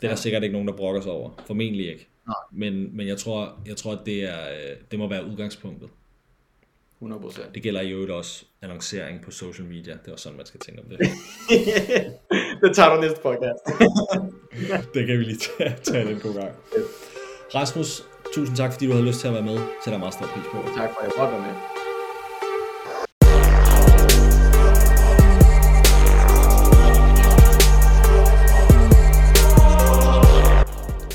[0.00, 1.30] det er der sikkert ikke nogen, der brokker sig over.
[1.46, 2.08] Formentlig ikke.
[2.26, 2.34] Nej.
[2.52, 5.88] Men, men jeg tror, jeg tror at det, er, det må være udgangspunktet.
[7.02, 7.52] 100%.
[7.54, 9.92] Det gælder i øvrigt også annoncering på social media.
[9.92, 10.98] Det er også sådan, man skal tænke om det.
[12.62, 13.60] det tager du næste podcast.
[14.94, 16.54] det kan vi lige tage, tage den god gang.
[17.54, 18.02] Rasmus,
[18.34, 19.58] tusind tak, fordi du havde lyst til at være med.
[19.84, 20.58] Sætter meget stor pris på.
[20.76, 21.73] Tak for, at jeg måtte være med.